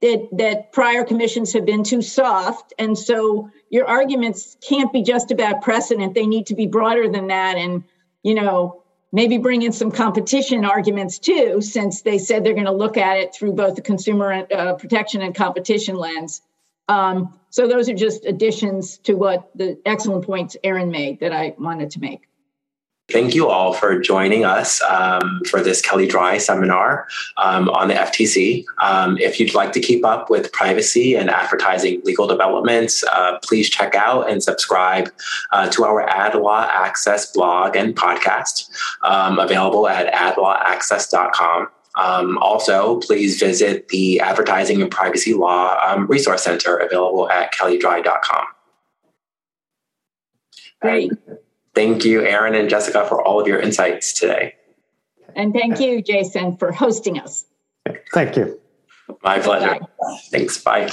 that, 0.00 0.28
that 0.32 0.72
prior 0.72 1.04
commissions 1.04 1.52
have 1.52 1.64
been 1.64 1.82
too 1.82 2.02
soft. 2.02 2.72
And 2.78 2.96
so 2.96 3.50
your 3.70 3.86
arguments 3.86 4.56
can't 4.66 4.92
be 4.92 5.02
just 5.02 5.30
about 5.30 5.62
precedent. 5.62 6.14
They 6.14 6.26
need 6.26 6.46
to 6.46 6.54
be 6.54 6.66
broader 6.66 7.08
than 7.08 7.28
that. 7.28 7.56
And, 7.56 7.84
you 8.24 8.34
know, 8.34 8.82
maybe 9.12 9.38
bring 9.38 9.62
in 9.62 9.70
some 9.70 9.92
competition 9.92 10.64
arguments 10.64 11.20
too, 11.20 11.60
since 11.60 12.02
they 12.02 12.18
said 12.18 12.42
they're 12.42 12.54
going 12.54 12.64
to 12.64 12.72
look 12.72 12.96
at 12.96 13.18
it 13.18 13.32
through 13.32 13.52
both 13.52 13.76
the 13.76 13.82
consumer 13.82 14.44
uh, 14.52 14.74
protection 14.74 15.22
and 15.22 15.36
competition 15.36 15.94
lens. 15.94 16.42
Um, 16.88 17.38
so 17.50 17.68
those 17.68 17.88
are 17.88 17.94
just 17.94 18.24
additions 18.24 18.98
to 18.98 19.14
what 19.14 19.50
the 19.54 19.78
excellent 19.86 20.26
points 20.26 20.56
Aaron 20.64 20.90
made 20.90 21.20
that 21.20 21.32
I 21.32 21.54
wanted 21.58 21.92
to 21.92 22.00
make. 22.00 22.28
Thank 23.10 23.34
you 23.34 23.48
all 23.48 23.74
for 23.74 24.00
joining 24.00 24.46
us 24.46 24.80
um, 24.82 25.42
for 25.50 25.60
this 25.60 25.82
Kelley 25.82 26.08
Drye 26.08 26.40
seminar 26.40 27.06
um, 27.36 27.68
on 27.68 27.88
the 27.88 27.94
FTC. 27.94 28.64
Um, 28.78 29.18
if 29.18 29.38
you'd 29.38 29.52
like 29.52 29.72
to 29.72 29.80
keep 29.80 30.06
up 30.06 30.30
with 30.30 30.50
privacy 30.52 31.14
and 31.14 31.28
advertising 31.28 32.00
legal 32.04 32.26
developments, 32.26 33.04
uh, 33.04 33.38
please 33.42 33.68
check 33.68 33.94
out 33.94 34.30
and 34.30 34.42
subscribe 34.42 35.12
uh, 35.52 35.68
to 35.70 35.84
our 35.84 36.08
Ad 36.08 36.34
Law 36.34 36.66
Access 36.72 37.30
blog 37.30 37.76
and 37.76 37.94
podcast, 37.94 38.70
um, 39.02 39.38
available 39.38 39.86
at 39.86 40.10
adlawaccess.com. 40.12 41.68
Um, 41.96 42.38
also, 42.38 43.00
please 43.00 43.38
visit 43.38 43.88
the 43.88 44.18
Advertising 44.20 44.80
and 44.80 44.90
Privacy 44.90 45.34
Law 45.34 45.76
um, 45.86 46.06
Resource 46.06 46.42
Center 46.42 46.78
available 46.78 47.30
at 47.30 47.52
kelleydrye.com. 47.52 48.46
Great. 50.80 51.12
Thank 51.74 52.04
you, 52.04 52.22
Aaron 52.22 52.54
and 52.54 52.68
Jessica, 52.68 53.06
for 53.06 53.22
all 53.22 53.40
of 53.40 53.48
your 53.48 53.60
insights 53.60 54.12
today. 54.12 54.54
And 55.34 55.52
thank 55.52 55.80
you, 55.80 56.00
Jason, 56.02 56.56
for 56.56 56.70
hosting 56.70 57.18
us. 57.18 57.46
Thank 58.12 58.36
you. 58.36 58.60
My 59.22 59.38
pleasure. 59.40 59.80
Bye. 59.80 60.18
Thanks. 60.30 60.62
Bye. 60.62 60.90